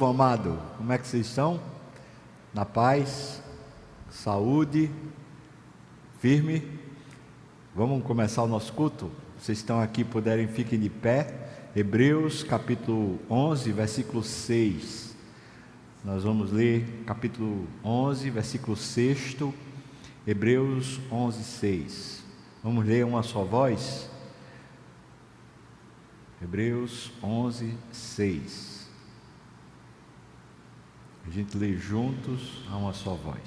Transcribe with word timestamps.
povo 0.00 0.12
amado, 0.12 0.58
como 0.78 0.90
é 0.94 0.96
que 0.96 1.06
vocês 1.06 1.26
estão? 1.26 1.60
Na 2.54 2.64
paz, 2.64 3.42
saúde, 4.08 4.90
firme? 6.18 6.66
Vamos 7.74 8.02
começar 8.02 8.42
o 8.42 8.46
nosso 8.46 8.72
culto? 8.72 9.10
Vocês 9.38 9.58
estão 9.58 9.78
aqui, 9.78 10.02
puderem, 10.02 10.48
fiquem 10.48 10.80
de 10.80 10.88
pé. 10.88 11.68
Hebreus 11.76 12.42
capítulo 12.42 13.18
11, 13.28 13.72
versículo 13.72 14.22
6. 14.22 15.14
Nós 16.02 16.24
vamos 16.24 16.50
ler 16.50 17.02
capítulo 17.04 17.68
11, 17.84 18.30
versículo 18.30 18.78
6. 18.78 19.36
Hebreus 20.26 20.98
11, 21.12 21.44
6. 21.44 22.24
Vamos 22.64 22.86
ler 22.86 23.04
uma 23.04 23.22
só 23.22 23.44
voz? 23.44 24.08
Hebreus 26.40 27.12
11, 27.22 27.74
6. 27.92 28.69
A 31.30 31.32
gente 31.32 31.56
lê 31.56 31.76
juntos 31.76 32.64
a 32.68 32.76
uma 32.76 32.92
só 32.92 33.14
voz. 33.14 33.38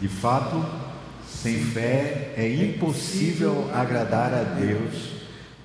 De 0.00 0.06
fato, 0.06 0.64
sem 1.26 1.58
fé 1.58 2.32
é 2.36 2.48
impossível 2.48 3.68
agradar 3.74 4.32
a 4.32 4.44
Deus, 4.44 5.14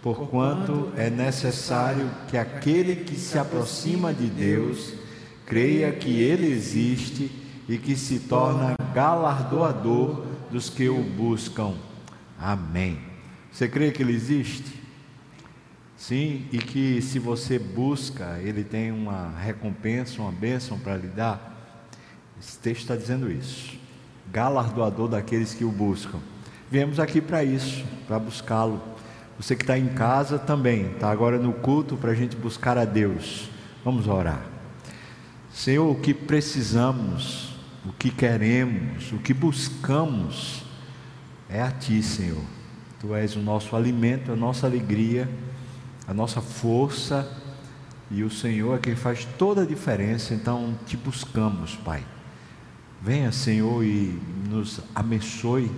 porquanto 0.02 0.92
é 0.98 1.12
necessário 1.12 2.10
que 2.28 2.36
aquele 2.40 2.96
que 2.96 3.16
se 3.16 3.38
aproxima 3.38 4.12
de 4.12 4.26
Deus 4.26 4.94
creia 5.46 5.92
que 5.92 6.20
Ele 6.20 6.48
existe 6.48 7.30
e 7.70 7.78
que 7.78 7.96
se 7.96 8.22
torna 8.22 8.74
galardoador 8.96 10.26
dos 10.52 10.72
que 10.72 10.90
o 10.90 11.04
buscam. 11.04 11.76
Amém. 12.40 12.98
Você 13.52 13.68
crê 13.68 13.92
que 13.92 14.02
ele 14.02 14.14
existe? 14.14 14.85
Sim, 15.98 16.46
e 16.52 16.58
que 16.58 17.02
se 17.02 17.20
você 17.20 17.58
busca, 17.58 18.38
ele 18.44 18.64
tem 18.64 18.92
uma 18.92 19.30
recompensa, 19.40 20.22
uma 20.22 20.32
bênção 20.32 20.78
para 20.78 20.98
lhe 20.98 21.08
dar? 21.08 21.54
Esse 22.40 22.58
texto 22.58 22.82
está 22.82 22.96
dizendo 22.96 23.32
isso. 23.32 23.78
Galardoador 24.32 25.08
daqueles 25.08 25.54
que 25.54 25.64
o 25.64 25.72
buscam. 25.72 26.20
Viemos 26.70 27.00
aqui 27.00 27.22
para 27.22 27.44
isso, 27.44 27.86
para 28.08 28.20
buscá-lo. 28.20 28.82
Você 29.40 29.56
que 29.56 29.64
está 29.64 29.78
em 29.78 29.88
casa 29.88 30.38
também, 30.38 30.92
está 30.92 31.10
agora 31.10 31.38
no 31.38 31.54
culto 31.54 31.96
para 31.96 32.12
a 32.12 32.16
gente 32.16 32.36
buscar 32.36 32.78
a 32.78 32.86
Deus. 32.86 33.50
Vamos 33.84 34.08
orar. 34.08 34.46
Senhor, 35.54 35.90
o 35.90 35.96
que 35.96 36.14
precisamos, 36.14 37.56
o 37.86 37.94
que 37.94 38.10
queremos, 38.10 39.12
o 39.14 39.18
que 39.18 39.34
buscamos 39.34 40.64
é 41.50 41.62
a 41.62 41.72
Ti, 41.72 42.04
Senhor. 42.04 42.42
Tu 43.00 43.16
és 43.16 43.36
o 43.36 43.40
nosso 43.40 43.76
alimento, 43.76 44.32
a 44.32 44.36
nossa 44.36 44.68
alegria, 44.68 45.30
a 46.08 46.14
nossa 46.14 46.42
força, 46.42 47.30
e 48.12 48.24
o 48.24 48.30
Senhor 48.30 48.76
é 48.76 48.80
quem 48.80 48.96
faz 48.96 49.26
toda 49.38 49.64
a 49.64 49.66
diferença, 49.66 50.34
então 50.34 50.78
te 50.86 50.96
buscamos, 50.96 51.76
Pai. 51.76 52.04
Venha, 53.02 53.32
Senhor, 53.32 53.84
e 53.84 54.20
nos 54.50 54.80
abençoe. 54.94 55.72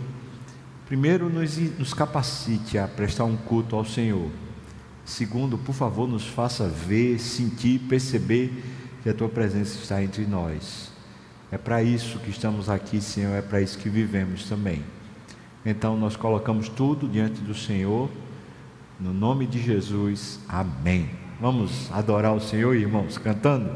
Primeiro, 0.86 1.30
nos, 1.30 1.58
nos 1.78 1.94
capacite 1.94 2.78
a 2.78 2.88
prestar 2.88 3.26
um 3.26 3.36
culto 3.36 3.76
ao 3.76 3.86
Senhor. 3.86 4.30
Segundo, 5.06 5.58
por 5.58 5.74
favor, 5.74 6.08
nos 6.08 6.28
faça 6.28 6.68
ver, 6.68 7.20
sentir, 7.20 7.80
perceber 7.80 8.64
que 9.04 9.10
a 9.10 9.14
tua 9.14 9.30
presença 9.30 9.78
está 9.78 10.04
entre 10.04 10.26
nós. 10.26 10.92
É 11.50 11.58
para 11.58 11.82
isso 11.82 12.20
que 12.20 12.30
estamos 12.30 12.70
aqui, 12.70 13.00
Senhor, 13.00 13.34
é 13.34 13.42
para 13.42 13.62
isso 13.62 13.78
que 13.78 13.88
vivemos 13.88 14.50
também. 14.50 14.84
Então 15.66 15.98
nós 15.98 16.18
colocamos 16.18 16.68
tudo 16.68 17.08
diante 17.08 17.40
do 17.42 17.56
Senhor, 17.56 18.10
no 19.00 19.14
nome 19.14 19.46
de 19.46 19.62
Jesus, 19.62 20.40
amém. 20.48 21.10
Vamos 21.40 21.92
adorar 21.92 22.34
o 22.34 22.40
Senhor, 22.40 22.76
irmãos, 22.76 23.18
cantando. 23.18 23.70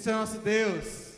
Esse 0.00 0.08
é 0.08 0.14
o 0.14 0.16
nosso 0.16 0.38
Deus, 0.38 1.12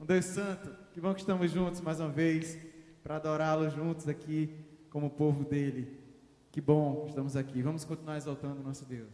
um 0.00 0.06
Deus 0.06 0.24
Santo. 0.24 0.74
Que 0.94 0.98
bom 0.98 1.12
que 1.12 1.20
estamos 1.20 1.50
juntos 1.50 1.82
mais 1.82 2.00
uma 2.00 2.08
vez 2.08 2.56
para 3.02 3.16
adorá-lo 3.16 3.68
juntos 3.68 4.08
aqui 4.08 4.64
como 4.88 5.10
povo 5.10 5.44
dele. 5.44 6.00
Que 6.50 6.58
bom 6.58 7.02
que 7.02 7.10
estamos 7.10 7.36
aqui. 7.36 7.60
Vamos 7.60 7.84
continuar 7.84 8.16
exaltando 8.16 8.62
o 8.62 8.64
nosso 8.64 8.86
Deus. 8.86 9.12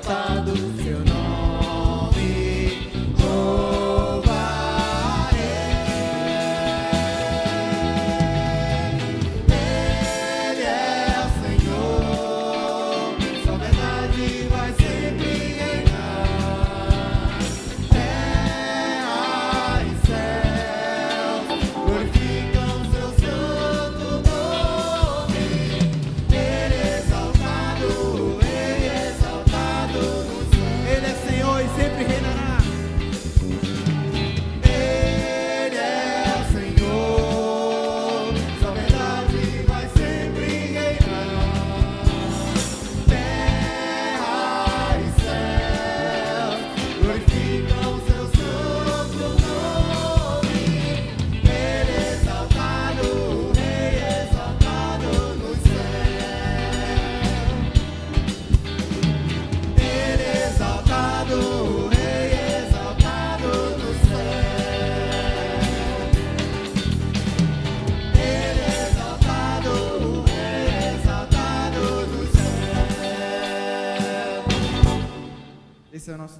Time. 0.00 0.31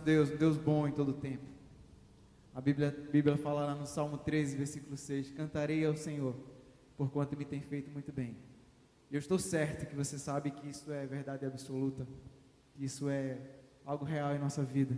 Deus, 0.03 0.31
um 0.31 0.37
Deus 0.37 0.57
bom 0.57 0.87
em 0.87 0.93
todo 0.93 1.13
tempo. 1.13 1.45
A 2.55 2.61
Bíblia, 2.61 2.95
Bíblia 3.11 3.37
fala 3.37 3.65
lá 3.65 3.75
no 3.75 3.87
Salmo 3.87 4.19
13, 4.19 4.57
versículo 4.57 4.97
6: 4.97 5.31
Cantarei 5.33 5.85
ao 5.87 5.97
Senhor, 5.97 6.35
por 6.97 7.11
quanto 7.11 7.37
me 7.37 7.45
tem 7.45 7.61
feito 7.61 7.91
muito 7.91 8.13
bem. 8.13 8.37
Eu 9.11 9.19
estou 9.19 9.39
certo 9.39 9.87
que 9.87 9.95
você 9.95 10.19
sabe 10.19 10.51
que 10.51 10.69
isso 10.69 10.93
é 10.93 11.07
verdade 11.07 11.47
absoluta, 11.47 12.07
que 12.75 12.85
isso 12.85 13.09
é 13.09 13.39
algo 13.85 14.05
real 14.05 14.35
em 14.35 14.39
nossa 14.39 14.63
vida. 14.63 14.97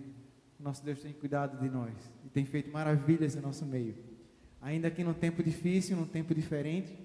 Nosso 0.58 0.84
Deus 0.84 1.00
tem 1.02 1.12
cuidado 1.12 1.60
de 1.60 1.68
nós 1.68 1.92
e 2.24 2.28
tem 2.28 2.44
feito 2.44 2.70
maravilhas 2.70 3.36
em 3.36 3.40
nosso 3.40 3.66
meio. 3.66 3.96
Ainda 4.60 4.90
que 4.90 5.04
num 5.04 5.12
tempo 5.12 5.42
difícil, 5.42 5.96
num 5.96 6.06
tempo 6.06 6.34
diferente, 6.34 6.96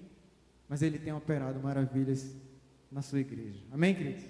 mas 0.68 0.82
Ele 0.82 0.98
tem 0.98 1.12
operado 1.12 1.60
maravilhas 1.60 2.34
na 2.90 3.02
sua 3.02 3.20
igreja. 3.20 3.62
Amém, 3.70 3.94
queridos? 3.94 4.24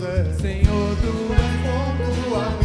Senhor, 0.00 0.96
tu 1.02 1.12
és 1.34 1.56
bom, 1.62 1.98
tua 2.16 2.59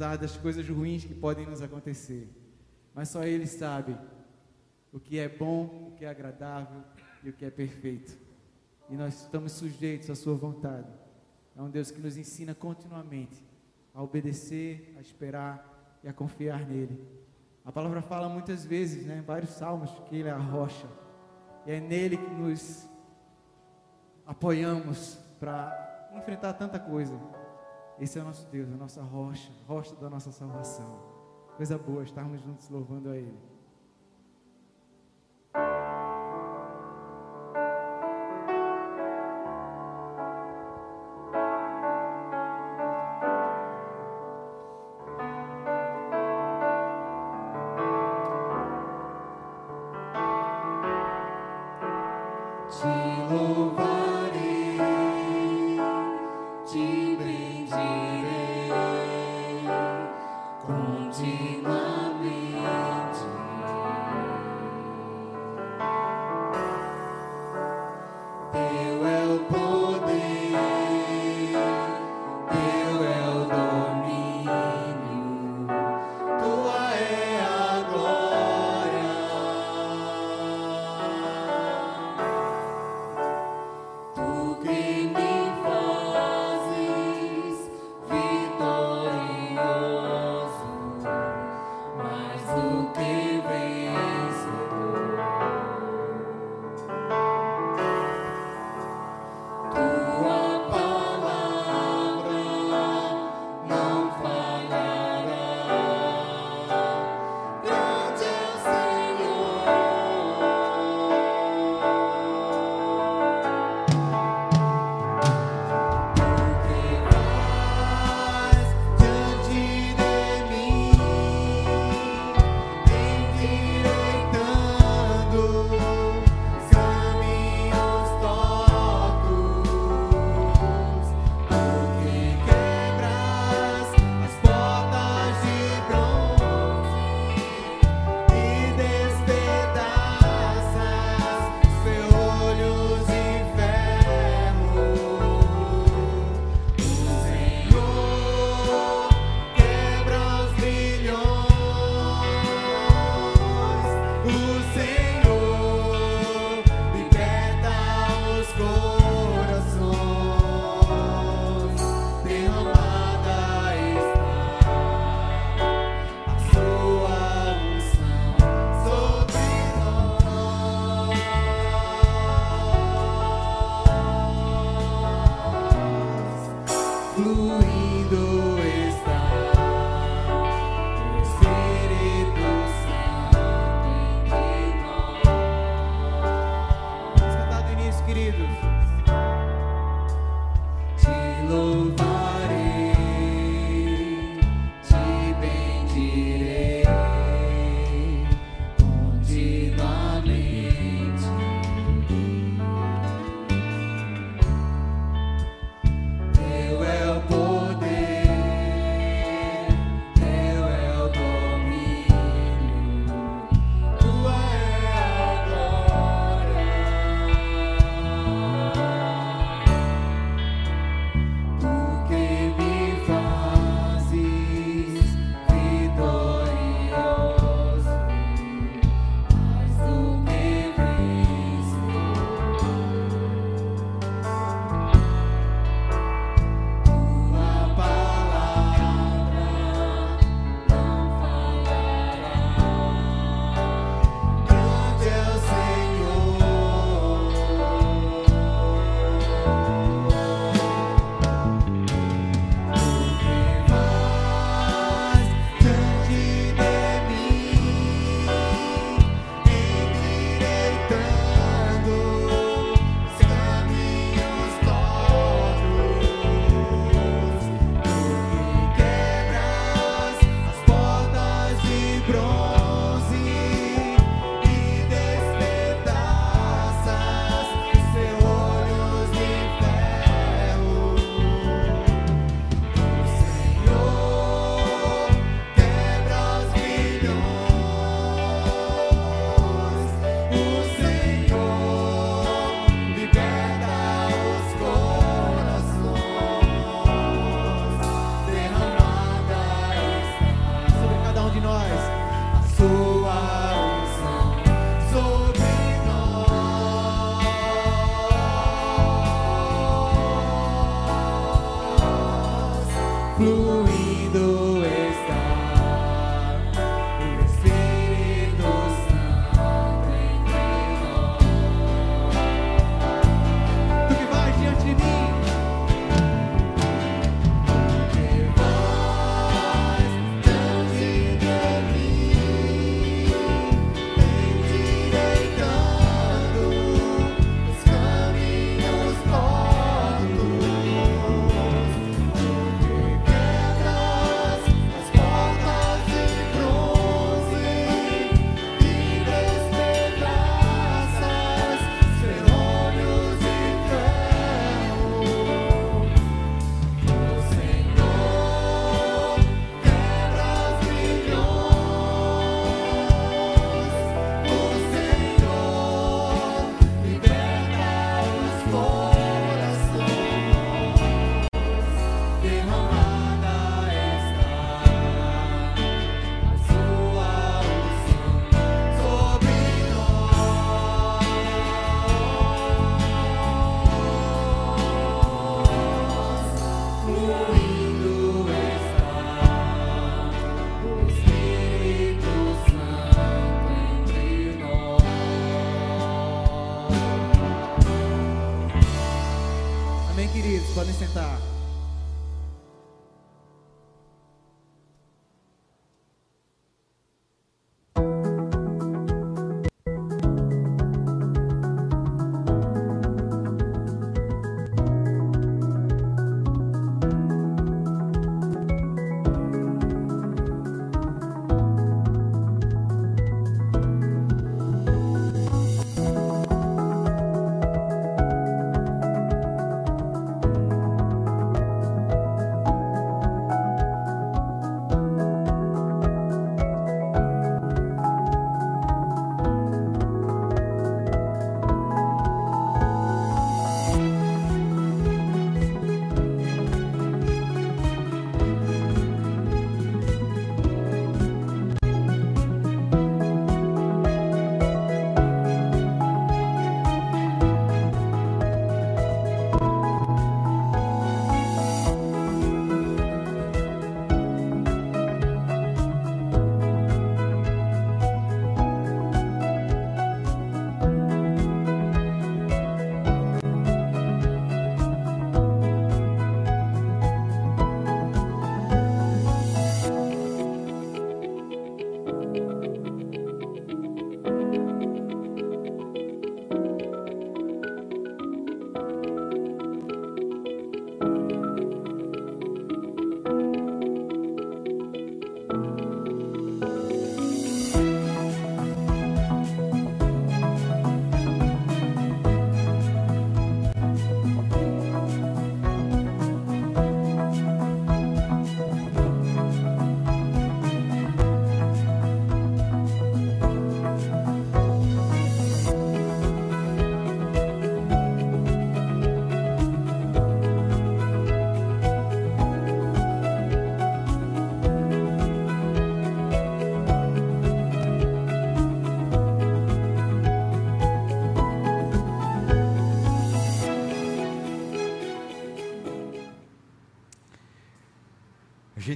apesar 0.00 0.16
das 0.16 0.34
coisas 0.34 0.66
ruins 0.66 1.04
que 1.04 1.14
podem 1.14 1.44
nos 1.44 1.60
acontecer. 1.60 2.26
Mas 2.94 3.10
só 3.10 3.22
Ele 3.22 3.46
sabe 3.46 3.94
o 4.90 4.98
que 4.98 5.18
é 5.18 5.28
bom, 5.28 5.88
o 5.88 5.94
que 5.94 6.06
é 6.06 6.08
agradável 6.08 6.82
e 7.22 7.28
o 7.28 7.32
que 7.34 7.44
é 7.44 7.50
perfeito. 7.50 8.16
E 8.88 8.96
nós 8.96 9.20
estamos 9.20 9.52
sujeitos 9.52 10.08
à 10.08 10.14
Sua 10.14 10.34
vontade. 10.34 10.88
É 11.54 11.60
um 11.60 11.68
Deus 11.68 11.90
que 11.90 12.00
nos 12.00 12.16
ensina 12.16 12.54
continuamente 12.54 13.44
a 13.94 14.02
obedecer, 14.02 14.94
a 14.96 15.02
esperar 15.02 16.00
e 16.02 16.08
a 16.08 16.14
confiar 16.14 16.66
nele. 16.66 17.06
A 17.62 17.70
palavra 17.70 18.00
fala 18.00 18.26
muitas 18.26 18.64
vezes, 18.64 19.04
né, 19.04 19.18
em 19.18 19.22
vários 19.22 19.50
salmos, 19.50 19.90
que 20.08 20.16
Ele 20.16 20.30
é 20.30 20.32
a 20.32 20.38
rocha. 20.38 20.88
E 21.66 21.72
é 21.72 21.78
nele 21.78 22.16
que 22.16 22.30
nos 22.30 22.88
apoiamos 24.26 25.18
para 25.38 26.10
enfrentar 26.16 26.54
tanta 26.54 26.78
coisa. 26.78 27.14
Esse 28.00 28.18
é 28.18 28.22
o 28.22 28.24
nosso 28.24 28.48
Deus, 28.48 28.72
a 28.72 28.76
nossa 28.76 29.02
rocha, 29.02 29.52
rocha 29.68 29.94
da 29.96 30.08
nossa 30.08 30.32
salvação. 30.32 30.98
Coisa 31.56 31.76
boa 31.76 32.02
estarmos 32.02 32.40
juntos 32.40 32.70
louvando 32.70 33.10
a 33.10 33.16
Ele. 33.16 33.38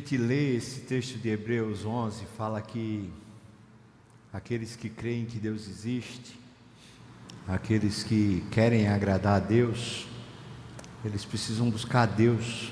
Gente 0.04 0.18
lê 0.18 0.54
esse 0.54 0.80
texto 0.80 1.16
de 1.18 1.30
Hebreus 1.30 1.86
11, 1.86 2.26
fala 2.36 2.60
que 2.60 3.10
aqueles 4.30 4.76
que 4.76 4.90
creem 4.90 5.24
que 5.24 5.38
Deus 5.38 5.66
existe, 5.66 6.38
aqueles 7.48 8.02
que 8.02 8.44
querem 8.50 8.86
agradar 8.86 9.36
a 9.36 9.38
Deus, 9.38 10.06
eles 11.02 11.24
precisam 11.24 11.70
buscar 11.70 12.02
a 12.02 12.06
Deus. 12.06 12.70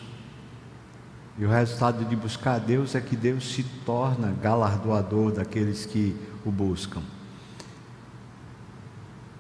E 1.38 1.44
o 1.46 1.48
resultado 1.48 2.04
de 2.04 2.14
buscar 2.14 2.56
a 2.56 2.58
Deus 2.58 2.94
é 2.94 3.00
que 3.00 3.16
Deus 3.16 3.54
se 3.54 3.64
torna 3.86 4.32
galardoador 4.32 5.32
daqueles 5.32 5.86
que 5.86 6.14
o 6.44 6.50
buscam. 6.50 7.02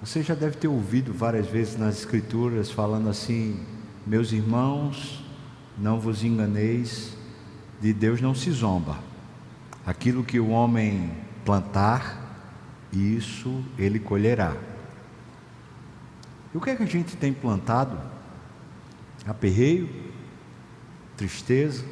Você 0.00 0.22
já 0.22 0.34
deve 0.34 0.56
ter 0.56 0.68
ouvido 0.68 1.12
várias 1.12 1.46
vezes 1.46 1.76
nas 1.76 1.98
Escrituras 1.98 2.70
falando 2.70 3.10
assim: 3.10 3.60
Meus 4.06 4.32
irmãos, 4.32 5.22
não 5.76 6.00
vos 6.00 6.24
enganeis, 6.24 7.20
de 7.82 7.92
Deus 7.92 8.20
não 8.20 8.32
se 8.32 8.48
zomba. 8.52 8.96
Aquilo 9.84 10.22
que 10.22 10.38
o 10.38 10.50
homem 10.50 11.10
plantar, 11.44 12.16
isso 12.92 13.64
ele 13.76 13.98
colherá. 13.98 14.56
E 16.54 16.56
o 16.56 16.60
que 16.60 16.70
é 16.70 16.76
que 16.76 16.84
a 16.84 16.86
gente 16.86 17.16
tem 17.16 17.32
plantado? 17.32 17.98
Aperreio, 19.26 19.90
tristeza, 21.16 21.84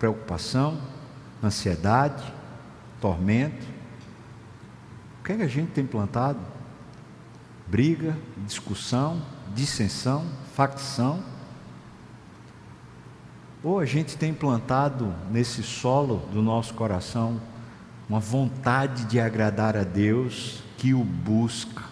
preocupação, 0.00 0.80
ansiedade, 1.42 2.24
tormento. 3.00 3.64
O 5.20 5.24
que 5.24 5.32
é 5.32 5.36
que 5.36 5.42
a 5.42 5.48
gente 5.48 5.70
tem 5.70 5.86
plantado? 5.86 6.40
Briga, 7.68 8.18
discussão, 8.44 9.22
dissensão, 9.54 10.26
facção. 10.56 11.22
Ou 13.62 13.78
a 13.78 13.84
gente 13.84 14.16
tem 14.16 14.32
plantado 14.32 15.14
nesse 15.30 15.62
solo 15.62 16.22
do 16.32 16.40
nosso 16.40 16.72
coração 16.72 17.38
uma 18.08 18.18
vontade 18.18 19.04
de 19.04 19.20
agradar 19.20 19.76
a 19.76 19.84
Deus 19.84 20.62
que 20.78 20.94
o 20.94 21.04
busca. 21.04 21.84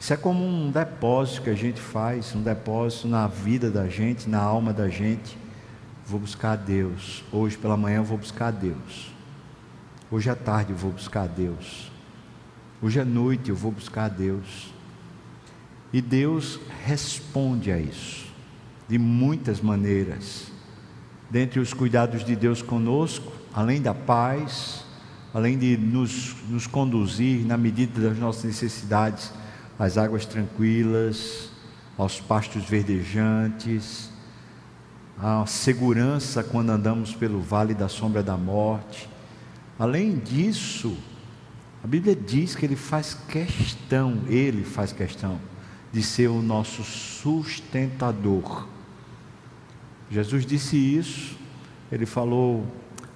Isso 0.00 0.12
é 0.12 0.16
como 0.16 0.44
um 0.44 0.70
depósito 0.70 1.42
que 1.42 1.50
a 1.50 1.54
gente 1.54 1.80
faz, 1.80 2.34
um 2.34 2.42
depósito 2.42 3.06
na 3.06 3.28
vida 3.28 3.70
da 3.70 3.88
gente, 3.88 4.28
na 4.28 4.40
alma 4.40 4.72
da 4.72 4.88
gente. 4.88 5.38
Vou 6.04 6.18
buscar 6.18 6.52
a 6.52 6.56
Deus. 6.56 7.24
Hoje 7.30 7.56
pela 7.56 7.76
manhã 7.76 7.98
eu 7.98 8.04
vou 8.04 8.18
buscar 8.18 8.48
a 8.48 8.50
Deus. 8.50 9.14
Hoje 10.10 10.28
à 10.28 10.34
tarde 10.34 10.72
eu 10.72 10.76
vou 10.76 10.90
buscar 10.90 11.22
a 11.22 11.28
Deus. 11.28 11.90
Hoje 12.82 13.00
à 13.00 13.04
noite 13.04 13.50
eu 13.50 13.56
vou 13.56 13.70
buscar 13.70 14.06
a 14.06 14.08
Deus. 14.08 14.72
E 15.92 16.02
Deus 16.02 16.58
responde 16.84 17.70
a 17.70 17.78
isso 17.78 18.25
de 18.88 18.98
muitas 18.98 19.60
maneiras. 19.60 20.46
Dentre 21.30 21.58
os 21.58 21.74
cuidados 21.74 22.24
de 22.24 22.36
Deus 22.36 22.62
conosco, 22.62 23.32
além 23.52 23.82
da 23.82 23.92
paz, 23.92 24.84
além 25.34 25.58
de 25.58 25.76
nos, 25.76 26.36
nos 26.48 26.66
conduzir 26.66 27.44
na 27.44 27.56
medida 27.56 28.08
das 28.08 28.18
nossas 28.18 28.44
necessidades 28.44 29.32
às 29.78 29.98
águas 29.98 30.24
tranquilas, 30.24 31.50
aos 31.98 32.20
pastos 32.20 32.64
verdejantes, 32.64 34.10
à 35.18 35.44
segurança 35.46 36.44
quando 36.44 36.70
andamos 36.70 37.14
pelo 37.14 37.40
vale 37.40 37.74
da 37.74 37.88
sombra 37.88 38.22
da 38.22 38.36
morte. 38.36 39.08
Além 39.78 40.16
disso, 40.16 40.96
a 41.82 41.86
Bíblia 41.86 42.14
diz 42.14 42.54
que 42.54 42.64
ele 42.64 42.76
faz 42.76 43.14
questão, 43.28 44.22
ele 44.28 44.64
faz 44.64 44.92
questão 44.92 45.38
de 45.92 46.02
ser 46.02 46.28
o 46.28 46.42
nosso 46.42 46.82
sustentador. 46.82 48.66
Jesus 50.10 50.46
disse 50.46 50.76
isso, 50.76 51.36
ele 51.90 52.06
falou 52.06 52.66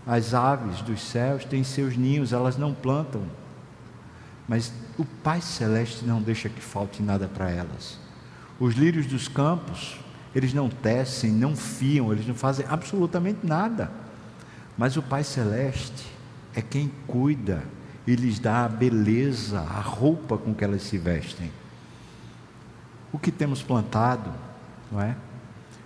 as 0.07 0.35
aves 0.35 0.81
dos 0.83 1.01
céus 1.03 1.45
têm 1.45 1.63
seus 1.63 1.97
ninhos, 1.97 2.33
elas 2.33 2.57
não 2.57 2.75
plantam, 2.75 3.23
mas 4.49 4.73
o 4.99 5.05
Pai 5.05 5.41
Celeste 5.41 6.05
não 6.05 6.21
deixa 6.21 6.49
que 6.49 6.61
falte 6.61 7.03
nada 7.03 7.29
para 7.29 7.51
elas. 7.51 7.99
Os 8.59 8.75
lírios 8.75 9.07
dos 9.07 9.29
campos, 9.29 9.99
eles 10.35 10.53
não 10.53 10.69
tecem, 10.69 11.31
não 11.31 11.55
fiam, 11.55 12.13
eles 12.13 12.27
não 12.27 12.35
fazem 12.35 12.67
absolutamente 12.69 13.47
nada. 13.47 13.91
Mas 14.77 14.97
o 14.97 15.03
Pai 15.03 15.23
Celeste 15.23 16.07
é 16.55 16.61
quem 16.61 16.91
cuida 17.07 17.63
e 18.07 18.17
lhes 18.17 18.39
dá 18.39 18.65
a 18.65 18.69
beleza, 18.69 19.61
a 19.61 19.81
roupa 19.81 20.37
com 20.37 20.53
que 20.53 20.65
elas 20.65 20.83
se 20.83 20.99
vestem. 20.99 21.53
O 23.13 23.19
que 23.19 23.31
temos 23.31 23.63
plantado, 23.63 24.33
não 24.91 25.01
é? 25.01 25.15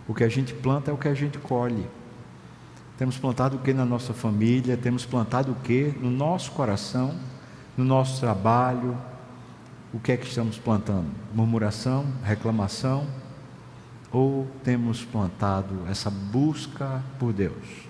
O 0.06 0.14
que 0.14 0.24
a 0.24 0.28
gente 0.28 0.52
planta 0.52 0.90
é 0.90 0.94
o 0.94 0.98
que 0.98 1.08
a 1.08 1.14
gente 1.14 1.38
colhe. 1.38 1.86
Temos 2.98 3.16
plantado 3.16 3.56
o 3.56 3.60
que 3.60 3.72
na 3.72 3.84
nossa 3.84 4.12
família? 4.12 4.76
Temos 4.76 5.04
plantado 5.04 5.52
o 5.52 5.54
que 5.56 5.94
no 6.00 6.10
nosso 6.10 6.52
coração, 6.52 7.14
no 7.76 7.84
nosso 7.84 8.20
trabalho? 8.20 8.96
O 9.92 9.98
que 9.98 10.12
é 10.12 10.16
que 10.16 10.26
estamos 10.26 10.58
plantando? 10.58 11.08
Murmuração, 11.34 12.06
reclamação? 12.22 13.06
Ou 14.12 14.46
temos 14.62 15.04
plantado 15.04 15.74
essa 15.88 16.10
busca 16.10 17.02
por 17.18 17.32
Deus? 17.32 17.88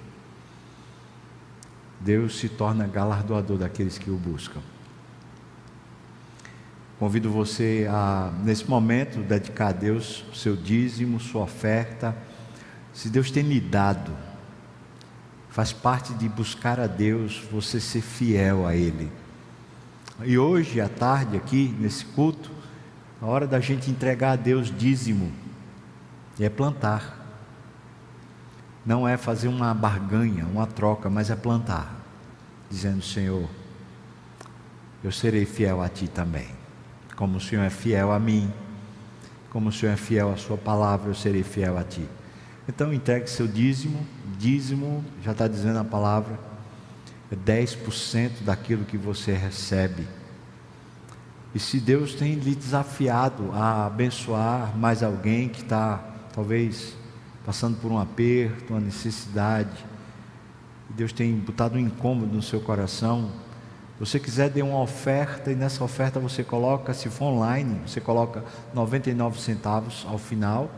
Deus 2.01 2.39
se 2.39 2.49
torna 2.49 2.87
galardoador 2.87 3.59
daqueles 3.59 3.99
que 3.99 4.11
o 4.11 4.17
buscam. 4.17 4.61
Convido 6.99 7.31
você 7.31 7.87
a, 7.91 8.33
nesse 8.43 8.69
momento, 8.69 9.19
dedicar 9.21 9.69
a 9.69 9.73
Deus 9.73 10.25
o 10.33 10.35
seu 10.35 10.57
dízimo, 10.57 11.19
sua 11.19 11.43
oferta. 11.43 12.17
Se 12.93 13.09
Deus 13.09 13.31
tem 13.31 13.43
lhe 13.43 13.61
dado, 13.61 14.13
Faz 15.55 15.73
parte 15.73 16.13
de 16.15 16.29
buscar 16.29 16.81
a 16.81 16.89
Deus, 16.89 17.41
você 17.49 17.79
ser 17.79 18.01
fiel 18.01 18.67
a 18.67 18.75
Ele. 18.75 19.09
E 20.25 20.37
hoje, 20.37 20.81
à 20.81 20.89
tarde, 20.89 21.37
aqui, 21.37 21.73
nesse 21.79 22.05
culto, 22.07 22.51
a 23.23 23.27
hora 23.27 23.47
da 23.47 23.61
gente 23.61 23.89
entregar 23.89 24.33
a 24.33 24.37
Deus 24.37 24.77
dízimo 24.77 25.31
é 26.41 26.49
plantar. 26.49 27.25
Não 28.85 29.07
é 29.07 29.17
fazer 29.17 29.47
uma 29.47 29.73
barganha, 29.73 30.45
uma 30.45 30.67
troca, 30.67 31.09
mas 31.09 31.31
é 31.31 31.37
plantar. 31.37 32.01
Dizendo, 32.69 33.01
Senhor, 33.01 33.49
eu 35.05 35.13
serei 35.13 35.47
fiel 35.47 35.81
a 35.81 35.89
Ti 35.89 36.09
também. 36.09 36.49
Como 37.17 37.39
o 37.39 37.41
Senhor 37.41 37.63
é 37.63 37.71
fiel 37.71 38.13
a 38.13 38.19
mim, 38.19 38.53
como 39.51 39.69
o 39.69 39.73
Senhor 39.73 39.93
é 39.93 39.97
fiel 39.97 40.33
à 40.33 40.37
Sua 40.37 40.57
palavra, 40.57 41.11
eu 41.11 41.15
serei 41.15 41.43
fiel 41.43 41.79
a 41.79 41.85
Ti. 41.85 42.07
Então 42.69 42.93
entregue 42.93 43.29
seu 43.29 43.47
dízimo, 43.47 44.05
dízimo, 44.39 45.05
já 45.23 45.33
está 45.33 45.47
dizendo 45.47 45.79
a 45.79 45.85
palavra, 45.85 46.39
é 47.31 47.37
10% 47.37 48.43
daquilo 48.43 48.85
que 48.85 48.97
você 48.97 49.33
recebe. 49.33 50.07
E 51.55 51.59
se 51.59 51.79
Deus 51.79 52.15
tem 52.15 52.35
lhe 52.35 52.55
desafiado 52.55 53.51
a 53.53 53.87
abençoar 53.87 54.77
mais 54.77 55.03
alguém 55.03 55.49
que 55.49 55.63
está, 55.63 55.99
talvez, 56.33 56.97
passando 57.47 57.77
por 57.77 57.93
um 57.93 57.99
aperto, 57.99 58.73
uma 58.73 58.81
necessidade, 58.81 59.85
Deus 60.91 61.13
tem 61.13 61.35
botado 61.35 61.77
um 61.77 61.81
incômodo 61.81 62.35
no 62.35 62.43
seu 62.43 62.61
coração, 62.61 63.31
você 63.99 64.19
quiser 64.19 64.51
dar 64.51 64.65
uma 64.65 64.81
oferta 64.81 65.53
e 65.53 65.55
nessa 65.55 65.85
oferta 65.85 66.19
você 66.19 66.43
coloca, 66.43 66.93
se 66.93 67.09
for 67.09 67.27
online, 67.27 67.81
você 67.87 68.01
coloca 68.01 68.45
99 68.75 69.41
centavos 69.41 70.05
ao 70.09 70.19
final 70.19 70.71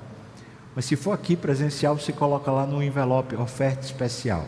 mas 0.77 0.85
se 0.85 0.95
for 0.95 1.13
aqui 1.13 1.35
presencial, 1.35 1.99
você 1.99 2.13
coloca 2.13 2.51
lá 2.51 2.67
no 2.67 2.83
envelope 2.83 3.35
oferta 3.37 3.87
especial. 3.87 4.47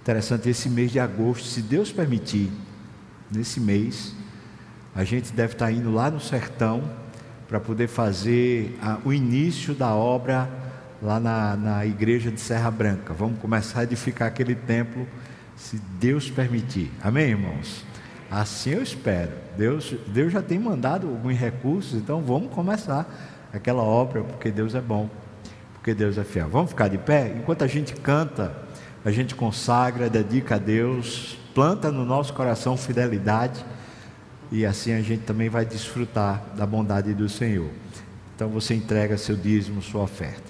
Interessante, 0.00 0.48
esse 0.48 0.70
mês 0.70 0.90
de 0.90 0.98
agosto, 0.98 1.46
se 1.46 1.60
Deus 1.60 1.92
permitir, 1.92 2.50
nesse 3.30 3.60
mês, 3.60 4.14
a 4.94 5.04
gente 5.04 5.30
deve 5.34 5.52
estar 5.52 5.70
indo 5.70 5.92
lá 5.92 6.10
no 6.10 6.18
sertão 6.18 6.82
para 7.46 7.60
poder 7.60 7.86
fazer 7.86 8.78
a, 8.80 8.98
o 9.04 9.12
início 9.12 9.74
da 9.74 9.94
obra 9.94 10.50
lá 11.02 11.20
na, 11.20 11.54
na 11.54 11.84
igreja 11.84 12.30
de 12.30 12.40
Serra 12.40 12.70
Branca. 12.70 13.12
Vamos 13.12 13.38
começar 13.40 13.80
a 13.80 13.82
edificar 13.84 14.26
aquele 14.26 14.54
templo, 14.54 15.06
se 15.60 15.76
Deus 16.00 16.30
permitir. 16.30 16.90
Amém, 17.02 17.28
irmãos? 17.28 17.84
Assim 18.30 18.70
eu 18.70 18.82
espero. 18.82 19.32
Deus, 19.58 19.94
Deus 20.06 20.32
já 20.32 20.40
tem 20.40 20.58
mandado 20.58 21.06
alguns 21.06 21.36
recursos, 21.36 21.94
então 22.00 22.22
vamos 22.22 22.50
começar 22.52 23.06
aquela 23.52 23.82
obra, 23.82 24.22
porque 24.22 24.50
Deus 24.50 24.74
é 24.74 24.80
bom, 24.80 25.10
porque 25.74 25.92
Deus 25.92 26.16
é 26.16 26.24
fiel. 26.24 26.48
Vamos 26.48 26.70
ficar 26.70 26.88
de 26.88 26.96
pé? 26.96 27.34
Enquanto 27.36 27.62
a 27.62 27.66
gente 27.66 27.94
canta, 27.94 28.56
a 29.04 29.10
gente 29.10 29.34
consagra, 29.34 30.08
dedica 30.08 30.54
a 30.54 30.58
Deus, 30.58 31.38
planta 31.54 31.92
no 31.92 32.06
nosso 32.06 32.32
coração 32.32 32.74
fidelidade, 32.76 33.62
e 34.50 34.64
assim 34.64 34.94
a 34.94 35.02
gente 35.02 35.24
também 35.24 35.50
vai 35.50 35.66
desfrutar 35.66 36.42
da 36.56 36.64
bondade 36.64 37.12
do 37.12 37.28
Senhor. 37.28 37.70
Então 38.34 38.48
você 38.48 38.74
entrega 38.74 39.18
seu 39.18 39.36
dízimo, 39.36 39.82
sua 39.82 40.02
oferta. 40.02 40.49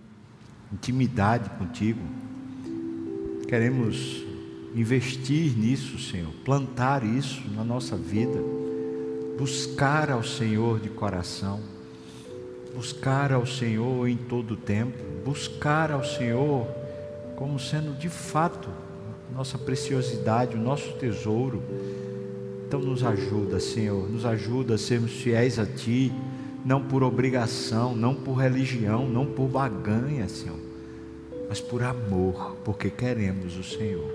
intimidade 0.71 1.49
contigo. 1.51 2.01
Queremos 3.47 4.23
investir 4.75 5.57
nisso, 5.57 5.99
Senhor, 5.99 6.31
plantar 6.45 7.03
isso 7.03 7.41
na 7.55 7.63
nossa 7.63 7.95
vida, 7.95 8.39
buscar 9.37 10.09
ao 10.09 10.23
Senhor 10.23 10.79
de 10.79 10.89
coração, 10.89 11.59
buscar 12.75 13.33
ao 13.33 13.45
Senhor 13.45 14.07
em 14.07 14.15
todo 14.15 14.51
o 14.51 14.57
tempo, 14.57 14.97
buscar 15.25 15.91
ao 15.91 16.03
Senhor 16.03 16.67
como 17.35 17.59
sendo 17.59 17.97
de 17.97 18.07
fato 18.07 18.69
nossa 19.33 19.57
preciosidade, 19.57 20.55
o 20.55 20.59
nosso 20.59 20.93
tesouro. 20.93 21.63
Então 22.67 22.79
nos 22.79 23.03
ajuda, 23.03 23.59
Senhor, 23.59 24.09
nos 24.09 24.25
ajuda 24.25 24.75
a 24.75 24.77
sermos 24.77 25.11
fiéis 25.11 25.59
a 25.59 25.65
Ti, 25.65 26.11
não 26.65 26.83
por 26.83 27.03
obrigação, 27.03 27.95
não 27.95 28.13
por 28.13 28.35
religião, 28.35 29.07
não 29.07 29.25
por 29.25 29.47
baganha, 29.47 30.27
Senhor, 30.29 30.57
mas 31.51 31.59
por 31.59 31.83
amor, 31.83 32.55
porque 32.63 32.89
queremos 32.89 33.57
o 33.57 33.63
Senhor. 33.65 34.09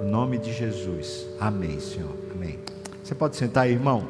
No 0.00 0.10
nome 0.10 0.36
de 0.36 0.52
Jesus. 0.52 1.24
Amém, 1.38 1.78
Senhor. 1.78 2.12
Amém. 2.34 2.58
Você 3.04 3.14
pode 3.14 3.36
sentar 3.36 3.66
aí, 3.66 3.72
irmão? 3.74 4.04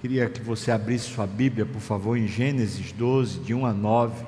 Queria 0.00 0.28
que 0.28 0.42
você 0.42 0.72
abrisse 0.72 1.04
sua 1.04 1.28
Bíblia, 1.28 1.64
por 1.64 1.80
favor, 1.80 2.16
em 2.16 2.26
Gênesis 2.26 2.90
12, 2.90 3.38
de 3.38 3.54
1 3.54 3.66
a 3.66 3.72
9. 3.72 4.26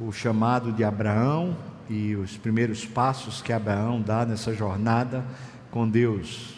O 0.00 0.10
chamado 0.12 0.72
de 0.72 0.82
Abraão 0.82 1.54
e 1.86 2.16
os 2.16 2.38
primeiros 2.38 2.86
passos 2.86 3.42
que 3.42 3.52
Abraão 3.52 4.00
dá 4.00 4.24
nessa 4.24 4.54
jornada 4.54 5.22
com 5.70 5.86
Deus. 5.86 6.54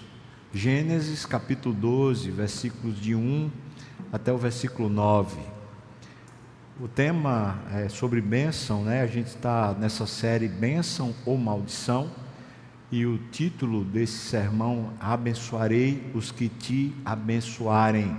Gênesis 0.55 1.27
capítulo 1.27 1.75
12, 1.75 2.31
versículos 2.31 3.01
de 3.01 3.17
1 3.17 3.51
até 4.13 4.33
o 4.33 4.39
versículo 4.39 4.89
9. 4.89 5.52
O 6.83 6.89
tema 6.89 7.61
é 7.73 7.89
sobre 7.89 8.21
bênção, 8.21 8.83
né? 8.83 9.03
A 9.03 9.07
gente 9.07 9.29
está 9.29 9.73
nessa 9.73 10.05
série 10.05 10.49
Bênção 10.49 11.15
ou 11.25 11.39
Maldição. 11.39 12.11
E 12.91 13.07
o 13.07 13.19
título 13.31 13.85
desse 13.85 14.19
sermão, 14.19 14.93
Abençoarei 14.99 16.11
os 16.13 16.33
que 16.33 16.49
te 16.49 16.93
abençoarem. 17.05 18.17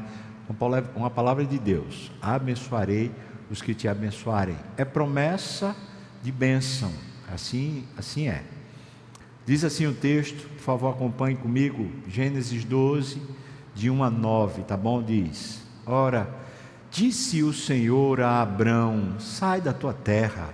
Uma 0.96 1.10
palavra, 1.10 1.44
de 1.44 1.60
Deus. 1.60 2.10
Abençoarei 2.22 3.12
os 3.52 3.62
que 3.62 3.74
te 3.74 3.86
abençoarem. 3.86 4.56
É 4.78 4.86
promessa 4.86 5.76
de 6.22 6.32
bênção. 6.32 6.94
Assim, 7.30 7.84
assim 7.98 8.30
é. 8.30 8.44
Diz 9.46 9.66
assim 9.66 9.88
o 9.88 9.94
texto, 9.94 10.48
por 10.52 10.62
favor, 10.62 10.90
acompanhe 10.92 11.36
comigo. 11.36 11.92
Gênesis 12.08 12.64
12, 12.64 13.22
de 13.76 13.90
1 13.90 14.04
a 14.06 14.10
9, 14.10 14.62
tá 14.62 14.78
bom? 14.78 15.04
Diz: 15.04 15.62
Ora, 15.86 16.43
disse 16.94 17.42
o 17.42 17.52
Senhor 17.52 18.22
a 18.22 18.42
Abrão: 18.42 19.16
Sai 19.20 19.60
da 19.60 19.74
tua 19.74 19.94
terra, 19.94 20.54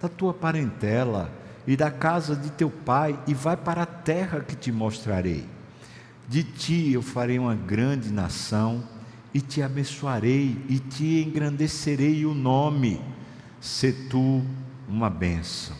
da 0.00 0.08
tua 0.08 0.34
parentela 0.34 1.32
e 1.66 1.76
da 1.76 1.90
casa 1.90 2.36
de 2.36 2.50
teu 2.50 2.70
pai, 2.70 3.18
e 3.26 3.34
vai 3.34 3.56
para 3.56 3.82
a 3.82 3.86
terra 3.86 4.40
que 4.40 4.54
te 4.54 4.70
mostrarei. 4.70 5.46
De 6.28 6.42
ti 6.42 6.92
eu 6.92 7.02
farei 7.02 7.38
uma 7.38 7.54
grande 7.54 8.12
nação, 8.12 8.84
e 9.32 9.40
te 9.40 9.62
abençoarei, 9.62 10.62
e 10.68 10.78
te 10.78 11.22
engrandecerei 11.22 12.24
o 12.24 12.34
nome, 12.34 13.00
se 13.60 13.92
tu 13.92 14.42
uma 14.86 15.10
bênção. 15.10 15.76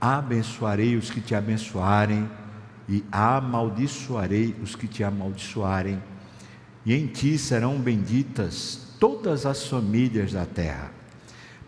Abençoarei 0.00 0.96
os 0.96 1.10
que 1.10 1.20
te 1.20 1.34
abençoarem, 1.34 2.30
e 2.88 3.04
amaldiçoarei 3.10 4.54
os 4.62 4.74
que 4.74 4.86
te 4.86 5.02
amaldiçoarem, 5.02 6.02
e 6.84 6.94
em 6.94 7.06
ti 7.06 7.36
serão 7.36 7.78
benditas 7.78 8.85
todas 8.98 9.46
as 9.46 9.66
famílias 9.66 10.32
da 10.32 10.44
terra. 10.44 10.90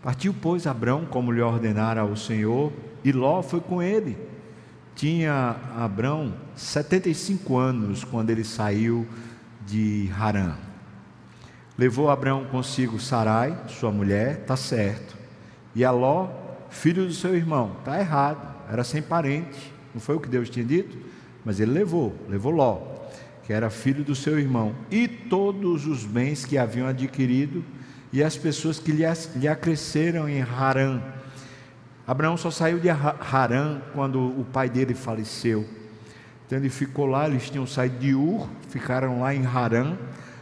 Partiu, 0.01 0.33
pois, 0.33 0.65
Abrão, 0.65 1.05
como 1.05 1.31
lhe 1.31 1.41
ordenara 1.41 2.05
o 2.05 2.15
Senhor, 2.15 2.71
e 3.03 3.11
Ló 3.11 3.41
foi 3.41 3.59
com 3.59 3.81
ele. 3.81 4.17
Tinha 4.95 5.55
Abrão 5.77 6.33
75 6.55 7.57
anos 7.57 8.03
quando 8.03 8.29
ele 8.29 8.43
saiu 8.43 9.07
de 9.65 10.09
Harã. 10.17 10.55
Levou 11.77 12.09
Abrão 12.09 12.45
consigo 12.45 12.99
Sarai, 12.99 13.57
sua 13.67 13.91
mulher, 13.91 14.43
tá 14.45 14.57
certo. 14.57 15.17
E 15.73 15.85
a 15.85 15.91
Ló, 15.91 16.27
filho 16.69 17.05
do 17.05 17.13
seu 17.13 17.35
irmão, 17.35 17.77
tá 17.85 17.99
errado, 17.99 18.55
era 18.69 18.83
sem 18.83 19.01
parente. 19.01 19.73
Não 19.93 20.01
foi 20.01 20.15
o 20.15 20.19
que 20.19 20.27
Deus 20.27 20.49
tinha 20.49 20.65
dito, 20.65 20.97
mas 21.45 21.59
ele 21.59 21.71
levou, 21.71 22.13
levou 22.27 22.51
Ló, 22.51 22.88
que 23.49 23.53
era 23.53 23.71
filho 23.71 24.03
do 24.03 24.13
seu 24.13 24.37
irmão, 24.37 24.75
e 24.91 25.07
todos 25.07 25.87
os 25.87 26.05
bens 26.05 26.45
que 26.45 26.55
haviam 26.55 26.85
adquirido 26.87 27.65
e 28.13 28.21
as 28.21 28.37
pessoas 28.37 28.77
que 28.77 28.91
lhe, 28.91 29.47
acresceram 29.47 30.29
em 30.29 30.39
Harã 30.39 31.01
Abraão 32.09 32.35
só 32.35 32.49
saiu 32.49 32.79
de 32.79 32.89
Harã 32.89 33.81
quando 33.93 34.19
o 34.19 34.43
pai 34.43 34.67
dele 34.67 34.95
faleceu. 34.95 35.63
Então 36.45 36.57
ele 36.57 36.67
ficou 36.67 37.05
lá, 37.05 37.27
eles 37.27 37.51
tinham 37.51 37.67
saído 37.67 37.99
de 37.99 38.15
Ur, 38.15 38.49
ficaram 38.67 39.21
lá 39.21 39.31
em 39.35 39.45
Harã, 39.45 39.95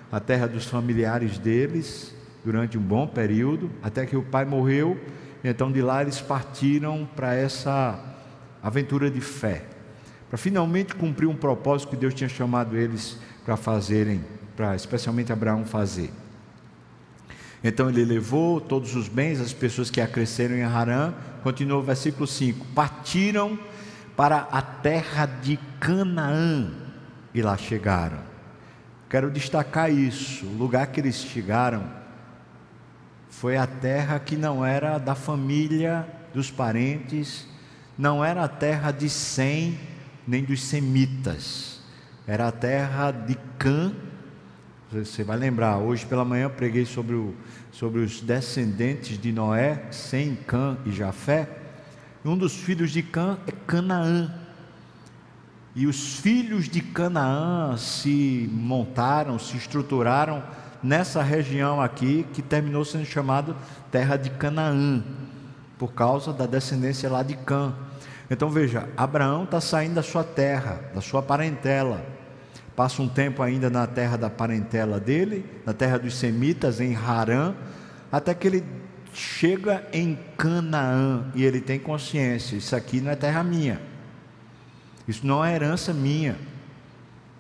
a 0.10 0.18
terra 0.18 0.48
dos 0.48 0.66
familiares 0.66 1.38
deles, 1.38 2.16
durante 2.46 2.78
um 2.78 2.82
bom 2.82 3.06
período, 3.06 3.70
até 3.84 4.06
que 4.06 4.16
o 4.16 4.24
pai 4.24 4.46
morreu. 4.46 4.98
Então 5.44 5.70
de 5.70 5.82
lá 5.82 6.02
eles 6.02 6.22
partiram 6.22 7.06
para 7.18 7.36
essa 7.36 8.00
aventura 8.64 9.12
de 9.12 9.20
fé, 9.20 9.66
para 10.30 10.38
finalmente 10.38 10.96
cumprir 10.96 11.28
um 11.28 11.36
propósito 11.36 11.90
que 11.90 11.96
Deus 11.96 12.14
tinha 12.14 12.30
chamado 12.30 12.76
eles 12.76 13.18
para 13.46 13.56
fazerem, 13.56 14.24
para 14.56 14.76
especialmente 14.76 15.32
Abraão 15.32 15.66
fazer. 15.66 16.12
Então 17.64 17.90
ele 17.90 18.06
levou 18.06 18.62
todos 18.62 18.96
os 18.96 19.08
bens, 19.08 19.40
as 19.40 19.54
pessoas 19.54 19.90
que 19.90 20.02
acresceram 20.02 20.56
em 20.56 20.64
Harã, 20.64 21.14
continua 21.44 21.80
o 21.80 21.84
versículo 21.84 22.28
5: 22.28 22.66
partiram 22.76 23.58
para 24.16 24.48
a 24.52 24.62
terra 24.62 25.26
de 25.26 25.58
Canaã 25.80 26.72
e 27.34 27.42
lá 27.42 27.58
chegaram. 27.58 28.20
Quero 29.10 29.32
destacar 29.32 29.92
isso: 29.92 30.46
o 30.46 30.58
lugar 30.58 30.88
que 30.88 31.00
eles 31.00 31.16
chegaram 31.16 31.84
foi 33.30 33.56
a 33.58 33.68
terra 33.68 34.20
que 34.20 34.36
não 34.36 34.66
era 34.66 34.98
da 34.98 35.16
família 35.16 36.08
dos 36.34 36.52
parentes, 36.52 37.48
não 37.98 38.24
era 38.24 38.44
a 38.44 38.48
terra 38.48 38.92
de 38.92 39.10
Sem, 39.10 39.80
nem 40.28 40.44
dos 40.44 40.62
semitas, 40.62 41.80
era 42.28 42.48
a 42.48 42.52
terra 42.52 43.12
de 43.12 43.36
Cã 43.58 43.94
você 44.90 45.22
vai 45.22 45.36
lembrar, 45.36 45.80
hoje 45.80 46.06
pela 46.06 46.24
manhã 46.24 46.50
preguei 46.50 46.86
sobre, 46.86 47.14
o, 47.14 47.36
sobre 47.74 48.00
os 48.00 48.22
descendentes 48.22 49.20
de 49.20 49.34
Noé, 49.34 49.84
Sem, 49.92 50.34
Cã 50.34 50.78
e 50.86 50.92
Jafé. 50.94 51.50
Um 52.24 52.38
dos 52.38 52.56
filhos 52.56 52.92
de 52.92 53.04
Cã 53.04 53.38
é 53.46 53.52
Canaã. 53.52 54.34
E 55.76 55.86
os 55.88 56.20
filhos 56.20 56.70
de 56.70 56.80
Canaã 56.80 57.76
se 57.76 58.50
montaram, 58.54 59.38
se 59.38 59.58
estruturaram 59.58 60.42
nessa 60.82 61.22
região 61.22 61.82
aqui, 61.82 62.26
que 62.32 62.42
terminou 62.42 62.86
sendo 62.86 63.06
chamado 63.06 63.58
Terra 63.92 64.16
de 64.16 64.30
Canaã, 64.30 65.04
por 65.78 65.92
causa 65.92 66.32
da 66.32 66.46
descendência 66.46 67.10
lá 67.10 67.24
de 67.24 67.36
Cã. 67.36 67.76
Então 68.30 68.50
veja, 68.50 68.90
Abraão 68.98 69.46
está 69.46 69.62
saindo 69.62 69.96
da 69.96 70.04
sua 70.04 70.24
terra, 70.24 70.82
da 70.94 71.02
sua 71.02 71.22
parentela. 71.22 72.06
Passa 72.76 73.02
um 73.02 73.08
tempo 73.08 73.42
ainda 73.42 73.70
na 73.70 73.88
terra 73.88 74.18
da 74.18 74.30
parentela 74.30 75.00
dele, 75.00 75.46
na 75.66 75.74
terra 75.74 75.98
dos 75.98 76.16
semitas, 76.16 76.80
em 76.80 76.96
Harã, 76.96 77.56
até 78.12 78.34
que 78.34 78.48
ele 78.48 78.64
chega 79.14 79.88
em 79.92 80.18
Canaã 80.38 81.26
e 81.34 81.44
ele 81.44 81.60
tem 81.60 81.80
consciência: 81.80 82.56
isso 82.56 82.76
aqui 82.76 83.02
não 83.02 83.12
é 83.12 83.16
terra 83.16 83.44
minha, 83.44 83.82
isso 85.08 85.26
não 85.26 85.44
é 85.44 85.56
herança 85.56 85.92
minha, 85.94 86.38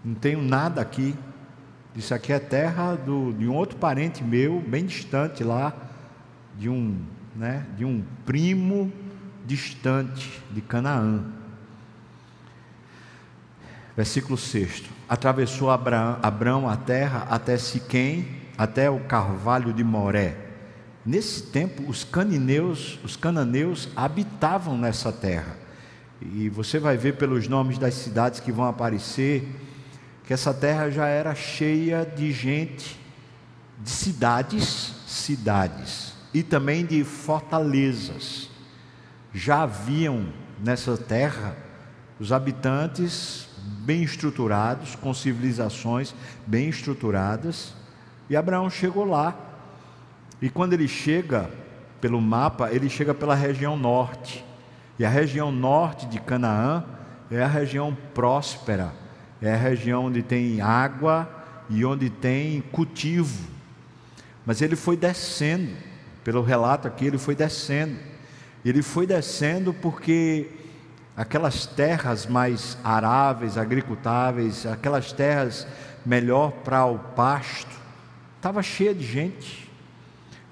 não 0.04 0.16
tenho 0.16 0.42
nada 0.42 0.82
aqui, 0.82 1.14
isso 1.96 2.14
aqui 2.14 2.34
é 2.34 2.40
terra 2.40 2.96
do, 2.96 3.34
de 3.34 3.48
um 3.48 3.54
outro 3.54 3.78
parente 3.78 4.24
meu, 4.24 4.60
bem 4.62 4.86
distante 4.86 5.44
lá, 5.44 5.72
de 6.58 6.68
um, 6.68 6.98
né, 7.36 7.66
de 7.78 7.86
um 7.86 8.04
primo 8.26 8.92
distante 9.48 10.44
de 10.52 10.62
Canaã. 10.62 11.24
Versículo 13.96 14.38
6. 14.38 14.84
Atravessou 15.08 15.72
Abraão, 15.72 16.20
Abraão 16.22 16.70
a 16.70 16.76
terra 16.76 17.26
até 17.30 17.58
Siquém, 17.58 18.28
até 18.58 18.90
o 18.90 19.00
carvalho 19.00 19.74
de 19.74 19.84
Moré. 19.84 20.38
Nesse 21.06 21.44
tempo, 21.44 21.90
os 21.90 22.04
cananeus, 22.04 23.00
os 23.04 23.16
cananeus 23.16 23.88
habitavam 23.96 24.78
nessa 24.78 25.12
terra. 25.12 25.56
E 26.22 26.50
você 26.50 26.80
vai 26.80 26.98
ver 26.98 27.16
pelos 27.16 27.48
nomes 27.48 27.78
das 27.78 27.94
cidades 27.94 28.42
que 28.42 28.52
vão 28.52 28.66
aparecer 28.66 29.48
que 30.26 30.34
essa 30.34 30.54
terra 30.54 30.90
já 30.90 31.08
era 31.08 31.34
cheia 31.34 32.06
de 32.06 32.34
gente, 32.34 33.00
de 33.82 33.90
cidades, 33.90 34.94
cidades 35.08 36.14
e 36.34 36.44
também 36.44 36.86
de 36.86 37.04
fortalezas. 37.06 38.47
Já 39.38 39.62
haviam 39.62 40.26
nessa 40.60 40.98
terra 40.98 41.56
os 42.20 42.32
habitantes 42.32 43.48
bem 43.86 44.02
estruturados, 44.02 44.96
com 44.96 45.14
civilizações 45.14 46.16
bem 46.48 46.70
estruturadas, 46.70 47.76
e 48.28 48.36
Abraão 48.36 48.68
chegou 48.68 49.06
lá. 49.06 49.36
E 50.42 50.50
quando 50.50 50.74
ele 50.74 50.88
chega 50.88 51.52
pelo 52.02 52.20
mapa, 52.20 52.72
ele 52.72 52.90
chega 52.90 53.14
pela 53.14 53.36
região 53.36 53.78
norte. 53.78 54.44
E 54.98 55.06
a 55.06 55.10
região 55.10 55.52
norte 55.52 56.08
de 56.08 56.20
Canaã 56.20 56.84
é 57.30 57.44
a 57.44 57.48
região 57.48 57.96
próspera, 58.16 58.92
é 59.40 59.54
a 59.54 59.58
região 59.58 60.06
onde 60.06 60.24
tem 60.24 60.62
água 60.62 61.30
e 61.70 61.86
onde 61.86 62.10
tem 62.10 62.60
cultivo. 62.72 63.48
Mas 64.44 64.64
ele 64.64 64.76
foi 64.76 64.98
descendo, 64.98 65.74
pelo 66.24 66.42
relato 66.42 66.88
aqui, 66.88 67.06
ele 67.06 67.20
foi 67.20 67.36
descendo. 67.36 68.17
Ele 68.66 68.82
foi 68.82 69.08
descendo 69.08 69.74
porque 69.74 70.50
aquelas 71.16 71.66
terras 71.66 72.26
mais 72.26 72.78
aráveis, 72.84 73.58
agricultáveis, 73.58 74.66
aquelas 74.66 75.12
terras 75.12 75.68
melhor 76.06 76.52
para 76.52 76.86
o 76.86 77.00
pasto, 77.00 77.76
estava 78.36 78.62
cheia 78.62 78.94
de 78.94 79.06
gente. 79.06 79.70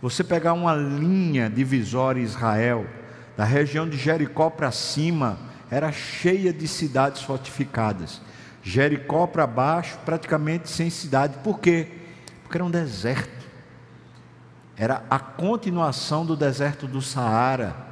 Você 0.02 0.24
pegar 0.24 0.54
uma 0.54 0.76
linha 0.76 1.50
divisória 1.50 2.22
Israel, 2.22 2.86
da 3.38 3.44
região 3.44 3.88
de 3.88 3.98
Jericó 3.98 4.50
para 4.50 4.72
cima, 4.72 5.38
era 5.70 5.92
cheia 5.92 6.54
de 6.54 6.68
cidades 6.68 7.22
fortificadas. 7.22 8.22
Jericó 8.64 9.28
para 9.28 9.46
baixo, 9.46 9.98
praticamente 10.06 10.70
sem 10.70 10.90
cidade. 10.90 11.38
Por 11.44 11.60
quê? 11.60 11.88
Porque 12.44 12.58
era 12.58 12.66
um 12.66 12.72
deserto. 12.72 13.46
Era 14.78 15.04
a 15.10 15.20
continuação 15.20 16.26
do 16.26 16.36
deserto 16.36 16.88
do 16.88 17.02
Saara. 17.02 17.85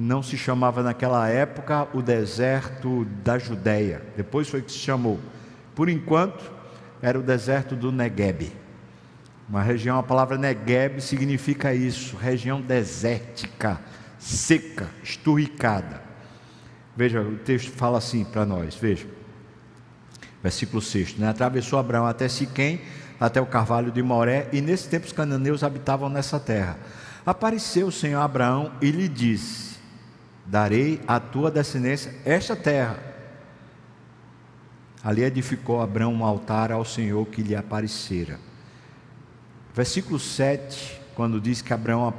Não 0.00 0.22
se 0.22 0.38
chamava 0.38 0.80
naquela 0.80 1.28
época 1.28 1.88
o 1.92 2.00
deserto 2.00 3.04
da 3.24 3.36
Judéia. 3.36 4.00
Depois 4.16 4.48
foi 4.48 4.62
que 4.62 4.70
se 4.70 4.78
chamou. 4.78 5.18
Por 5.74 5.88
enquanto, 5.88 6.48
era 7.02 7.18
o 7.18 7.22
deserto 7.22 7.74
do 7.74 7.90
Negueb. 7.90 8.52
Uma 9.48 9.62
região, 9.62 9.98
a 9.98 10.02
palavra 10.02 10.38
Negueb 10.38 11.00
significa 11.00 11.74
isso, 11.74 12.16
região 12.16 12.60
desértica, 12.60 13.80
seca, 14.20 14.88
esturricada. 15.02 16.00
Veja, 16.96 17.20
o 17.20 17.36
texto 17.36 17.72
fala 17.72 17.98
assim 17.98 18.24
para 18.24 18.46
nós, 18.46 18.76
veja 18.76 19.18
versículo 20.42 20.80
6. 20.80 21.16
Né? 21.16 21.28
Atravessou 21.28 21.78
Abraão 21.78 22.06
até 22.06 22.28
Siquém, 22.28 22.80
até 23.18 23.40
o 23.40 23.46
carvalho 23.46 23.90
de 23.90 24.02
Moré, 24.02 24.48
e 24.52 24.60
nesse 24.60 24.88
tempo 24.88 25.06
os 25.06 25.12
cananeus 25.12 25.62
habitavam 25.62 26.08
nessa 26.08 26.38
terra. 26.38 26.78
Apareceu 27.26 27.88
o 27.88 27.92
Senhor 27.92 28.20
a 28.20 28.24
Abraão 28.24 28.72
e 28.80 28.90
lhe 28.90 29.08
disse: 29.08 29.67
Darei 30.48 30.98
à 31.06 31.20
tua 31.20 31.50
descendência 31.50 32.14
esta 32.24 32.56
terra. 32.56 32.98
Ali 35.04 35.22
edificou 35.22 35.82
Abraão 35.82 36.14
um 36.14 36.24
altar 36.24 36.72
ao 36.72 36.86
Senhor 36.86 37.26
que 37.26 37.42
lhe 37.42 37.54
aparecera. 37.54 38.40
Versículo 39.74 40.18
7, 40.18 41.00
quando 41.14 41.38
diz 41.40 41.60
que 41.60 41.72
Abraão 41.72 42.12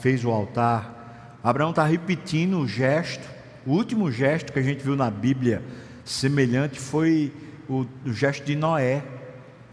fez 0.00 0.24
o 0.24 0.30
altar, 0.30 1.38
Abraão 1.42 1.70
está 1.70 1.84
repetindo 1.84 2.60
o 2.60 2.68
gesto, 2.68 3.28
o 3.66 3.72
último 3.72 4.12
gesto 4.12 4.52
que 4.52 4.60
a 4.60 4.62
gente 4.62 4.84
viu 4.84 4.94
na 4.94 5.10
Bíblia 5.10 5.62
semelhante 6.04 6.78
foi 6.78 7.32
o, 7.68 7.84
o 8.06 8.12
gesto 8.12 8.44
de 8.44 8.54
Noé, 8.54 9.02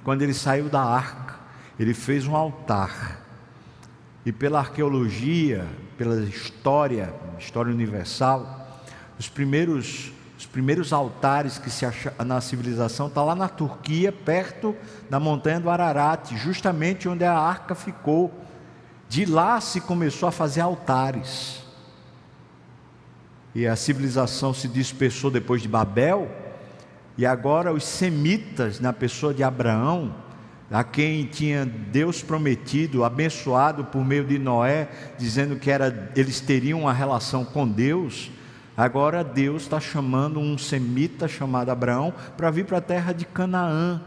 quando 0.03 0.23
ele 0.23 0.33
saiu 0.33 0.67
da 0.67 0.81
arca, 0.81 1.35
ele 1.79 1.93
fez 1.93 2.25
um 2.25 2.35
altar. 2.35 3.23
E 4.25 4.31
pela 4.31 4.59
arqueologia, 4.59 5.65
pela 5.99 6.21
história, 6.21 7.13
história 7.37 7.73
universal, 7.73 8.81
os 9.19 9.27
primeiros, 9.27 10.13
os 10.37 10.45
primeiros 10.45 10.93
altares 10.93 11.57
que 11.57 11.69
se 11.69 11.85
acham 11.85 12.13
na 12.25 12.39
civilização 12.39 13.07
estão 13.07 13.21
tá 13.21 13.27
lá 13.27 13.35
na 13.35 13.49
Turquia, 13.49 14.09
perto 14.09 14.73
da 15.09 15.19
montanha 15.19 15.59
do 15.59 15.69
Ararat, 15.69 16.33
justamente 16.37 17.09
onde 17.09 17.25
a 17.25 17.37
arca 17.37 17.75
ficou. 17.75 18.31
De 19.09 19.25
lá 19.25 19.59
se 19.59 19.81
começou 19.81 20.29
a 20.29 20.31
fazer 20.31 20.61
altares. 20.61 21.63
E 23.53 23.67
a 23.67 23.75
civilização 23.75 24.53
se 24.53 24.69
dispersou 24.69 25.29
depois 25.29 25.61
de 25.61 25.67
Babel, 25.67 26.31
e 27.17 27.25
agora 27.25 27.73
os 27.73 27.83
semitas, 27.83 28.79
na 28.79 28.93
pessoa 28.93 29.33
de 29.33 29.43
Abraão, 29.43 30.15
a 30.71 30.83
quem 30.83 31.25
tinha 31.25 31.65
Deus 31.65 32.21
prometido, 32.21 33.03
abençoado 33.03 33.85
por 33.85 34.05
meio 34.05 34.23
de 34.23 34.37
Noé, 34.37 34.87
dizendo 35.17 35.55
que 35.55 35.71
era, 35.71 36.11
eles 36.15 36.39
teriam 36.39 36.81
uma 36.81 36.93
relação 36.93 37.43
com 37.43 37.67
Deus, 37.67 38.29
agora 38.77 39.23
Deus 39.23 39.63
está 39.63 39.79
chamando 39.79 40.39
um 40.39 40.57
semita 40.57 41.27
chamado 41.27 41.69
Abraão 41.69 42.13
para 42.37 42.51
vir 42.51 42.65
para 42.65 42.77
a 42.77 42.81
terra 42.81 43.13
de 43.13 43.25
Canaã. 43.25 43.99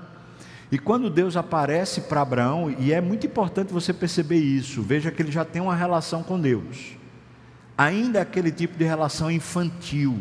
E 0.70 0.78
quando 0.78 1.10
Deus 1.10 1.36
aparece 1.36 2.02
para 2.02 2.22
Abraão, 2.22 2.74
e 2.78 2.92
é 2.92 3.00
muito 3.00 3.26
importante 3.26 3.72
você 3.72 3.92
perceber 3.92 4.38
isso, 4.38 4.82
veja 4.82 5.10
que 5.10 5.20
ele 5.20 5.32
já 5.32 5.44
tem 5.44 5.60
uma 5.60 5.74
relação 5.74 6.22
com 6.22 6.40
Deus, 6.40 6.96
ainda 7.76 8.20
é 8.20 8.22
aquele 8.22 8.52
tipo 8.52 8.78
de 8.78 8.84
relação 8.84 9.30
infantil 9.30 10.18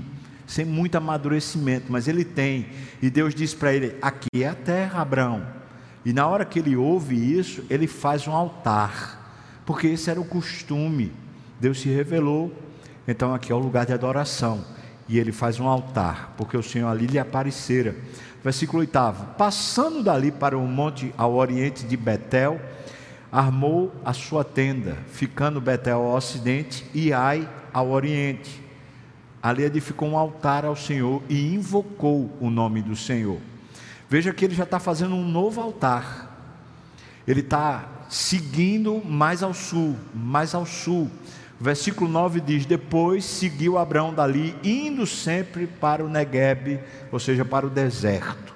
sem 0.47 0.65
muito 0.65 0.97
amadurecimento, 0.97 1.85
mas 1.89 2.09
ele 2.09 2.25
tem. 2.25 2.67
E 3.01 3.09
Deus 3.09 3.33
diz 3.33 3.53
para 3.53 3.73
ele: 3.73 3.95
Aqui 4.01 4.43
é 4.43 4.49
a 4.49 4.53
terra, 4.53 5.01
Abraão. 5.01 5.60
E 6.03 6.13
na 6.13 6.27
hora 6.27 6.45
que 6.45 6.59
ele 6.59 6.75
ouve 6.75 7.15
isso, 7.15 7.63
ele 7.69 7.87
faz 7.87 8.27
um 8.27 8.31
altar, 8.31 9.61
porque 9.65 9.87
esse 9.87 10.09
era 10.09 10.19
o 10.19 10.25
costume. 10.25 11.11
Deus 11.59 11.79
se 11.79 11.89
revelou, 11.89 12.51
então 13.07 13.33
aqui 13.33 13.51
é 13.51 13.55
o 13.55 13.59
lugar 13.59 13.85
de 13.85 13.93
adoração. 13.93 14.63
E 15.07 15.19
ele 15.19 15.31
faz 15.31 15.59
um 15.59 15.67
altar, 15.67 16.33
porque 16.37 16.57
o 16.57 16.63
Senhor 16.63 16.89
ali 16.89 17.05
lhe 17.05 17.19
aparecera. 17.19 17.95
Versículo 18.43 18.79
8: 18.79 18.91
Passando 19.37 20.01
dali 20.01 20.31
para 20.31 20.57
o 20.57 20.65
monte 20.65 21.13
ao 21.17 21.35
oriente 21.35 21.85
de 21.85 21.97
Betel, 21.97 22.59
armou 23.31 23.93
a 24.03 24.13
sua 24.13 24.43
tenda, 24.43 24.97
ficando 25.11 25.61
Betel 25.61 25.99
ao 25.99 26.15
ocidente 26.15 26.85
e 26.93 27.13
Ai 27.13 27.47
ao 27.73 27.89
oriente 27.91 28.61
ali 29.41 29.63
edificou 29.63 30.09
um 30.09 30.17
altar 30.17 30.65
ao 30.65 30.75
Senhor 30.75 31.23
e 31.27 31.53
invocou 31.53 32.29
o 32.39 32.49
nome 32.49 32.81
do 32.81 32.95
Senhor. 32.95 33.39
Veja 34.11 34.33
que 34.33 34.43
ele 34.43 34.53
já 34.53 34.65
está 34.65 34.77
fazendo 34.77 35.15
um 35.15 35.25
novo 35.25 35.61
altar. 35.61 36.29
Ele 37.25 37.39
está 37.39 37.87
seguindo 38.09 39.01
mais 39.05 39.41
ao 39.41 39.53
sul, 39.53 39.95
mais 40.13 40.53
ao 40.53 40.65
sul. 40.65 41.09
Versículo 41.57 42.11
9 42.11 42.41
diz: 42.41 42.65
Depois 42.65 43.23
seguiu 43.23 43.77
Abraão 43.77 44.13
dali, 44.13 44.53
indo 44.65 45.07
sempre 45.07 45.65
para 45.65 46.03
o 46.03 46.09
Negueb, 46.09 46.81
ou 47.09 47.19
seja, 47.19 47.45
para 47.45 47.65
o 47.65 47.69
deserto. 47.69 48.53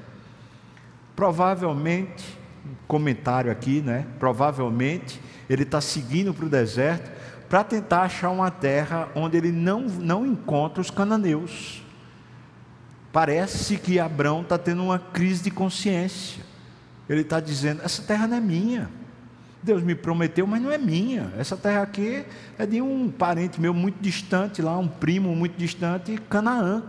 Provavelmente, 1.16 2.38
comentário 2.86 3.50
aqui, 3.50 3.80
né? 3.80 4.06
Provavelmente 4.20 5.22
ele 5.50 5.64
está 5.64 5.80
seguindo 5.80 6.34
para 6.34 6.48
o 6.48 6.50
deserto 6.50 7.10
para 7.48 7.64
tentar 7.64 8.02
achar 8.02 8.30
uma 8.30 8.52
terra 8.52 9.08
onde 9.16 9.38
ele 9.38 9.54
não, 9.54 9.84
não 9.84 10.26
encontra 10.26 10.82
os 10.82 10.92
cananeus. 10.92 11.85
Parece 13.16 13.78
que 13.78 13.98
Abraão 13.98 14.42
está 14.42 14.58
tendo 14.58 14.84
uma 14.84 15.00
crise 15.00 15.42
de 15.42 15.50
consciência. 15.50 16.44
Ele 17.08 17.22
está 17.22 17.40
dizendo: 17.40 17.82
essa 17.82 18.02
terra 18.02 18.28
não 18.28 18.36
é 18.36 18.42
minha. 18.42 18.90
Deus 19.64 19.82
me 19.82 19.96
prometeu, 19.96 20.46
mas 20.46 20.62
não 20.62 20.70
é 20.70 20.78
minha. 20.78 21.32
Essa 21.38 21.56
terra 21.56 21.82
aqui 21.82 22.26
é 22.60 22.66
de 22.66 22.82
um 22.82 23.10
parente 23.10 23.62
meu 23.62 23.74
muito 23.74 24.02
distante, 24.02 24.62
lá, 24.62 24.78
um 24.78 24.90
primo 24.90 25.34
muito 25.34 25.58
distante, 25.58 26.18
Canaã. 26.30 26.84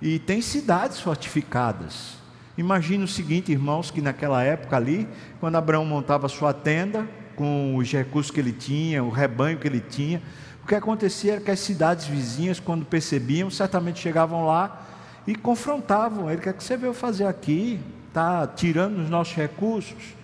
E 0.00 0.18
tem 0.18 0.40
cidades 0.40 1.00
fortificadas. 1.00 2.14
Imagine 2.56 3.04
o 3.04 3.08
seguinte, 3.08 3.52
irmãos, 3.52 3.90
que 3.90 4.00
naquela 4.00 4.42
época 4.42 4.74
ali, 4.74 5.06
quando 5.38 5.56
Abraão 5.56 5.84
montava 5.84 6.30
sua 6.30 6.54
tenda, 6.54 7.06
com 7.36 7.76
os 7.76 7.92
recursos 7.92 8.30
que 8.30 8.40
ele 8.40 8.52
tinha, 8.52 9.04
o 9.04 9.10
rebanho 9.10 9.58
que 9.58 9.68
ele 9.68 9.80
tinha. 9.80 10.22
O 10.64 10.66
que 10.66 10.74
acontecia 10.74 11.32
era 11.32 11.42
que 11.42 11.50
as 11.50 11.60
cidades 11.60 12.06
vizinhas, 12.06 12.58
quando 12.58 12.86
percebiam, 12.86 13.50
certamente 13.50 14.00
chegavam 14.00 14.46
lá 14.46 14.88
e 15.26 15.34
confrontavam 15.34 16.30
ele: 16.30 16.40
o 16.40 16.42
que 16.42 16.48
é 16.48 16.52
que 16.52 16.62
você 16.62 16.76
veio 16.76 16.94
fazer 16.94 17.26
aqui? 17.26 17.80
Está 18.08 18.46
tirando 18.46 18.98
os 18.98 19.08
nossos 19.08 19.34
recursos? 19.34 20.14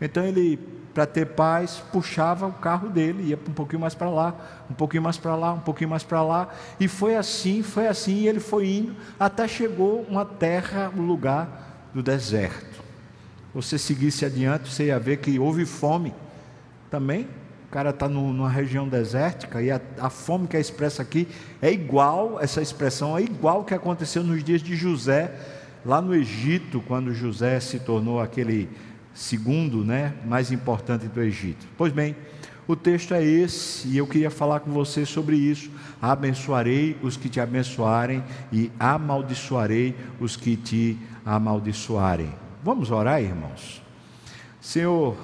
Então 0.00 0.24
ele, 0.24 0.58
para 0.92 1.06
ter 1.06 1.26
paz, 1.26 1.82
puxava 1.92 2.46
o 2.46 2.52
carro 2.52 2.88
dele, 2.88 3.24
ia 3.24 3.36
um 3.48 3.52
pouquinho 3.52 3.80
mais 3.80 3.94
para 3.94 4.10
lá, 4.10 4.34
um 4.70 4.74
pouquinho 4.74 5.02
mais 5.02 5.16
para 5.16 5.34
lá, 5.34 5.52
um 5.52 5.60
pouquinho 5.60 5.90
mais 5.90 6.02
para 6.02 6.22
lá, 6.22 6.48
e 6.78 6.88
foi 6.88 7.16
assim, 7.16 7.62
foi 7.62 7.86
assim, 7.86 8.14
e 8.14 8.28
ele 8.28 8.40
foi 8.40 8.68
indo, 8.68 8.96
até 9.18 9.46
chegou 9.46 10.04
uma 10.08 10.24
terra, 10.24 10.92
um 10.96 11.02
lugar 11.02 11.88
do 11.94 12.02
deserto. 12.02 12.82
Você 13.54 13.78
seguisse 13.78 14.24
adiante, 14.24 14.72
você 14.72 14.86
ia 14.86 14.98
ver 14.98 15.18
que 15.18 15.38
houve 15.38 15.66
fome 15.66 16.14
também. 16.90 17.28
Cara 17.72 17.88
está 17.88 18.06
numa 18.06 18.50
região 18.50 18.86
desértica 18.86 19.62
e 19.62 19.70
a, 19.70 19.80
a, 19.98 20.10
fome 20.10 20.46
que 20.46 20.58
é 20.58 20.60
expressa 20.60 21.00
aqui 21.00 21.26
é 21.60 21.72
igual, 21.72 22.38
essa 22.38 22.60
expressão 22.60 23.16
é 23.16 23.22
igual 23.22 23.64
que 23.64 23.72
aconteceu 23.72 24.22
nos 24.22 24.44
dias 24.44 24.62
de 24.62 24.76
José, 24.76 25.34
lá 25.84 26.00
no 26.02 26.14
Egito, 26.14 26.82
quando 26.86 27.14
José 27.14 27.58
se 27.58 27.78
tornou 27.78 28.20
aquele 28.20 28.68
segundo 29.14 29.82
né, 29.84 30.12
mais 30.26 30.52
importante 30.52 31.08
do 31.08 31.22
Egito. 31.22 31.66
Pois 31.76 31.92
bem, 31.92 32.14
O 32.66 32.76
texto 32.76 33.12
é 33.12 33.24
esse, 33.24 33.88
e 33.88 33.98
eu 33.98 34.06
queria 34.06 34.30
falar 34.30 34.60
com 34.60 34.70
você 34.70 35.04
sobre 35.04 35.36
isso. 35.36 35.68
Abençoarei 36.00 36.96
os 37.02 37.16
que 37.16 37.28
te 37.28 37.40
abençoarem 37.40 38.22
e 38.52 38.70
amaldiçoarei 38.78 39.96
os 40.20 40.36
que 40.36 40.56
te 40.56 40.96
amaldiçoarem. 41.26 42.32
Vamos 42.62 42.92
orar, 42.92 43.20
irmãos? 43.20 43.82
Senhor, 44.60 45.16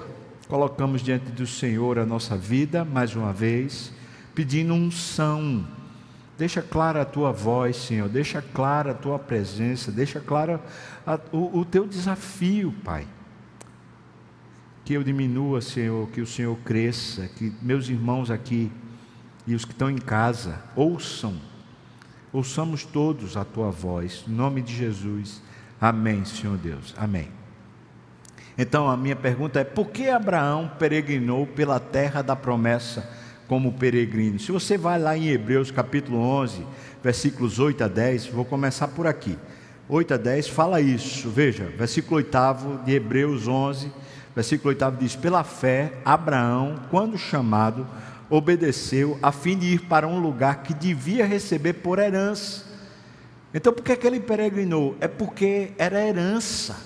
colocamos 0.48 1.02
diante 1.02 1.30
do 1.30 1.46
Senhor 1.46 1.98
a 1.98 2.06
nossa 2.06 2.36
vida 2.36 2.84
mais 2.84 3.14
uma 3.14 3.32
vez, 3.32 3.92
pedindo 4.34 4.74
unção. 4.74 5.66
Deixa 6.36 6.62
clara 6.62 7.02
a 7.02 7.04
tua 7.04 7.32
voz, 7.32 7.76
Senhor, 7.76 8.08
deixa 8.08 8.40
clara 8.40 8.92
a 8.92 8.94
tua 8.94 9.18
presença, 9.18 9.92
deixa 9.92 10.20
clara 10.20 10.60
a, 11.06 11.18
o, 11.32 11.60
o 11.60 11.64
teu 11.64 11.86
desafio, 11.86 12.74
Pai 12.84 13.06
que 14.88 14.94
eu 14.94 15.04
diminua, 15.04 15.60
Senhor, 15.60 16.08
que 16.08 16.22
o 16.22 16.26
Senhor 16.26 16.56
cresça, 16.64 17.28
que 17.28 17.52
meus 17.60 17.90
irmãos 17.90 18.30
aqui 18.30 18.72
e 19.46 19.54
os 19.54 19.62
que 19.62 19.72
estão 19.72 19.90
em 19.90 19.98
casa 19.98 20.62
ouçam, 20.74 21.38
ouçamos 22.32 22.86
todos 22.86 23.36
a 23.36 23.44
tua 23.44 23.70
voz, 23.70 24.24
em 24.26 24.32
nome 24.32 24.62
de 24.62 24.74
Jesus. 24.74 25.42
Amém, 25.78 26.24
Senhor 26.24 26.56
Deus. 26.56 26.94
Amém. 26.96 27.37
Então 28.58 28.88
a 28.88 28.96
minha 28.96 29.16
pergunta 29.16 29.60
é: 29.60 29.64
por 29.64 29.88
que 29.88 30.10
Abraão 30.10 30.70
peregrinou 30.78 31.46
pela 31.46 31.80
terra 31.80 32.20
da 32.20 32.34
promessa 32.34 33.08
como 33.46 33.72
peregrino? 33.72 34.38
Se 34.38 34.52
você 34.52 34.76
vai 34.76 34.98
lá 34.98 35.16
em 35.16 35.28
Hebreus 35.28 35.70
capítulo 35.70 36.18
11, 36.18 36.66
versículos 37.02 37.58
8 37.58 37.84
a 37.84 37.88
10, 37.88 38.26
vou 38.26 38.44
começar 38.44 38.88
por 38.88 39.06
aqui. 39.06 39.38
8 39.88 40.14
a 40.14 40.16
10 40.18 40.48
fala 40.48 40.80
isso, 40.80 41.30
veja, 41.30 41.64
versículo 41.64 42.16
8 42.16 42.82
de 42.84 42.92
Hebreus 42.92 43.48
11 43.48 43.90
Versículo 44.38 44.68
8 44.68 44.96
diz: 45.00 45.16
Pela 45.16 45.42
fé, 45.42 45.94
Abraão, 46.04 46.76
quando 46.92 47.18
chamado, 47.18 47.84
obedeceu 48.30 49.18
a 49.20 49.32
fim 49.32 49.58
de 49.58 49.66
ir 49.66 49.80
para 49.86 50.06
um 50.06 50.20
lugar 50.20 50.62
que 50.62 50.72
devia 50.72 51.26
receber 51.26 51.72
por 51.72 51.98
herança. 51.98 52.64
Então, 53.52 53.72
por 53.72 53.82
que, 53.82 53.90
é 53.90 53.96
que 53.96 54.06
ele 54.06 54.20
peregrinou? 54.20 54.96
É 55.00 55.08
porque 55.08 55.72
era 55.76 56.06
herança. 56.06 56.76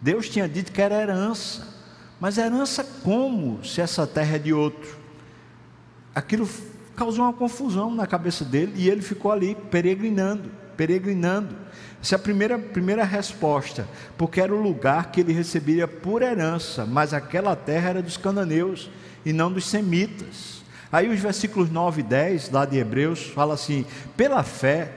Deus 0.00 0.28
tinha 0.28 0.48
dito 0.48 0.72
que 0.72 0.82
era 0.82 1.00
herança. 1.00 1.66
Mas 2.20 2.38
herança 2.38 2.84
como 3.02 3.62
se 3.64 3.80
essa 3.80 4.06
terra 4.06 4.36
é 4.36 4.38
de 4.38 4.52
outro? 4.52 4.96
Aquilo 6.14 6.48
causou 6.96 7.24
uma 7.24 7.32
confusão 7.32 7.94
na 7.94 8.06
cabeça 8.06 8.44
dele 8.44 8.72
e 8.76 8.88
ele 8.88 9.02
ficou 9.02 9.30
ali 9.30 9.54
peregrinando, 9.70 10.50
peregrinando. 10.76 11.54
Essa 12.02 12.14
é 12.14 12.16
a 12.16 12.18
primeira, 12.18 12.58
primeira 12.58 13.04
resposta, 13.04 13.86
porque 14.16 14.40
era 14.40 14.54
o 14.54 14.62
lugar 14.62 15.10
que 15.10 15.20
ele 15.20 15.32
receberia 15.32 15.86
por 15.86 16.22
herança, 16.22 16.86
mas 16.86 17.12
aquela 17.12 17.54
terra 17.54 17.90
era 17.90 18.02
dos 18.02 18.16
cananeus 18.16 18.90
e 19.24 19.32
não 19.32 19.52
dos 19.52 19.68
semitas. 19.68 20.62
Aí 20.90 21.08
os 21.08 21.20
versículos 21.20 21.70
9 21.70 22.00
e 22.00 22.04
10, 22.04 22.50
lá 22.50 22.64
de 22.64 22.78
Hebreus, 22.78 23.26
fala 23.26 23.54
assim: 23.54 23.84
pela 24.16 24.42
fé, 24.42 24.92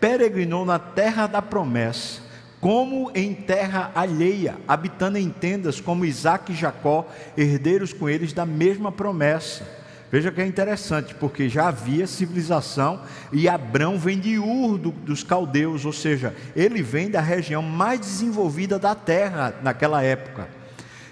peregrinou 0.00 0.64
na 0.64 0.78
terra 0.78 1.26
da 1.26 1.40
promessa, 1.40 2.20
como 2.64 3.10
em 3.14 3.34
terra 3.34 3.90
alheia, 3.94 4.56
habitando 4.66 5.18
em 5.18 5.28
tendas, 5.28 5.82
como 5.82 6.06
Isaac 6.06 6.50
e 6.50 6.56
Jacó, 6.56 7.06
herdeiros 7.36 7.92
com 7.92 8.08
eles 8.08 8.32
da 8.32 8.46
mesma 8.46 8.90
promessa 8.90 9.84
Veja 10.14 10.30
que 10.30 10.40
é 10.40 10.46
interessante, 10.46 11.12
porque 11.12 11.48
já 11.48 11.66
havia 11.66 12.06
civilização 12.06 13.00
e 13.32 13.48
Abrão 13.48 13.98
vem 13.98 14.20
de 14.20 14.38
Ur 14.38 14.78
do, 14.78 14.92
dos 14.92 15.24
caldeus, 15.24 15.84
ou 15.84 15.92
seja, 15.92 16.32
ele 16.54 16.84
vem 16.84 17.10
da 17.10 17.20
região 17.20 17.60
mais 17.60 17.98
desenvolvida 17.98 18.78
da 18.78 18.94
terra 18.94 19.56
naquela 19.60 20.04
época. 20.04 20.46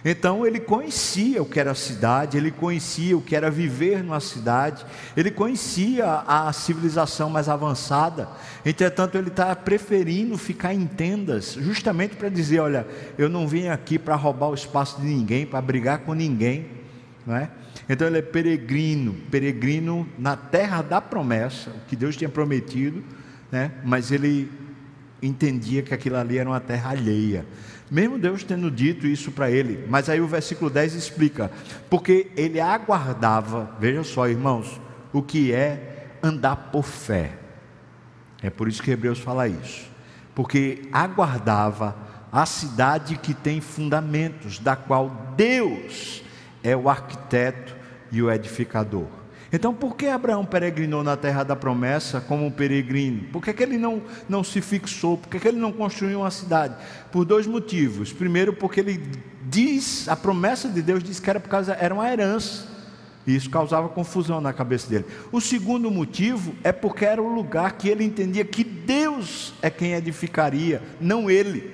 Então 0.05 0.45
ele 0.45 0.59
conhecia 0.59 1.41
o 1.41 1.47
que 1.47 1.61
era 1.61 1.71
a 1.71 1.75
cidade, 1.77 2.37
ele 2.37 2.51
conhecia 2.51 3.17
o 3.17 3.23
que 3.23 3.37
era 3.37 3.51
viver 3.51 4.03
numa 4.03 4.19
cidade, 4.19 4.85
ele 5.17 5.31
conhecia 5.31 6.25
a 6.27 6.53
civilização 6.53 7.31
mais 7.31 7.49
avançada. 7.49 8.29
Entretanto, 8.67 9.17
ele 9.17 9.29
está 9.29 9.55
preferindo 9.55 10.37
ficar 10.37 10.75
em 10.75 10.87
tendas, 10.87 11.53
justamente 11.55 12.17
para 12.17 12.29
dizer: 12.29 12.61
olha, 12.61 12.87
eu 13.17 13.29
não 13.29 13.47
vim 13.47 13.69
aqui 13.69 13.99
para 13.99 14.17
roubar 14.17 14.49
o 14.49 14.55
espaço 14.55 15.01
de 15.01 15.07
ninguém, 15.07 15.47
para 15.47 15.63
brigar 15.63 16.01
com 16.01 16.15
ninguém, 16.15 16.67
não 17.25 17.37
é? 17.37 17.49
Então 17.89 18.07
ele 18.07 18.19
é 18.19 18.23
peregrino, 18.23 19.15
peregrino 19.31 20.09
na 20.19 20.37
terra 20.37 20.83
da 20.83 21.01
promessa, 21.01 21.71
o 21.71 21.89
que 21.89 21.97
Deus 21.97 22.17
tinha 22.17 22.29
prometido, 22.29 23.03
né? 23.51 23.73
mas 23.85 24.11
ele 24.11 24.51
entendia 25.21 25.83
que 25.83 25.95
aquilo 25.95 26.17
ali 26.17 26.39
era 26.39 26.49
uma 26.49 26.61
terra 26.61 26.91
alheia. 26.91 27.47
Mesmo 27.93 28.19
Deus 28.19 28.43
tendo 28.43 28.71
dito 28.71 29.07
isso 29.07 29.31
para 29.31 29.51
ele, 29.51 29.85
mas 29.87 30.09
aí 30.09 30.19
o 30.19 30.27
versículo 30.27 30.71
10 30.71 30.95
explica, 30.95 31.53
porque 31.91 32.31
ele 32.39 32.59
aguardava, 32.59 33.77
veja 33.79 34.03
só, 34.03 34.27
irmãos, 34.27 34.81
o 35.13 35.23
que 35.23 35.53
é 35.53 36.09
andar 36.23 36.71
por 36.73 36.85
fé. 36.85 37.33
É 38.43 38.49
por 38.49 38.67
isso 38.67 38.83
que 38.83 38.91
Hebreus 38.91 39.19
fala 39.19 39.47
isso. 39.47 39.91
Porque 40.35 40.89
aguardava 40.91 41.95
a 42.33 42.47
cidade 42.47 43.19
que 43.19 43.35
tem 43.35 43.61
fundamentos, 43.61 44.59
da 44.59 44.75
qual 44.75 45.35
Deus 45.37 46.25
é 46.63 46.75
o 46.75 46.89
arquiteto 46.89 47.77
e 48.11 48.23
o 48.23 48.33
edificador. 48.33 49.22
Então, 49.53 49.75
por 49.75 49.97
que 49.97 50.07
Abraão 50.07 50.47
peregrinou 50.47 51.05
na 51.05 51.15
terra 51.15 51.43
da 51.43 51.55
promessa 51.55 52.23
como 52.23 52.47
um 52.47 52.51
peregrino? 52.51 53.25
Por 53.31 53.43
que, 53.43 53.53
que 53.53 53.63
ele 53.63 53.77
não, 53.77 54.01
não 54.27 54.43
se 54.43 54.63
fixou? 54.63 55.19
Por 55.19 55.29
que, 55.29 55.39
que 55.39 55.47
ele 55.47 55.59
não 55.59 55.71
construiu 55.71 56.21
uma 56.21 56.31
cidade? 56.31 56.75
Por 57.11 57.27
dois 57.27 57.47
motivos. 57.47 58.15
Primeiro, 58.15 58.55
porque 58.55 58.81
ele 58.81 59.03
diz, 59.47 60.09
a 60.09 60.17
promessa 60.17 60.71
de 60.71 60.81
Deus 60.81 61.05
diz 61.05 61.21
que 61.21 61.29
era 61.29 61.39
por 61.39 61.51
causa, 61.51 61.75
era 61.75 61.93
uma 61.93 62.11
herança. 62.11 62.67
E 63.27 63.37
isso 63.37 63.51
causava 63.51 63.91
confusão 63.91 64.41
na 64.41 64.55
cabeça 64.55 64.89
dele. 64.89 65.05
O 65.31 65.39
segundo 65.39 65.91
motivo 65.91 66.55
é 66.65 66.73
porque 66.73 67.05
era 67.05 67.21
o 67.21 67.33
lugar 67.33 67.73
que 67.73 67.91
ele 67.91 68.05
entendia 68.05 68.47
que 68.47 68.65
Deus 68.65 69.53
é 69.61 69.69
quem 69.69 69.93
edificaria, 69.93 70.83
não 70.99 71.31
ele. 71.31 71.71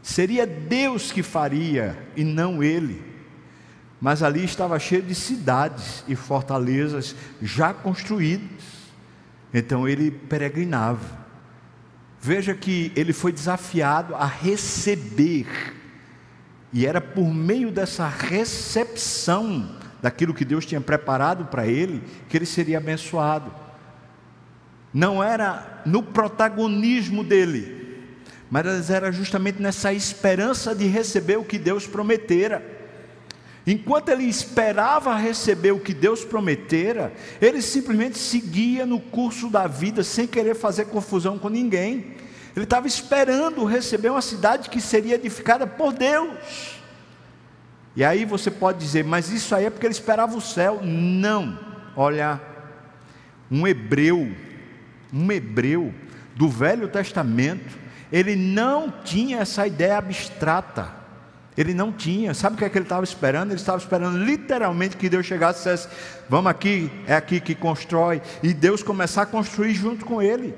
Seria 0.00 0.46
Deus 0.46 1.10
que 1.10 1.24
faria 1.24 1.98
e 2.16 2.22
não 2.22 2.62
ele 2.62 3.11
mas 4.02 4.20
ali 4.20 4.44
estava 4.44 4.80
cheio 4.80 5.00
de 5.00 5.14
cidades 5.14 6.02
e 6.08 6.16
fortalezas 6.16 7.14
já 7.40 7.72
construídas. 7.72 8.50
Então 9.54 9.86
ele 9.86 10.10
peregrinava. 10.10 11.22
Veja 12.20 12.52
que 12.52 12.90
ele 12.96 13.12
foi 13.12 13.30
desafiado 13.30 14.16
a 14.16 14.26
receber, 14.26 15.46
e 16.72 16.84
era 16.84 17.00
por 17.00 17.32
meio 17.32 17.70
dessa 17.70 18.08
recepção 18.08 19.76
daquilo 20.02 20.34
que 20.34 20.44
Deus 20.44 20.66
tinha 20.66 20.80
preparado 20.80 21.44
para 21.44 21.68
ele 21.68 22.02
que 22.28 22.36
ele 22.36 22.46
seria 22.46 22.78
abençoado. 22.78 23.54
Não 24.92 25.22
era 25.22 25.80
no 25.86 26.02
protagonismo 26.02 27.22
dele, 27.22 28.02
mas 28.50 28.90
era 28.90 29.12
justamente 29.12 29.62
nessa 29.62 29.92
esperança 29.92 30.74
de 30.74 30.88
receber 30.88 31.36
o 31.36 31.44
que 31.44 31.56
Deus 31.56 31.86
prometera. 31.86 32.81
Enquanto 33.66 34.08
ele 34.08 34.24
esperava 34.24 35.14
receber 35.14 35.70
o 35.70 35.78
que 35.78 35.94
Deus 35.94 36.24
prometera, 36.24 37.12
ele 37.40 37.62
simplesmente 37.62 38.18
seguia 38.18 38.84
no 38.84 38.98
curso 38.98 39.48
da 39.48 39.68
vida 39.68 40.02
sem 40.02 40.26
querer 40.26 40.54
fazer 40.54 40.86
confusão 40.86 41.38
com 41.38 41.48
ninguém. 41.48 42.16
Ele 42.56 42.64
estava 42.64 42.86
esperando 42.86 43.64
receber 43.64 44.10
uma 44.10 44.20
cidade 44.20 44.68
que 44.68 44.80
seria 44.80 45.14
edificada 45.14 45.66
por 45.66 45.92
Deus. 45.92 46.80
E 47.94 48.02
aí 48.02 48.24
você 48.24 48.50
pode 48.50 48.78
dizer, 48.78 49.04
mas 49.04 49.30
isso 49.30 49.54
aí 49.54 49.66
é 49.66 49.70
porque 49.70 49.86
ele 49.86 49.94
esperava 49.94 50.36
o 50.36 50.40
céu. 50.40 50.80
Não. 50.82 51.58
Olha, 51.96 52.40
um 53.50 53.66
hebreu, 53.66 54.34
um 55.12 55.30
hebreu 55.30 55.94
do 56.34 56.48
Velho 56.48 56.88
Testamento, 56.88 57.78
ele 58.10 58.34
não 58.34 58.90
tinha 58.90 59.38
essa 59.38 59.66
ideia 59.66 59.98
abstrata. 59.98 61.01
Ele 61.56 61.74
não 61.74 61.92
tinha, 61.92 62.32
sabe 62.32 62.56
o 62.56 62.58
que, 62.58 62.64
é 62.64 62.68
que 62.70 62.78
ele 62.78 62.86
estava 62.86 63.04
esperando? 63.04 63.50
Ele 63.50 63.60
estava 63.60 63.76
esperando 63.76 64.16
literalmente 64.16 64.96
que 64.96 65.08
Deus 65.08 65.26
chegasse 65.26 65.60
e 65.60 65.62
dissesse: 65.62 65.88
Vamos 66.28 66.50
aqui, 66.50 66.90
é 67.06 67.14
aqui 67.14 67.40
que 67.40 67.54
constrói, 67.54 68.22
e 68.42 68.54
Deus 68.54 68.82
começar 68.82 69.22
a 69.22 69.26
construir 69.26 69.74
junto 69.74 70.06
com 70.06 70.22
ele. 70.22 70.54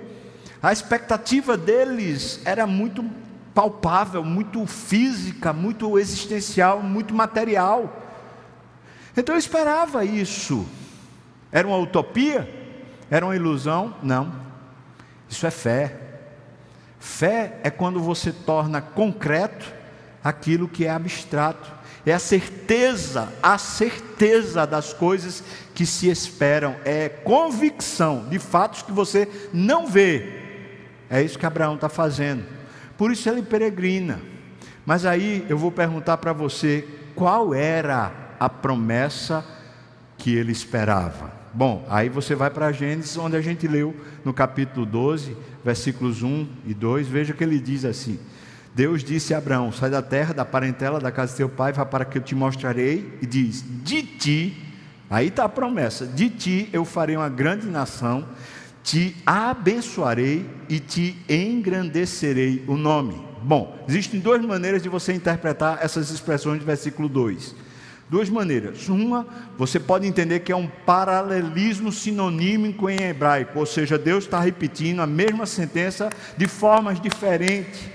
A 0.62 0.72
expectativa 0.72 1.56
deles 1.56 2.40
era 2.44 2.66
muito 2.66 3.04
palpável, 3.52 4.24
muito 4.24 4.64
física, 4.66 5.52
muito 5.52 5.98
existencial, 5.98 6.80
muito 6.80 7.12
material. 7.12 8.02
Então 9.16 9.34
eu 9.34 9.38
esperava 9.38 10.04
isso. 10.04 10.64
Era 11.50 11.66
uma 11.66 11.76
utopia? 11.76 12.48
Era 13.10 13.26
uma 13.26 13.36
ilusão? 13.36 13.94
Não. 14.02 14.32
Isso 15.28 15.44
é 15.44 15.50
fé. 15.50 15.96
Fé 17.00 17.58
é 17.64 17.70
quando 17.70 18.00
você 18.00 18.32
torna 18.32 18.80
concreto 18.80 19.73
aquilo 20.24 20.66
que 20.66 20.86
é 20.86 20.90
abstrato. 20.90 21.70
É 22.06 22.12
a 22.12 22.18
certeza, 22.18 23.32
a 23.42 23.58
certeza 23.58 24.66
das 24.66 24.92
coisas 24.92 25.44
que 25.74 25.84
se 25.84 26.08
esperam, 26.08 26.76
é 26.84 27.08
convicção 27.08 28.26
de 28.28 28.38
fatos 28.38 28.82
que 28.82 28.92
você 28.92 29.28
não 29.52 29.86
vê. 29.86 30.42
É 31.10 31.22
isso 31.22 31.38
que 31.38 31.46
Abraão 31.46 31.74
está 31.74 31.88
fazendo. 31.88 32.44
Por 32.96 33.12
isso 33.12 33.28
ele 33.28 33.42
peregrina. 33.42 34.20
Mas 34.84 35.06
aí 35.06 35.44
eu 35.48 35.56
vou 35.56 35.70
perguntar 35.70 36.16
para 36.18 36.32
você 36.32 36.86
qual 37.14 37.54
era 37.54 38.12
a 38.38 38.48
promessa 38.48 39.44
que 40.18 40.34
ele 40.34 40.52
esperava. 40.52 41.32
Bom, 41.52 41.86
aí 41.88 42.08
você 42.08 42.34
vai 42.34 42.50
para 42.50 42.72
Gênesis, 42.72 43.16
onde 43.16 43.36
a 43.36 43.40
gente 43.40 43.66
leu 43.68 43.94
no 44.24 44.34
capítulo 44.34 44.84
12, 44.84 45.36
versículos 45.64 46.22
1 46.22 46.48
e 46.66 46.74
2, 46.74 47.06
veja 47.06 47.32
que 47.32 47.44
ele 47.44 47.60
diz 47.60 47.84
assim: 47.84 48.18
Deus 48.74 49.04
disse 49.04 49.32
a 49.32 49.38
Abraão: 49.38 49.70
Sai 49.70 49.88
da 49.88 50.02
terra, 50.02 50.34
da 50.34 50.44
parentela, 50.44 50.98
da 50.98 51.12
casa 51.12 51.32
de 51.32 51.36
teu 51.38 51.48
pai, 51.48 51.72
vá 51.72 51.86
para 51.86 52.04
que 52.04 52.18
eu 52.18 52.22
te 52.22 52.34
mostrarei. 52.34 53.16
E 53.22 53.26
diz: 53.26 53.64
De 53.84 54.02
ti, 54.02 54.62
aí 55.08 55.28
está 55.28 55.44
a 55.44 55.48
promessa: 55.48 56.04
De 56.06 56.28
ti 56.28 56.68
eu 56.72 56.84
farei 56.84 57.16
uma 57.16 57.28
grande 57.28 57.68
nação, 57.68 58.26
te 58.82 59.16
abençoarei 59.24 60.44
e 60.68 60.80
te 60.80 61.16
engrandecerei 61.28 62.64
o 62.66 62.76
nome. 62.76 63.14
Bom, 63.42 63.78
existem 63.88 64.18
duas 64.18 64.42
maneiras 64.44 64.82
de 64.82 64.88
você 64.88 65.12
interpretar 65.12 65.78
essas 65.80 66.10
expressões 66.10 66.58
do 66.58 66.64
versículo 66.64 67.08
2. 67.08 67.54
Duas 68.08 68.28
maneiras. 68.28 68.88
Uma, 68.88 69.26
você 69.56 69.78
pode 69.78 70.06
entender 70.06 70.40
que 70.40 70.50
é 70.50 70.56
um 70.56 70.66
paralelismo 70.66 71.92
sinonímico 71.92 72.88
em 72.90 73.02
hebraico, 73.02 73.58
ou 73.58 73.66
seja, 73.66 73.96
Deus 73.96 74.24
está 74.24 74.40
repetindo 74.40 75.00
a 75.00 75.06
mesma 75.06 75.46
sentença 75.46 76.10
de 76.36 76.46
formas 76.48 77.00
diferentes. 77.00 77.93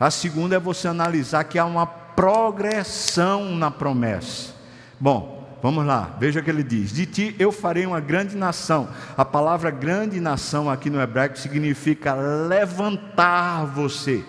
A 0.00 0.10
segunda 0.10 0.56
é 0.56 0.58
você 0.58 0.88
analisar 0.88 1.44
que 1.44 1.58
há 1.58 1.64
uma 1.66 1.86
progressão 1.86 3.54
na 3.54 3.70
promessa. 3.70 4.54
Bom, 4.98 5.58
vamos 5.62 5.84
lá, 5.84 6.16
veja 6.18 6.40
o 6.40 6.42
que 6.42 6.48
ele 6.48 6.62
diz: 6.62 6.90
De 6.90 7.04
ti 7.04 7.36
eu 7.38 7.52
farei 7.52 7.84
uma 7.84 8.00
grande 8.00 8.34
nação. 8.34 8.88
A 9.14 9.26
palavra 9.26 9.70
grande 9.70 10.18
nação 10.18 10.70
aqui 10.70 10.88
no 10.88 10.98
hebraico 10.98 11.38
significa 11.38 12.14
levantar 12.14 13.66
você. 13.66 14.24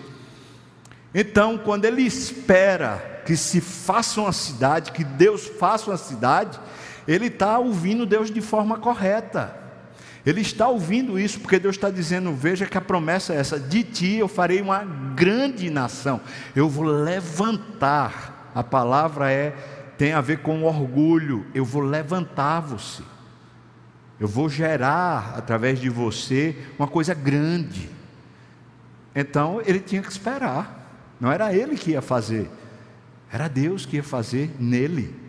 Então, 1.14 1.56
quando 1.56 1.86
ele 1.86 2.02
espera 2.02 3.22
que 3.24 3.34
se 3.34 3.60
faça 3.60 4.20
uma 4.20 4.32
cidade, 4.32 4.92
que 4.92 5.04
Deus 5.04 5.46
faça 5.58 5.90
uma 5.90 5.96
cidade, 5.96 6.60
ele 7.08 7.26
está 7.26 7.58
ouvindo 7.58 8.04
Deus 8.04 8.30
de 8.30 8.42
forma 8.42 8.76
correta. 8.78 9.61
Ele 10.24 10.40
está 10.40 10.68
ouvindo 10.68 11.18
isso 11.18 11.40
porque 11.40 11.58
Deus 11.58 11.76
está 11.76 11.90
dizendo: 11.90 12.32
veja 12.32 12.66
que 12.66 12.78
a 12.78 12.80
promessa 12.80 13.32
é 13.32 13.36
essa, 13.36 13.58
de 13.58 13.82
ti 13.82 14.14
eu 14.16 14.28
farei 14.28 14.60
uma 14.60 14.84
grande 14.84 15.68
nação, 15.68 16.20
eu 16.54 16.68
vou 16.68 16.84
levantar. 16.84 18.50
A 18.54 18.62
palavra 18.62 19.32
é, 19.32 19.50
tem 19.96 20.12
a 20.12 20.20
ver 20.20 20.38
com 20.38 20.62
orgulho, 20.64 21.46
eu 21.54 21.64
vou 21.64 21.82
levantar 21.82 22.60
você, 22.60 23.02
eu 24.20 24.28
vou 24.28 24.48
gerar 24.48 25.34
através 25.36 25.80
de 25.80 25.88
você 25.88 26.56
uma 26.78 26.86
coisa 26.86 27.14
grande. 27.14 27.90
Então 29.14 29.60
ele 29.64 29.80
tinha 29.80 30.02
que 30.02 30.10
esperar, 30.10 31.16
não 31.20 31.32
era 31.32 31.52
ele 31.52 31.76
que 31.76 31.92
ia 31.92 32.02
fazer, 32.02 32.48
era 33.32 33.48
Deus 33.48 33.84
que 33.84 33.96
ia 33.96 34.04
fazer 34.04 34.54
nele. 34.58 35.22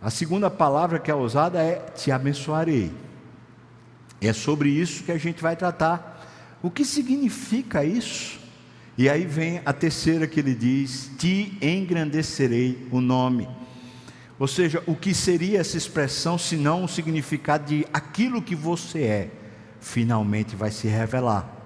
A 0.00 0.10
segunda 0.10 0.50
palavra 0.50 0.98
que 0.98 1.10
é 1.10 1.14
usada 1.14 1.60
é: 1.62 1.76
te 1.94 2.10
abençoarei. 2.10 2.92
É 4.20 4.32
sobre 4.32 4.68
isso 4.68 5.04
que 5.04 5.12
a 5.12 5.18
gente 5.18 5.42
vai 5.42 5.56
tratar. 5.56 6.26
O 6.62 6.70
que 6.70 6.84
significa 6.84 7.84
isso? 7.84 8.38
E 8.96 9.08
aí 9.08 9.24
vem 9.24 9.62
a 9.64 9.72
terceira 9.72 10.26
que 10.26 10.40
ele 10.40 10.54
diz: 10.54 11.10
Te 11.16 11.56
engrandecerei 11.62 12.88
o 12.90 13.00
nome. 13.00 13.48
Ou 14.38 14.48
seja, 14.48 14.82
o 14.86 14.94
que 14.94 15.14
seria 15.14 15.60
essa 15.60 15.76
expressão 15.76 16.36
se 16.38 16.56
não 16.56 16.84
o 16.84 16.88
significado 16.88 17.66
de 17.66 17.86
aquilo 17.92 18.42
que 18.42 18.54
você 18.54 19.02
é, 19.02 19.30
finalmente 19.80 20.54
vai 20.54 20.70
se 20.70 20.86
revelar. 20.86 21.56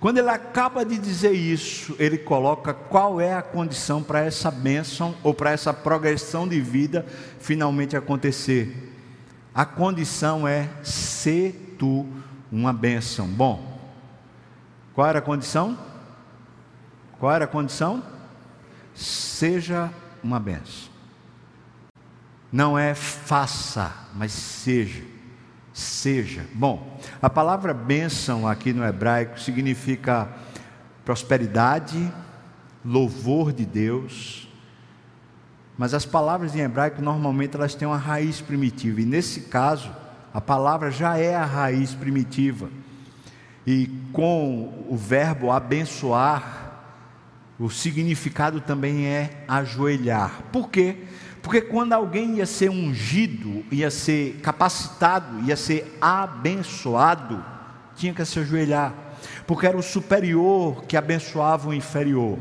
Quando 0.00 0.18
ele 0.18 0.30
acaba 0.30 0.84
de 0.84 0.96
dizer 0.96 1.32
isso, 1.32 1.96
ele 1.98 2.18
coloca 2.18 2.72
qual 2.72 3.20
é 3.20 3.34
a 3.34 3.42
condição 3.42 4.00
para 4.00 4.20
essa 4.20 4.48
bênção 4.48 5.16
ou 5.24 5.34
para 5.34 5.50
essa 5.50 5.74
progressão 5.74 6.46
de 6.46 6.60
vida 6.60 7.04
finalmente 7.40 7.96
acontecer. 7.96 8.94
A 9.52 9.64
condição 9.64 10.46
é 10.46 10.68
ser 10.84 11.67
tu 11.78 12.06
uma 12.50 12.72
bênção. 12.72 13.26
Bom, 13.26 13.78
qual 14.94 15.06
era 15.06 15.20
a 15.20 15.22
condição? 15.22 15.78
Qual 17.18 17.32
era 17.32 17.44
a 17.44 17.48
condição? 17.48 18.02
Seja 18.94 19.90
uma 20.22 20.40
bênção. 20.40 20.88
Não 22.50 22.78
é 22.78 22.94
faça, 22.94 23.94
mas 24.14 24.32
seja. 24.32 25.04
Seja. 25.72 26.44
Bom, 26.54 26.98
a 27.22 27.30
palavra 27.30 27.72
bênção 27.72 28.48
aqui 28.48 28.72
no 28.72 28.84
hebraico 28.84 29.38
significa 29.38 30.28
prosperidade, 31.04 32.12
louvor 32.84 33.52
de 33.52 33.64
Deus. 33.64 34.48
Mas 35.76 35.94
as 35.94 36.04
palavras 36.04 36.56
em 36.56 36.60
hebraico 36.60 37.00
normalmente 37.00 37.54
elas 37.54 37.74
têm 37.74 37.86
uma 37.86 37.96
raiz 37.96 38.40
primitiva, 38.40 39.00
e 39.00 39.04
nesse 39.04 39.42
caso, 39.42 39.94
a 40.32 40.40
palavra 40.40 40.90
já 40.90 41.16
é 41.16 41.34
a 41.34 41.44
raiz 41.44 41.94
primitiva. 41.94 42.70
E 43.66 43.86
com 44.12 44.86
o 44.88 44.96
verbo 44.96 45.50
abençoar, 45.50 46.58
o 47.58 47.68
significado 47.68 48.60
também 48.60 49.06
é 49.06 49.44
ajoelhar. 49.48 50.42
Por 50.52 50.70
quê? 50.70 50.96
Porque 51.42 51.60
quando 51.60 51.92
alguém 51.92 52.36
ia 52.36 52.46
ser 52.46 52.70
ungido, 52.70 53.64
ia 53.70 53.90
ser 53.90 54.40
capacitado, 54.42 55.40
ia 55.44 55.56
ser 55.56 55.96
abençoado, 56.00 57.44
tinha 57.96 58.14
que 58.14 58.24
se 58.24 58.38
ajoelhar, 58.38 58.94
porque 59.46 59.66
era 59.66 59.76
o 59.76 59.82
superior 59.82 60.84
que 60.84 60.96
abençoava 60.96 61.68
o 61.68 61.74
inferior. 61.74 62.38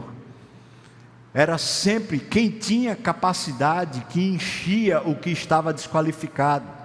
Era 1.34 1.58
sempre 1.58 2.20
quem 2.20 2.50
tinha 2.50 2.96
capacidade 2.96 4.06
que 4.10 4.22
enchia 4.22 5.02
o 5.02 5.16
que 5.16 5.30
estava 5.30 5.74
desqualificado. 5.74 6.77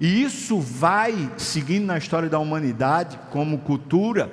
E 0.00 0.22
isso 0.22 0.60
vai 0.60 1.30
seguindo 1.36 1.86
na 1.86 1.98
história 1.98 2.28
da 2.28 2.38
humanidade 2.38 3.18
como 3.30 3.58
cultura, 3.58 4.30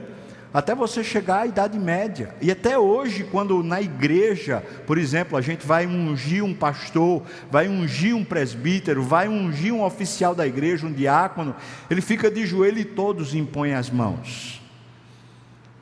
até 0.53 0.73
você 0.73 1.03
chegar 1.03 1.41
à 1.41 1.47
Idade 1.47 1.77
Média. 1.77 2.33
E 2.41 2.49
até 2.49 2.77
hoje, 2.77 3.25
quando 3.25 3.61
na 3.61 3.81
igreja, 3.81 4.63
por 4.87 4.97
exemplo, 4.97 5.37
a 5.37 5.41
gente 5.41 5.65
vai 5.65 5.85
ungir 5.85 6.45
um 6.45 6.53
pastor, 6.53 7.23
vai 7.51 7.67
ungir 7.67 8.15
um 8.15 8.23
presbítero, 8.23 9.03
vai 9.03 9.27
ungir 9.27 9.73
um 9.73 9.83
oficial 9.83 10.33
da 10.33 10.47
igreja, 10.47 10.87
um 10.87 10.93
diácono, 10.93 11.55
ele 11.89 11.99
fica 11.99 12.31
de 12.31 12.45
joelho 12.45 12.79
e 12.79 12.85
todos 12.85 13.35
impõem 13.35 13.73
as 13.73 13.89
mãos. 13.89 14.61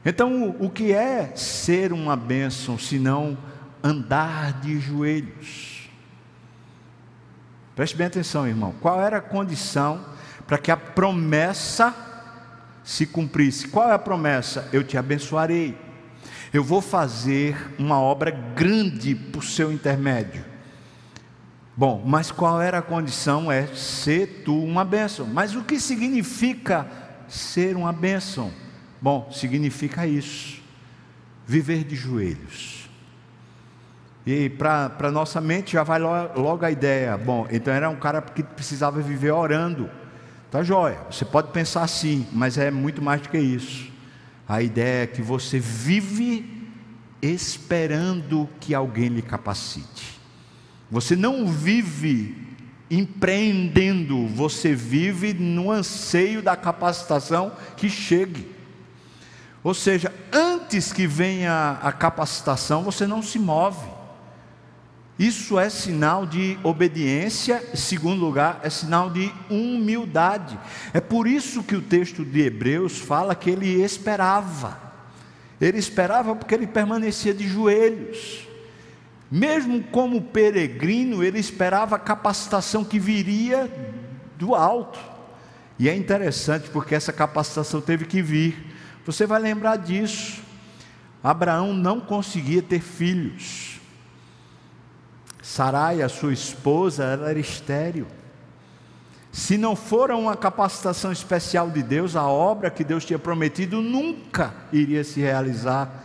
Então, 0.05 0.55
o 0.59 0.69
que 0.69 0.91
é 0.91 1.33
ser 1.35 1.93
uma 1.93 2.15
bênção, 2.15 2.77
se 2.77 2.97
não 2.97 3.37
andar 3.83 4.59
de 4.59 4.79
joelhos? 4.79 5.72
Preste 7.75 7.97
bem 7.97 8.05
atenção, 8.05 8.47
irmão. 8.47 8.73
Qual 8.79 9.01
era 9.01 9.17
a 9.17 9.21
condição 9.21 10.05
para 10.45 10.59
que 10.59 10.69
a 10.69 10.77
promessa 10.77 11.93
se 12.83 13.05
cumprisse? 13.07 13.67
Qual 13.67 13.89
é 13.89 13.93
a 13.93 13.99
promessa? 13.99 14.69
Eu 14.71 14.83
te 14.83 14.95
abençoarei. 14.95 15.75
Eu 16.53 16.63
vou 16.63 16.81
fazer 16.81 17.57
uma 17.79 17.99
obra 17.99 18.29
grande 18.29 19.15
por 19.15 19.43
seu 19.43 19.71
intermédio. 19.71 20.45
Bom, 21.75 22.03
mas 22.05 22.29
qual 22.29 22.61
era 22.61 22.77
a 22.77 22.83
condição? 22.83 23.51
É 23.51 23.65
ser 23.67 24.43
tu 24.45 24.63
uma 24.63 24.85
bênção. 24.85 25.25
Mas 25.25 25.55
o 25.55 25.63
que 25.63 25.79
significa 25.79 26.87
ser 27.27 27.75
uma 27.75 27.91
bênção? 27.91 28.53
Bom, 29.01 29.31
significa 29.31 30.05
isso: 30.05 30.61
viver 31.47 31.83
de 31.83 31.95
joelhos 31.95 32.82
e 34.25 34.49
para 34.49 35.11
nossa 35.11 35.41
mente 35.41 35.73
já 35.73 35.83
vai 35.83 35.99
logo 35.99 36.65
a 36.65 36.71
ideia: 36.71 37.17
bom, 37.17 37.47
então 37.51 37.73
era 37.73 37.89
um 37.89 37.95
cara 37.95 38.21
que 38.21 38.43
precisava 38.43 39.01
viver 39.01 39.31
orando. 39.31 39.89
Tá 40.49 40.63
joia, 40.63 40.99
você 41.09 41.25
pode 41.25 41.49
pensar 41.51 41.81
assim, 41.81 42.27
mas 42.31 42.57
é 42.57 42.69
muito 42.69 43.01
mais 43.01 43.21
do 43.21 43.29
que 43.29 43.37
isso. 43.37 43.91
A 44.47 44.61
ideia 44.61 45.03
é 45.03 45.07
que 45.07 45.21
você 45.21 45.59
vive 45.59 46.69
esperando 47.21 48.47
que 48.59 48.75
alguém 48.75 49.07
lhe 49.07 49.21
capacite. 49.21 50.19
Você 50.91 51.15
não 51.15 51.47
vive 51.47 52.37
empreendendo, 52.91 54.27
você 54.27 54.75
vive 54.75 55.33
no 55.33 55.71
anseio 55.71 56.41
da 56.41 56.55
capacitação 56.55 57.51
que 57.75 57.89
chegue. 57.89 58.53
Ou 59.63 59.73
seja, 59.73 60.13
antes 60.31 60.93
que 60.93 61.07
venha 61.07 61.79
a 61.81 61.91
capacitação, 61.91 62.83
você 62.83 63.07
não 63.07 63.23
se 63.23 63.39
move. 63.39 63.92
Isso 65.17 65.59
é 65.59 65.69
sinal 65.69 66.25
de 66.25 66.57
obediência, 66.63 67.63
em 67.71 67.77
segundo 67.77 68.25
lugar, 68.25 68.59
é 68.63 68.69
sinal 68.69 69.11
de 69.11 69.31
humildade. 69.49 70.57
É 70.91 70.99
por 70.99 71.27
isso 71.27 71.61
que 71.61 71.75
o 71.75 71.81
texto 71.81 72.25
de 72.25 72.41
Hebreus 72.41 72.97
fala 72.97 73.35
que 73.35 73.49
ele 73.49 73.83
esperava. 73.83 74.81
Ele 75.61 75.77
esperava 75.77 76.35
porque 76.35 76.55
ele 76.55 76.65
permanecia 76.65 77.33
de 77.33 77.47
joelhos. 77.47 78.47
Mesmo 79.29 79.83
como 79.83 80.21
peregrino, 80.21 81.23
ele 81.23 81.39
esperava 81.39 81.95
a 81.95 81.99
capacitação 81.99 82.83
que 82.83 82.99
viria 82.99 83.71
do 84.37 84.55
alto. 84.55 84.99
E 85.77 85.87
é 85.87 85.95
interessante 85.95 86.69
porque 86.69 86.95
essa 86.95 87.13
capacitação 87.13 87.81
teve 87.81 88.05
que 88.05 88.21
vir. 88.21 88.73
Você 89.05 89.25
vai 89.25 89.39
lembrar 89.39 89.77
disso. 89.77 90.41
Abraão 91.23 91.73
não 91.73 91.99
conseguia 91.99 92.61
ter 92.61 92.81
filhos. 92.81 93.72
Sarai, 95.43 96.01
a 96.01 96.07
sua 96.07 96.31
esposa, 96.31 97.03
ela 97.03 97.29
era 97.29 97.37
estéril. 97.37 98.07
Se 99.29 99.57
não 99.57 99.75
for 99.75 100.09
uma 100.11 100.37
capacitação 100.37 101.11
especial 101.11 101.69
de 101.69 101.83
Deus, 101.83 102.15
a 102.15 102.25
obra 102.25 102.69
que 102.69 102.81
Deus 102.81 103.03
tinha 103.03 103.19
prometido 103.19 103.81
nunca 103.81 104.53
iria 104.71 105.03
se 105.03 105.19
realizar. 105.19 106.01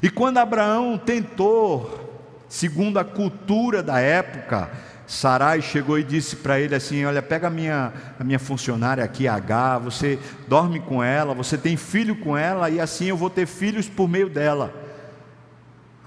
E 0.00 0.08
quando 0.08 0.38
Abraão 0.38 0.96
tentou, 0.96 2.22
segundo 2.48 2.98
a 2.98 3.04
cultura 3.04 3.82
da 3.82 3.98
época, 3.98 4.70
Sarai 5.08 5.60
chegou 5.60 5.98
e 5.98 6.04
disse 6.04 6.36
para 6.36 6.60
ele 6.60 6.76
assim: 6.76 7.04
Olha, 7.04 7.20
pega 7.20 7.48
a 7.48 7.50
minha, 7.50 7.92
a 8.16 8.22
minha 8.22 8.38
funcionária 8.38 9.02
aqui, 9.02 9.26
H, 9.26 9.78
você 9.78 10.20
dorme 10.46 10.78
com 10.78 11.02
ela, 11.02 11.34
você 11.34 11.58
tem 11.58 11.76
filho 11.76 12.14
com 12.14 12.36
ela, 12.36 12.70
e 12.70 12.78
assim 12.78 13.06
eu 13.06 13.16
vou 13.16 13.28
ter 13.28 13.46
filhos 13.46 13.88
por 13.88 14.08
meio 14.08 14.28
dela. 14.28 14.72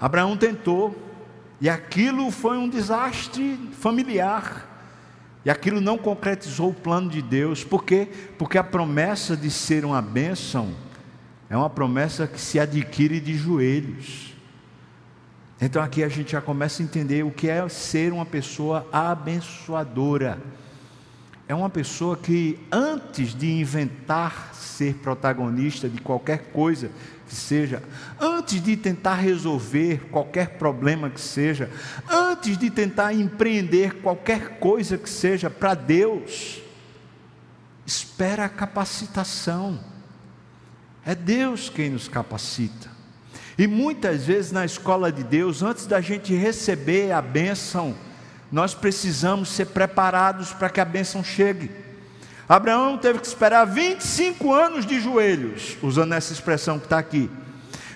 Abraão 0.00 0.38
tentou, 0.38 1.11
e 1.62 1.70
aquilo 1.70 2.32
foi 2.32 2.58
um 2.58 2.68
desastre 2.68 3.56
familiar. 3.78 4.68
E 5.44 5.50
aquilo 5.50 5.80
não 5.80 5.96
concretizou 5.96 6.70
o 6.70 6.74
plano 6.74 7.08
de 7.08 7.22
Deus. 7.22 7.62
Por 7.62 7.84
quê? 7.84 8.08
Porque 8.36 8.58
a 8.58 8.64
promessa 8.64 9.36
de 9.36 9.48
ser 9.48 9.84
uma 9.84 10.02
bênção 10.02 10.74
é 11.48 11.56
uma 11.56 11.70
promessa 11.70 12.26
que 12.26 12.40
se 12.40 12.58
adquire 12.58 13.20
de 13.20 13.36
joelhos. 13.36 14.34
Então 15.60 15.80
aqui 15.80 16.02
a 16.02 16.08
gente 16.08 16.32
já 16.32 16.40
começa 16.40 16.82
a 16.82 16.84
entender 16.84 17.24
o 17.24 17.30
que 17.30 17.48
é 17.48 17.68
ser 17.68 18.12
uma 18.12 18.26
pessoa 18.26 18.84
abençoadora. 18.90 20.42
É 21.46 21.54
uma 21.54 21.70
pessoa 21.70 22.16
que 22.16 22.58
antes 22.72 23.32
de 23.36 23.48
inventar 23.52 24.52
ser 24.52 24.94
protagonista 24.94 25.88
de 25.88 26.00
qualquer 26.00 26.50
coisa 26.50 26.90
que 27.32 27.38
seja, 27.38 27.82
antes 28.20 28.62
de 28.62 28.76
tentar 28.76 29.14
resolver 29.14 30.02
qualquer 30.10 30.58
problema 30.58 31.08
que 31.08 31.20
seja, 31.20 31.70
antes 32.06 32.58
de 32.58 32.68
tentar 32.68 33.14
empreender 33.14 34.02
qualquer 34.02 34.58
coisa 34.58 34.98
que 34.98 35.08
seja 35.08 35.48
para 35.48 35.72
Deus, 35.72 36.60
espera 37.86 38.44
a 38.44 38.50
capacitação. 38.50 39.80
É 41.06 41.14
Deus 41.14 41.70
quem 41.70 41.88
nos 41.88 42.06
capacita. 42.06 42.90
E 43.56 43.66
muitas 43.66 44.26
vezes 44.26 44.52
na 44.52 44.66
escola 44.66 45.10
de 45.10 45.24
Deus, 45.24 45.62
antes 45.62 45.86
da 45.86 46.02
gente 46.02 46.34
receber 46.34 47.12
a 47.12 47.22
bênção, 47.22 47.94
nós 48.50 48.74
precisamos 48.74 49.48
ser 49.48 49.68
preparados 49.68 50.52
para 50.52 50.68
que 50.68 50.82
a 50.82 50.84
bênção 50.84 51.24
chegue. 51.24 51.70
Abraão 52.48 52.98
teve 52.98 53.20
que 53.20 53.26
esperar 53.26 53.64
25 53.64 54.52
anos 54.52 54.84
de 54.84 55.00
joelhos, 55.00 55.76
usando 55.82 56.12
essa 56.12 56.32
expressão 56.32 56.78
que 56.78 56.86
está 56.86 56.98
aqui. 56.98 57.30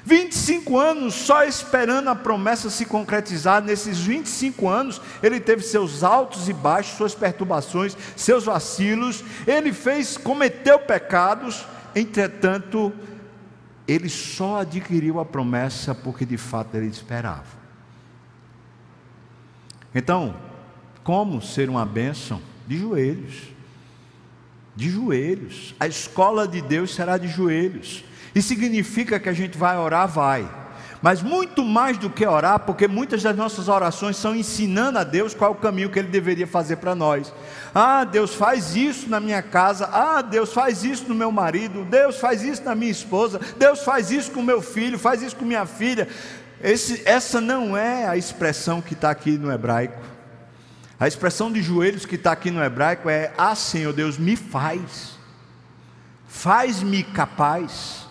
25 0.05 0.78
anos 0.78 1.14
só 1.14 1.44
esperando 1.44 2.09
a 2.09 2.14
promessa 2.14 2.70
se 2.70 2.86
concretizar. 2.86 3.61
Nesses 3.61 3.99
25 3.99 4.68
anos, 4.68 5.01
ele 5.20 5.40
teve 5.40 5.62
seus 5.64 6.05
altos 6.05 6.49
e 6.49 6.53
baixos, 6.53 6.97
suas 6.97 7.14
perturbações, 7.14 7.97
seus 8.14 8.44
vacilos. 8.44 9.24
Ele 9.49 9.72
fez, 9.72 10.16
cometeu 10.16 10.78
pecados. 10.78 11.66
Entretanto, 11.92 12.92
ele 13.88 14.09
só 14.09 14.61
adquiriu 14.61 15.18
a 15.18 15.24
promessa 15.24 15.92
porque 15.92 16.24
de 16.24 16.36
fato 16.36 16.76
ele 16.76 16.86
esperava. 16.86 17.66
Então, 19.92 20.36
como 21.03 21.42
ser 21.42 21.68
uma 21.68 21.84
bênção? 21.84 22.40
De 22.64 22.78
joelhos 22.78 23.55
de 24.77 24.91
joelhos. 24.91 25.74
A 25.81 25.87
escola 25.87 26.47
de 26.47 26.61
Deus 26.61 26.95
será 26.95 27.16
de 27.16 27.27
joelhos. 27.27 28.05
E 28.35 28.43
significa 28.43 29.18
que 29.18 29.31
a 29.31 29.33
gente 29.33 29.57
vai 29.57 29.79
orar, 29.79 30.07
vai. 30.07 30.47
Mas 31.01 31.22
muito 31.22 31.64
mais 31.64 31.97
do 31.99 32.11
que 32.11 32.27
orar, 32.27 32.61
porque 32.61 32.89
muitas 32.89 33.22
das 33.22 33.37
nossas 33.37 33.68
orações 33.68 34.16
são 34.16 34.35
ensinando 34.35 34.99
a 34.99 35.05
Deus 35.05 35.35
qual 35.35 35.53
o 35.53 35.57
caminho 35.57 35.91
que 35.91 35.99
Ele 35.99 36.09
deveria 36.09 36.47
fazer 36.47 36.77
para 36.77 36.95
nós. 36.95 37.33
Ah, 37.74 38.05
Deus 38.05 38.35
faz 38.35 38.77
isso 38.77 39.09
na 39.09 39.20
minha 39.20 39.43
casa. 39.43 39.89
Ah, 39.93 40.20
Deus 40.20 40.53
faz 40.53 40.85
isso 40.85 41.09
no 41.09 41.14
meu 41.14 41.31
marido. 41.33 41.85
Deus 41.85 42.18
faz 42.18 42.43
isso 42.43 42.62
na 42.64 42.74
minha 42.74 42.91
esposa. 42.91 43.41
Deus 43.59 43.83
faz 43.83 44.11
isso 44.11 44.31
com 44.31 44.43
meu 44.43 44.61
filho. 44.61 44.99
Faz 44.99 45.22
isso 45.22 45.37
com 45.37 45.45
minha 45.45 45.66
filha. 45.66 46.09
Esse, 46.62 47.03
essa 47.05 47.41
não 47.41 47.77
é 47.77 48.07
a 48.07 48.16
expressão 48.16 48.81
que 48.81 48.95
está 48.95 49.11
aqui 49.11 49.33
no 49.33 49.53
hebraico. 49.53 50.16
A 50.99 51.07
expressão 51.07 51.53
de 51.53 51.61
joelhos 51.61 52.07
que 52.07 52.14
está 52.14 52.32
aqui 52.32 52.51
no 52.51 52.62
hebraico 52.62 53.09
é: 53.11 53.32
Ah, 53.36 53.55
Senhor 53.55 53.92
Deus, 53.92 54.16
me 54.16 54.34
faz, 54.34 55.18
faz-me 56.26 57.03
capaz, 57.03 58.07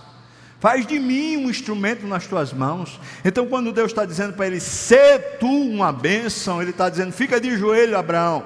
faz 0.59 0.85
de 0.85 0.99
mim 0.99 1.37
um 1.37 1.49
instrumento 1.49 2.05
nas 2.05 2.27
tuas 2.27 2.53
mãos. 2.53 2.99
Então, 3.23 3.47
quando 3.47 3.73
Deus 3.73 3.91
está 3.91 4.05
dizendo 4.05 4.33
para 4.33 4.45
ele, 4.45 4.59
ser 4.59 5.37
tu 5.39 5.47
uma 5.47 5.91
bênção, 5.91 6.61
Ele 6.61 6.69
está 6.69 6.87
dizendo: 6.87 7.11
fica 7.11 7.41
de 7.41 7.57
joelho, 7.57 7.97
Abraão, 7.97 8.45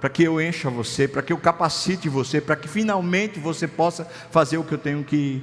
para 0.00 0.08
que 0.08 0.22
eu 0.22 0.40
encha 0.40 0.70
você, 0.70 1.08
para 1.08 1.22
que 1.22 1.32
eu 1.32 1.38
capacite 1.38 2.08
você, 2.08 2.40
para 2.40 2.54
que 2.54 2.68
finalmente 2.68 3.40
você 3.40 3.66
possa 3.66 4.04
fazer 4.30 4.58
o 4.58 4.64
que 4.64 4.74
eu 4.74 4.78
tenho 4.78 5.02
que, 5.02 5.42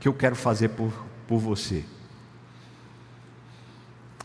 que 0.00 0.08
eu 0.08 0.14
quero 0.14 0.34
fazer 0.34 0.68
por, 0.70 0.92
por 1.28 1.38
você. 1.38 1.84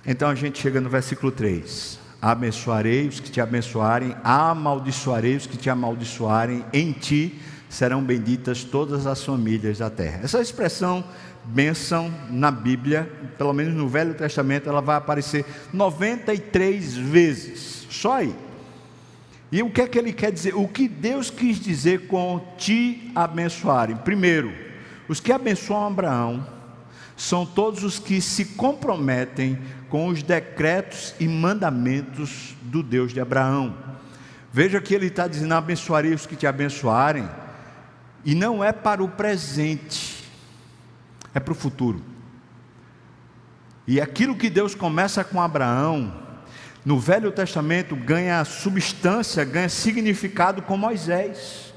Então 0.06 0.30
a 0.30 0.36
gente 0.36 0.60
chega 0.60 0.80
no 0.80 0.90
versículo 0.90 1.34
3 1.34 2.01
abençoarei 2.22 3.08
os 3.08 3.20
que 3.20 3.32
te 3.32 3.42
abençoarem, 3.42 4.16
amaldiçoarei 4.24 5.36
os 5.36 5.48
que 5.48 5.58
te 5.58 5.70
amaldiçoarem, 5.70 6.64
em 6.72 6.92
ti 6.92 7.40
serão 7.70 8.04
benditas 8.04 8.64
todas 8.64 9.08
as 9.08 9.24
famílias 9.24 9.80
da 9.80 9.90
terra. 9.90 10.20
Essa 10.24 10.42
expressão 10.42 11.04
bênção 11.44 12.14
na 12.30 12.52
Bíblia, 12.52 13.12
pelo 13.38 13.54
menos 13.54 13.74
no 13.74 13.88
Velho 13.88 14.14
Testamento, 14.14 14.70
ela 14.70 14.82
vai 14.82 14.98
aparecer 14.98 15.46
93 15.74 16.96
vezes, 16.96 17.88
só 17.90 18.18
aí. 18.18 18.36
E 19.52 19.62
o 19.64 19.70
que 19.70 19.82
é 19.82 19.88
que 19.88 19.98
ele 19.98 20.14
quer 20.14 20.32
dizer? 20.32 20.56
O 20.56 20.68
que 20.68 20.88
Deus 20.88 21.30
quis 21.30 21.60
dizer 21.60 22.08
com 22.08 22.40
te 22.58 23.12
abençoarem? 23.16 23.98
Primeiro, 23.98 24.54
os 25.10 25.20
que 25.20 25.32
abençoam 25.32 25.88
Abraão 25.88 26.46
são 27.22 27.46
todos 27.46 27.84
os 27.84 28.00
que 28.00 28.20
se 28.20 28.44
comprometem 28.46 29.62
com 29.90 30.08
os 30.08 30.24
decretos 30.24 31.14
e 31.20 31.28
mandamentos 31.28 32.56
do 32.64 32.82
Deus 32.82 33.14
de 33.14 33.22
Abraão. 33.22 33.78
Veja 34.52 34.82
que 34.82 34.96
ele 34.96 35.06
está 35.06 35.28
dizendo: 35.28 35.54
abençoarei 35.54 36.16
os 36.16 36.26
que 36.26 36.36
te 36.36 36.48
abençoarem, 36.48 37.30
e 38.26 38.34
não 38.34 38.64
é 38.64 38.72
para 38.72 39.04
o 39.04 39.08
presente, 39.08 40.28
é 41.32 41.40
para 41.40 41.52
o 41.52 41.56
futuro. 41.56 42.02
E 43.86 44.02
aquilo 44.02 44.36
que 44.36 44.50
Deus 44.50 44.74
começa 44.74 45.24
com 45.24 45.40
Abraão, 45.40 46.12
no 46.84 47.00
Velho 47.00 47.32
Testamento, 47.32 47.96
ganha 47.96 48.44
substância, 48.44 49.46
ganha 49.46 49.70
significado 49.70 50.64
com 50.64 50.76
Moisés. 50.76 51.71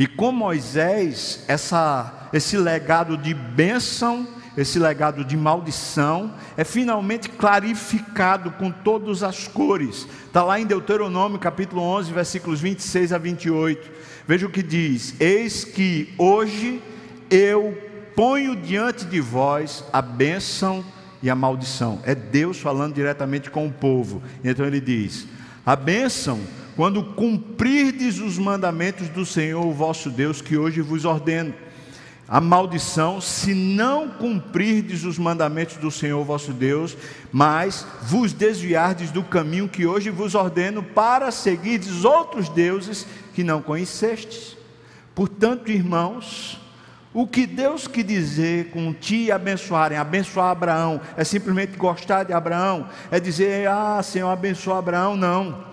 E 0.00 0.06
com 0.06 0.32
Moisés, 0.32 1.44
essa, 1.46 2.30
esse 2.32 2.56
legado 2.56 3.18
de 3.18 3.34
bênção 3.34 4.26
esse 4.56 4.78
legado 4.78 5.24
de 5.24 5.36
maldição 5.36 6.34
é 6.56 6.64
finalmente 6.64 7.28
clarificado 7.28 8.50
com 8.52 8.70
todas 8.70 9.22
as 9.22 9.46
cores. 9.46 10.08
Está 10.26 10.42
lá 10.42 10.58
em 10.58 10.66
Deuteronômio 10.66 11.38
capítulo 11.38 11.82
11, 11.82 12.12
versículos 12.12 12.60
26 12.60 13.12
a 13.12 13.18
28. 13.18 13.90
Veja 14.26 14.46
o 14.46 14.50
que 14.50 14.62
diz: 14.62 15.14
Eis 15.20 15.64
que 15.64 16.12
hoje 16.18 16.82
eu 17.30 17.78
ponho 18.16 18.56
diante 18.56 19.04
de 19.04 19.20
vós 19.20 19.84
a 19.92 20.02
bênção 20.02 20.84
e 21.22 21.30
a 21.30 21.34
maldição. 21.34 22.00
É 22.04 22.14
Deus 22.14 22.58
falando 22.58 22.94
diretamente 22.94 23.50
com 23.50 23.66
o 23.66 23.72
povo. 23.72 24.20
Então 24.42 24.66
ele 24.66 24.80
diz: 24.80 25.26
A 25.64 25.76
bênção 25.76 26.40
quando 26.80 27.04
cumprirdes 27.04 28.20
os 28.20 28.38
mandamentos 28.38 29.10
do 29.10 29.26
Senhor, 29.26 29.66
o 29.66 29.70
vosso 29.70 30.08
Deus, 30.08 30.40
que 30.40 30.56
hoje 30.56 30.80
vos 30.80 31.04
ordeno 31.04 31.52
a 32.26 32.40
maldição 32.40 33.20
se 33.20 33.52
não 33.52 34.08
cumprirdes 34.08 35.04
os 35.04 35.18
mandamentos 35.18 35.76
do 35.76 35.90
Senhor 35.90 36.24
vosso 36.24 36.54
Deus, 36.54 36.96
mas 37.30 37.86
vos 38.04 38.32
desviardes 38.32 39.10
do 39.10 39.22
caminho 39.22 39.68
que 39.68 39.84
hoje 39.84 40.08
vos 40.08 40.34
ordeno 40.34 40.82
para 40.82 41.30
seguirdes 41.30 42.02
outros 42.02 42.48
deuses 42.48 43.06
que 43.34 43.44
não 43.44 43.60
conhecestes. 43.60 44.56
Portanto, 45.14 45.70
irmãos, 45.70 46.58
o 47.12 47.26
que 47.26 47.46
Deus 47.46 47.86
quer 47.86 48.04
dizer 48.04 48.70
com 48.70 48.90
te 48.94 49.30
abençoarem, 49.30 49.98
abençoar 49.98 50.52
Abraão, 50.52 50.98
é 51.14 51.24
simplesmente 51.24 51.76
gostar 51.76 52.24
de 52.24 52.32
Abraão, 52.32 52.88
é 53.10 53.20
dizer, 53.20 53.68
ah, 53.68 54.02
Senhor, 54.02 54.30
abençoa 54.30 54.78
Abraão, 54.78 55.14
não. 55.14 55.69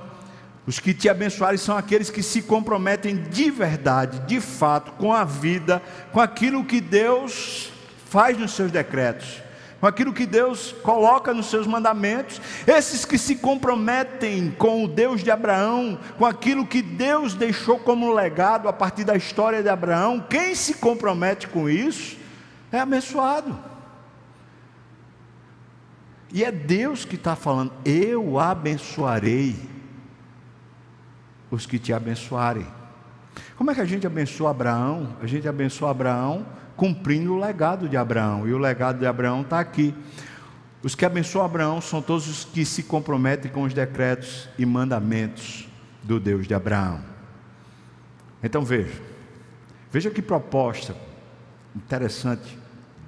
Os 0.67 0.81
que 0.81 0.93
te 0.93 1.07
abençoarem 1.07 1.57
são 1.57 1.77
aqueles 1.77 2.09
que 2.09 2.21
se 2.21 2.41
comprometem 2.41 3.15
de 3.15 3.49
verdade, 3.49 4.19
de 4.27 4.41
fato, 4.41 4.91
com 4.91 5.13
a 5.13 5.23
vida, 5.23 5.81
com 6.11 6.19
aquilo 6.19 6.65
que 6.65 6.81
Deus 6.81 7.71
faz 8.09 8.37
nos 8.37 8.51
seus 8.51 8.69
decretos, 8.69 9.41
com 9.79 9.87
aquilo 9.87 10.11
que 10.11 10.25
Deus 10.25 10.75
coloca 10.83 11.33
nos 11.33 11.45
seus 11.45 11.65
mandamentos. 11.65 12.41
Esses 12.67 13.05
que 13.05 13.17
se 13.17 13.37
comprometem 13.37 14.51
com 14.57 14.83
o 14.83 14.89
Deus 14.89 15.23
de 15.23 15.31
Abraão, 15.31 15.97
com 16.17 16.25
aquilo 16.25 16.67
que 16.67 16.81
Deus 16.81 17.33
deixou 17.33 17.79
como 17.79 18.13
legado 18.13 18.67
a 18.67 18.73
partir 18.73 19.05
da 19.05 19.15
história 19.15 19.63
de 19.63 19.69
Abraão, 19.69 20.19
quem 20.29 20.53
se 20.53 20.73
compromete 20.73 21.47
com 21.47 21.69
isso 21.69 22.17
é 22.73 22.79
abençoado. 22.81 23.57
E 26.33 26.43
é 26.43 26.51
Deus 26.51 27.05
que 27.05 27.15
está 27.15 27.37
falando: 27.37 27.71
eu 27.85 28.37
abençoarei 28.37 29.76
os 31.49 31.65
que 31.65 31.79
te 31.79 31.93
abençoarem. 31.93 32.67
Como 33.55 33.71
é 33.71 33.75
que 33.75 33.81
a 33.81 33.85
gente 33.85 34.05
abençoa 34.05 34.51
Abraão? 34.51 35.15
A 35.21 35.27
gente 35.27 35.47
abençoa 35.47 35.91
Abraão 35.91 36.45
cumprindo 36.75 37.33
o 37.33 37.39
legado 37.39 37.89
de 37.89 37.97
Abraão, 37.97 38.47
e 38.47 38.53
o 38.53 38.57
legado 38.57 38.99
de 38.99 39.05
Abraão 39.07 39.41
está 39.41 39.59
aqui. 39.59 39.95
Os 40.83 40.93
que 40.93 41.03
abençoam 41.03 41.43
Abraão 41.43 41.81
são 41.81 42.01
todos 42.01 42.27
os 42.27 42.45
que 42.45 42.63
se 42.63 42.83
comprometem 42.83 43.51
com 43.51 43.63
os 43.63 43.73
decretos 43.73 44.47
e 44.59 44.65
mandamentos 44.65 45.67
do 46.03 46.19
Deus 46.19 46.47
de 46.47 46.53
Abraão. 46.53 47.01
Então 48.43 48.63
veja, 48.63 49.01
veja 49.91 50.11
que 50.11 50.21
proposta 50.21 50.95
interessante, 51.75 52.57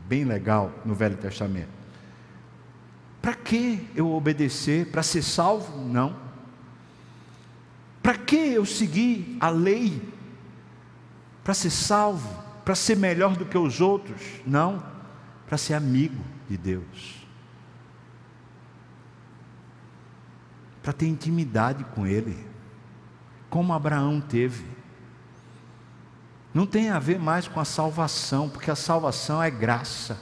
bem 0.08 0.24
legal 0.24 0.72
no 0.84 0.96
Velho 0.96 1.16
Testamento. 1.16 1.70
Para 3.22 3.36
que 3.36 3.88
eu 3.96 4.12
obedecer? 4.12 4.88
Para 4.88 5.04
ser 5.04 5.22
salvo? 5.22 5.86
Não. 5.86 6.16
Para 8.10 8.18
que 8.18 8.54
eu 8.54 8.66
seguir 8.66 9.38
a 9.40 9.52
lei? 9.52 10.02
Para 11.44 11.54
ser 11.54 11.70
salvo? 11.70 12.28
Para 12.66 12.74
ser 12.74 12.98
melhor 12.98 13.38
do 13.38 13.46
que 13.46 13.56
os 13.56 13.80
outros? 13.82 14.20
Não. 14.48 14.84
Para 15.46 15.60
ser 15.60 15.76
amigo 15.76 16.20
de 16.50 16.58
Deus. 16.58 17.28
Para 20.82 20.92
ter 20.92 21.06
intimidade 21.06 21.84
com 21.84 22.08
Ele. 22.08 22.36
Como 23.48 23.74
Abraão 23.74 24.20
teve. 24.20 24.66
Não 26.52 26.66
tem 26.66 26.90
a 26.90 26.98
ver 26.98 27.20
mais 27.20 27.48
com 27.48 27.60
a 27.60 27.66
salvação, 27.66 28.50
porque 28.50 28.72
a 28.72 28.76
salvação 28.76 29.44
é 29.44 29.52
graça, 29.52 30.20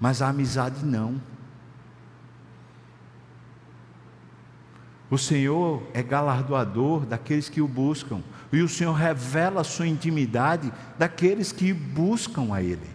mas 0.00 0.20
a 0.20 0.30
amizade 0.30 0.84
não. 0.84 1.22
O 5.10 5.16
Senhor 5.16 5.82
é 5.94 6.02
galardoador 6.02 7.06
daqueles 7.06 7.48
que 7.48 7.60
o 7.60 7.68
buscam, 7.68 8.22
e 8.52 8.60
o 8.60 8.68
Senhor 8.68 8.92
revela 8.92 9.62
a 9.62 9.64
sua 9.64 9.86
intimidade 9.86 10.72
daqueles 10.98 11.50
que 11.50 11.72
buscam 11.72 12.52
a 12.52 12.62
Ele. 12.62 12.88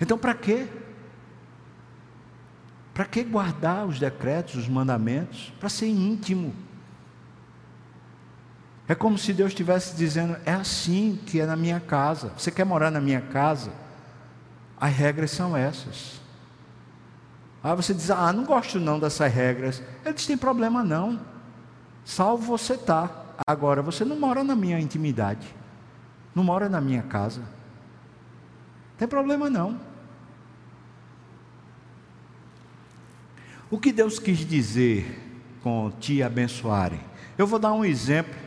Então, 0.00 0.18
para 0.18 0.34
quê? 0.34 0.66
Para 2.92 3.04
que 3.06 3.22
guardar 3.24 3.86
os 3.86 3.98
decretos, 3.98 4.56
os 4.56 4.68
mandamentos? 4.68 5.52
Para 5.58 5.68
ser 5.68 5.88
íntimo. 5.88 6.54
É 8.88 8.94
como 8.94 9.18
se 9.18 9.32
Deus 9.32 9.48
estivesse 9.48 9.96
dizendo: 9.96 10.36
é 10.44 10.52
assim 10.52 11.18
que 11.26 11.40
é 11.40 11.46
na 11.46 11.56
minha 11.56 11.80
casa. 11.80 12.32
Você 12.36 12.50
quer 12.50 12.64
morar 12.64 12.90
na 12.90 13.00
minha 13.00 13.20
casa? 13.20 13.72
As 14.78 14.94
regras 14.94 15.30
são 15.30 15.56
essas. 15.56 16.20
Aí 17.66 17.74
você 17.74 17.92
diz: 17.92 18.12
ah, 18.12 18.32
não 18.32 18.44
gosto 18.44 18.78
não 18.78 19.00
dessas 19.00 19.32
regras. 19.32 19.82
Ele 20.04 20.14
diz: 20.14 20.24
tem 20.24 20.38
problema 20.38 20.84
não. 20.84 21.18
Salvo 22.04 22.46
você 22.46 22.74
está. 22.74 23.10
Agora 23.44 23.82
você 23.82 24.04
não 24.04 24.20
mora 24.20 24.44
na 24.44 24.54
minha 24.54 24.78
intimidade. 24.78 25.52
Não 26.32 26.44
mora 26.44 26.68
na 26.68 26.80
minha 26.80 27.02
casa. 27.02 27.42
Tem 28.96 29.08
problema 29.08 29.50
não. 29.50 29.80
O 33.68 33.80
que 33.80 33.90
Deus 33.90 34.20
quis 34.20 34.38
dizer 34.38 35.58
com 35.60 35.90
te 35.90 36.22
abençoarem? 36.22 37.00
Eu 37.36 37.48
vou 37.48 37.58
dar 37.58 37.72
um 37.72 37.84
exemplo 37.84 38.46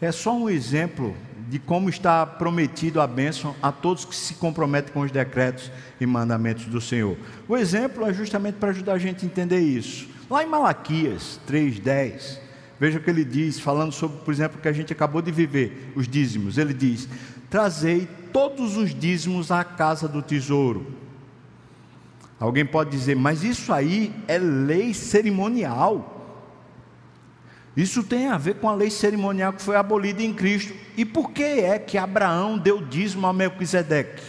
é 0.00 0.10
só 0.10 0.36
um 0.36 0.50
exemplo 0.50 1.16
de 1.52 1.58
como 1.58 1.90
está 1.90 2.24
prometido 2.24 2.98
a 2.98 3.06
bênção 3.06 3.54
a 3.62 3.70
todos 3.70 4.06
que 4.06 4.16
se 4.16 4.32
comprometem 4.36 4.90
com 4.90 5.00
os 5.00 5.10
decretos 5.10 5.70
e 6.00 6.06
mandamentos 6.06 6.64
do 6.64 6.80
Senhor. 6.80 7.14
O 7.46 7.58
exemplo 7.58 8.08
é 8.08 8.14
justamente 8.14 8.54
para 8.54 8.70
ajudar 8.70 8.94
a 8.94 8.98
gente 8.98 9.22
a 9.22 9.28
entender 9.28 9.60
isso. 9.60 10.08
Lá 10.30 10.42
em 10.42 10.46
Malaquias 10.46 11.38
3:10, 11.46 12.40
veja 12.80 12.98
o 12.98 13.02
que 13.02 13.10
ele 13.10 13.22
diz, 13.22 13.60
falando 13.60 13.92
sobre, 13.92 14.16
por 14.24 14.32
exemplo, 14.32 14.58
o 14.58 14.62
que 14.62 14.68
a 14.68 14.72
gente 14.72 14.94
acabou 14.94 15.20
de 15.20 15.30
viver, 15.30 15.92
os 15.94 16.08
dízimos. 16.08 16.56
Ele 16.56 16.72
diz: 16.72 17.06
"Trazei 17.50 18.08
todos 18.32 18.78
os 18.78 18.94
dízimos 18.94 19.52
à 19.52 19.62
casa 19.62 20.08
do 20.08 20.22
tesouro". 20.22 20.86
Alguém 22.40 22.64
pode 22.64 22.88
dizer: 22.88 23.14
"Mas 23.14 23.44
isso 23.44 23.74
aí 23.74 24.10
é 24.26 24.38
lei 24.38 24.94
cerimonial". 24.94 26.21
Isso 27.76 28.02
tem 28.02 28.28
a 28.28 28.36
ver 28.36 28.56
com 28.56 28.68
a 28.68 28.74
lei 28.74 28.90
cerimonial 28.90 29.52
que 29.52 29.62
foi 29.62 29.76
abolida 29.76 30.22
em 30.22 30.34
Cristo. 30.34 30.74
E 30.96 31.04
por 31.04 31.30
que 31.30 31.42
é 31.42 31.78
que 31.78 31.96
Abraão 31.96 32.58
deu 32.58 32.84
dízimo 32.84 33.26
a 33.26 33.32
Melquisedeque? 33.32 34.22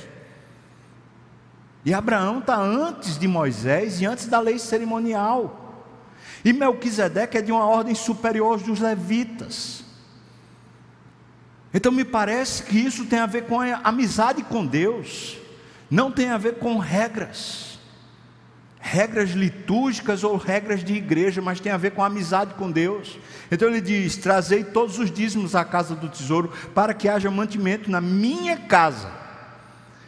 E 1.85 1.93
Abraão 1.93 2.39
está 2.39 2.57
antes 2.57 3.17
de 3.17 3.27
Moisés 3.27 3.99
e 3.99 4.05
antes 4.05 4.27
da 4.27 4.39
lei 4.39 4.57
cerimonial. 4.57 5.59
E 6.45 6.53
Melquisedeque 6.53 7.37
é 7.37 7.41
de 7.41 7.51
uma 7.51 7.65
ordem 7.65 7.93
superior 7.93 8.59
dos 8.61 8.79
levitas. 8.79 9.83
Então 11.73 11.91
me 11.91 12.05
parece 12.05 12.63
que 12.63 12.77
isso 12.77 13.05
tem 13.05 13.19
a 13.19 13.25
ver 13.25 13.45
com 13.45 13.59
a 13.59 13.81
amizade 13.83 14.43
com 14.43 14.65
Deus, 14.65 15.37
não 15.89 16.11
tem 16.11 16.29
a 16.29 16.37
ver 16.37 16.59
com 16.59 16.77
regras 16.77 17.72
regras 18.85 19.29
litúrgicas 19.29 20.25
ou 20.25 20.35
regras 20.35 20.83
de 20.83 20.93
igreja, 20.93 21.41
mas 21.41 21.61
tem 21.61 21.71
a 21.71 21.77
ver 21.77 21.91
com 21.91 22.03
amizade 22.03 22.53
com 22.55 22.69
Deus. 22.69 23.17
Então 23.49 23.69
ele 23.69 23.79
diz: 23.79 24.17
Trazei 24.17 24.61
todos 24.61 24.99
os 24.99 25.09
dízimos 25.09 25.55
à 25.55 25.63
casa 25.63 25.95
do 25.95 26.09
tesouro, 26.09 26.51
para 26.75 26.93
que 26.93 27.07
haja 27.07 27.31
mantimento 27.31 27.89
na 27.89 28.01
minha 28.01 28.57
casa. 28.57 29.09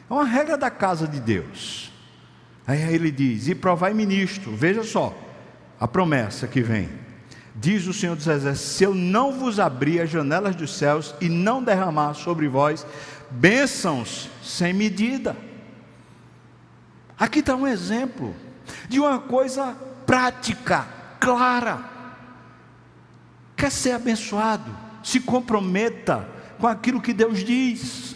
É 0.10 0.14
uma 0.14 0.26
regra 0.26 0.58
da 0.58 0.70
casa 0.70 1.08
de 1.08 1.22
Deus. 1.22 1.90
Aí 2.68 2.94
ele 2.94 3.12
diz: 3.12 3.48
E 3.48 3.56
provai 3.56 3.94
ministro, 3.94 4.54
veja 4.54 4.84
só, 4.84 5.18
a 5.80 5.88
promessa 5.88 6.46
que 6.46 6.62
vem. 6.62 6.90
Diz 7.56 7.88
o 7.88 7.94
Senhor 7.94 8.18
dos 8.18 8.28
Exércitos: 8.28 8.76
Se 8.76 8.84
eu 8.84 8.94
não 8.94 9.32
vos 9.32 9.58
abrir 9.58 10.02
as 10.02 10.10
janelas 10.10 10.54
dos 10.54 10.78
céus 10.78 11.16
e 11.22 11.30
não 11.30 11.64
derramar 11.64 12.14
sobre 12.14 12.50
vós 12.50 12.86
bênçãos 13.32 14.30
sem 14.44 14.74
medida. 14.74 15.36
Aqui 17.18 17.40
está 17.40 17.56
um 17.56 17.66
exemplo 17.66 18.36
de 18.88 19.00
uma 19.00 19.20
coisa 19.20 19.76
prática, 20.06 20.88
clara. 21.20 21.80
Quer 23.56 23.72
ser 23.72 23.92
abençoado? 23.92 24.76
Se 25.04 25.20
comprometa 25.20 26.28
com 26.60 26.68
aquilo 26.68 27.02
que 27.02 27.14
Deus 27.14 27.44
diz. 27.44 28.16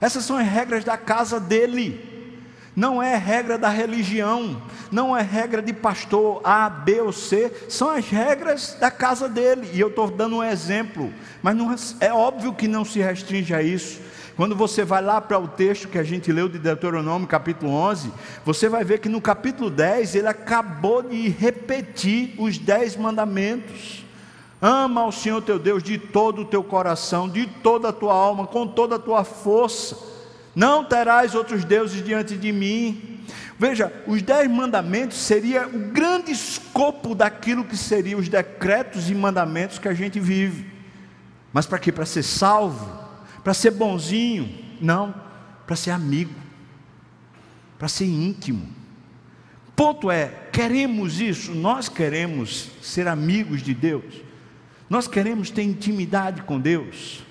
Essas 0.00 0.24
são 0.24 0.36
as 0.36 0.46
regras 0.46 0.84
da 0.84 0.96
casa 0.96 1.38
dele. 1.40 2.12
Não 2.76 3.00
é 3.00 3.16
regra 3.16 3.56
da 3.56 3.68
religião, 3.68 4.60
não 4.90 5.16
é 5.16 5.22
regra 5.22 5.62
de 5.62 5.72
pastor 5.72 6.40
A, 6.42 6.68
B 6.68 7.00
ou 7.00 7.12
C, 7.12 7.52
são 7.68 7.88
as 7.88 8.08
regras 8.08 8.76
da 8.80 8.90
casa 8.90 9.28
dele. 9.28 9.70
E 9.72 9.78
eu 9.78 9.88
estou 9.88 10.10
dando 10.10 10.36
um 10.36 10.42
exemplo, 10.42 11.12
mas 11.40 11.54
não, 11.54 11.74
é 12.00 12.12
óbvio 12.12 12.52
que 12.52 12.66
não 12.66 12.84
se 12.84 12.98
restringe 12.98 13.54
a 13.54 13.62
isso. 13.62 14.00
Quando 14.36 14.56
você 14.56 14.84
vai 14.84 15.00
lá 15.00 15.20
para 15.20 15.38
o 15.38 15.46
texto 15.46 15.86
que 15.86 15.98
a 15.98 16.02
gente 16.02 16.32
leu 16.32 16.48
de 16.48 16.58
Deuteronômio, 16.58 17.28
capítulo 17.28 17.70
11, 17.70 18.12
você 18.44 18.68
vai 18.68 18.82
ver 18.82 18.98
que 18.98 19.08
no 19.08 19.20
capítulo 19.20 19.70
10 19.70 20.16
ele 20.16 20.26
acabou 20.26 21.02
de 21.02 21.28
repetir 21.28 22.34
os 22.36 22.58
dez 22.58 22.96
mandamentos. 22.96 24.04
Ama 24.60 25.02
ao 25.02 25.12
Senhor 25.12 25.40
teu 25.40 25.56
Deus 25.56 25.84
de 25.84 25.98
todo 25.98 26.42
o 26.42 26.44
teu 26.44 26.64
coração, 26.64 27.28
de 27.28 27.46
toda 27.46 27.90
a 27.90 27.92
tua 27.92 28.12
alma, 28.12 28.44
com 28.44 28.66
toda 28.66 28.96
a 28.96 28.98
tua 28.98 29.22
força. 29.22 29.96
Não 30.52 30.84
terás 30.84 31.36
outros 31.36 31.64
deuses 31.64 32.04
diante 32.04 32.36
de 32.36 32.50
mim. 32.50 33.20
Veja, 33.56 33.92
os 34.04 34.20
dez 34.20 34.50
mandamentos 34.50 35.16
seria 35.16 35.68
o 35.68 35.78
grande 35.92 36.32
escopo 36.32 37.14
daquilo 37.14 37.62
que 37.64 37.76
seriam 37.76 38.18
os 38.18 38.28
decretos 38.28 39.08
e 39.08 39.14
mandamentos 39.14 39.78
que 39.78 39.86
a 39.86 39.94
gente 39.94 40.18
vive. 40.18 40.66
Mas 41.52 41.66
para 41.66 41.78
quê? 41.78 41.92
Para 41.92 42.04
ser 42.04 42.24
salvo, 42.24 43.03
para 43.44 43.52
ser 43.52 43.72
bonzinho, 43.72 44.48
não, 44.80 45.14
para 45.66 45.76
ser 45.76 45.90
amigo, 45.90 46.34
para 47.78 47.88
ser 47.88 48.06
íntimo. 48.06 48.66
Ponto 49.76 50.10
é, 50.10 50.28
queremos 50.50 51.20
isso, 51.20 51.52
nós 51.52 51.88
queremos 51.88 52.70
ser 52.80 53.06
amigos 53.06 53.62
de 53.62 53.74
Deus, 53.74 54.22
nós 54.88 55.06
queremos 55.06 55.50
ter 55.50 55.62
intimidade 55.62 56.42
com 56.42 56.58
Deus. 56.58 57.22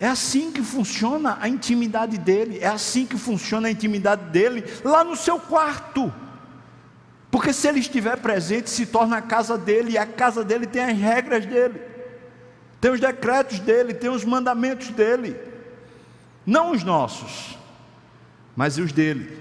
É 0.00 0.08
assim 0.08 0.50
que 0.50 0.62
funciona 0.62 1.36
a 1.40 1.48
intimidade 1.48 2.16
dele, 2.16 2.58
é 2.60 2.66
assim 2.66 3.04
que 3.04 3.18
funciona 3.18 3.68
a 3.68 3.70
intimidade 3.70 4.30
dele 4.30 4.64
lá 4.82 5.04
no 5.04 5.16
seu 5.16 5.38
quarto. 5.38 6.12
Porque 7.30 7.52
se 7.52 7.68
ele 7.68 7.80
estiver 7.80 8.16
presente, 8.20 8.70
se 8.70 8.86
torna 8.86 9.18
a 9.18 9.22
casa 9.22 9.58
dele, 9.58 9.92
e 9.92 9.98
a 9.98 10.06
casa 10.06 10.44
dele 10.44 10.66
tem 10.66 10.82
as 10.82 10.96
regras 10.96 11.44
dele 11.44 11.93
tem 12.84 12.92
os 12.92 13.00
decretos 13.00 13.60
dele, 13.60 13.94
tem 13.94 14.10
os 14.10 14.26
mandamentos 14.26 14.90
dele, 14.90 15.34
não 16.44 16.72
os 16.72 16.84
nossos, 16.84 17.58
mas 18.54 18.76
os 18.76 18.92
dele. 18.92 19.38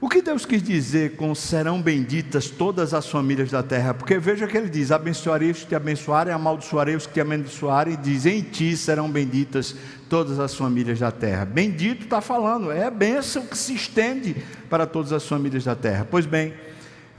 O 0.00 0.08
que 0.08 0.22
Deus 0.22 0.46
quis 0.46 0.62
dizer 0.62 1.16
com 1.16 1.34
serão 1.34 1.82
benditas 1.82 2.48
todas 2.48 2.94
as 2.94 3.06
famílias 3.06 3.50
da 3.50 3.62
terra? 3.62 3.92
Porque 3.92 4.18
veja 4.18 4.46
que 4.46 4.56
ele 4.56 4.70
diz: 4.70 4.90
abençoarei 4.90 5.50
os 5.50 5.58
que 5.58 5.66
te 5.66 5.74
abençoarem, 5.74 6.32
amaldiçoarei 6.32 6.96
os 6.96 7.06
que 7.06 7.12
te 7.12 7.20
abençoarem, 7.20 7.92
e 7.92 7.96
diz: 7.98 8.24
em 8.24 8.40
ti 8.40 8.74
serão 8.74 9.10
benditas 9.10 9.76
todas 10.08 10.38
as 10.38 10.54
famílias 10.54 10.98
da 10.98 11.12
terra. 11.12 11.44
Bendito 11.44 12.04
está 12.04 12.22
falando, 12.22 12.72
é 12.72 12.86
a 12.86 12.90
bênção 12.90 13.44
que 13.44 13.58
se 13.58 13.74
estende 13.74 14.34
para 14.70 14.86
todas 14.86 15.12
as 15.12 15.28
famílias 15.28 15.64
da 15.64 15.76
terra. 15.76 16.08
Pois 16.10 16.24
bem, 16.24 16.54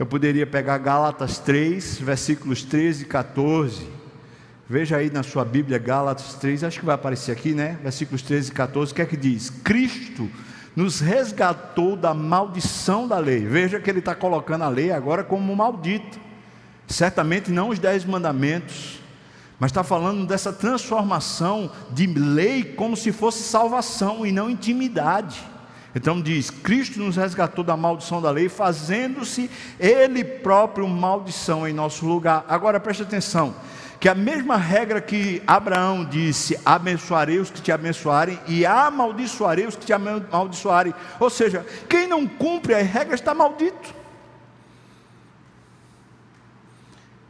eu 0.00 0.04
poderia 0.04 0.48
pegar 0.48 0.78
Gálatas 0.78 1.38
3, 1.38 2.00
versículos 2.00 2.64
13 2.64 3.04
e 3.04 3.06
14. 3.06 4.01
Veja 4.72 4.96
aí 4.96 5.10
na 5.10 5.22
sua 5.22 5.44
Bíblia, 5.44 5.76
Gálatas 5.78 6.32
3, 6.36 6.64
acho 6.64 6.80
que 6.80 6.86
vai 6.86 6.94
aparecer 6.94 7.30
aqui, 7.30 7.52
né? 7.52 7.78
Versículos 7.82 8.22
13 8.22 8.48
e 8.48 8.54
14, 8.54 8.90
o 8.90 8.94
que 8.94 9.02
é 9.02 9.04
que 9.04 9.18
diz? 9.18 9.50
Cristo 9.50 10.30
nos 10.74 10.98
resgatou 10.98 11.94
da 11.94 12.14
maldição 12.14 13.06
da 13.06 13.18
lei. 13.18 13.40
Veja 13.46 13.78
que 13.78 13.90
ele 13.90 13.98
está 13.98 14.14
colocando 14.14 14.62
a 14.64 14.70
lei 14.70 14.90
agora 14.90 15.22
como 15.22 15.54
maldito. 15.54 16.18
Certamente 16.88 17.50
não 17.50 17.68
os 17.68 17.78
dez 17.78 18.02
mandamentos, 18.06 18.98
mas 19.60 19.70
está 19.70 19.84
falando 19.84 20.26
dessa 20.26 20.50
transformação 20.50 21.70
de 21.90 22.06
lei 22.06 22.64
como 22.64 22.96
se 22.96 23.12
fosse 23.12 23.42
salvação 23.42 24.24
e 24.24 24.32
não 24.32 24.48
intimidade. 24.48 25.38
Então 25.94 26.18
diz: 26.18 26.48
Cristo 26.48 26.98
nos 26.98 27.16
resgatou 27.16 27.62
da 27.62 27.76
maldição 27.76 28.22
da 28.22 28.30
lei, 28.30 28.48
fazendo-se 28.48 29.50
Ele 29.78 30.24
próprio 30.24 30.88
maldição 30.88 31.68
em 31.68 31.74
nosso 31.74 32.06
lugar. 32.06 32.46
Agora 32.48 32.80
preste 32.80 33.02
atenção: 33.02 33.54
que 34.02 34.08
a 34.08 34.16
mesma 34.16 34.56
regra 34.56 35.00
que 35.00 35.40
Abraão 35.46 36.04
disse: 36.04 36.58
abençoarei 36.64 37.38
os 37.38 37.52
que 37.52 37.62
te 37.62 37.70
abençoarem 37.70 38.36
e 38.48 38.66
amaldiçoarei 38.66 39.64
os 39.64 39.76
que 39.76 39.86
te 39.86 39.92
amaldiçoarem. 39.92 40.92
Ou 41.20 41.30
seja, 41.30 41.64
quem 41.88 42.08
não 42.08 42.26
cumpre 42.26 42.74
as 42.74 42.84
regras 42.84 43.20
está 43.20 43.32
maldito. 43.32 43.94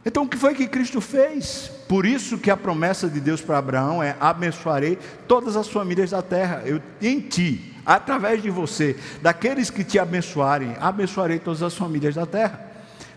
Então 0.03 0.23
o 0.23 0.27
que 0.27 0.35
foi 0.35 0.55
que 0.55 0.67
Cristo 0.67 0.99
fez? 0.99 1.69
Por 1.87 2.07
isso 2.07 2.39
que 2.39 2.49
a 2.49 2.57
promessa 2.57 3.07
de 3.07 3.19
Deus 3.19 3.39
para 3.39 3.59
Abraão 3.59 4.01
é: 4.01 4.17
abençoarei 4.19 4.97
todas 5.27 5.55
as 5.55 5.67
famílias 5.67 6.09
da 6.09 6.23
terra. 6.23 6.63
Eu 6.65 6.81
em 6.99 7.19
ti, 7.19 7.75
através 7.85 8.41
de 8.41 8.49
você, 8.49 8.97
daqueles 9.21 9.69
que 9.69 9.83
te 9.83 9.99
abençoarem, 9.99 10.75
abençoarei 10.79 11.37
todas 11.37 11.61
as 11.61 11.77
famílias 11.77 12.15
da 12.15 12.25
terra. 12.25 12.72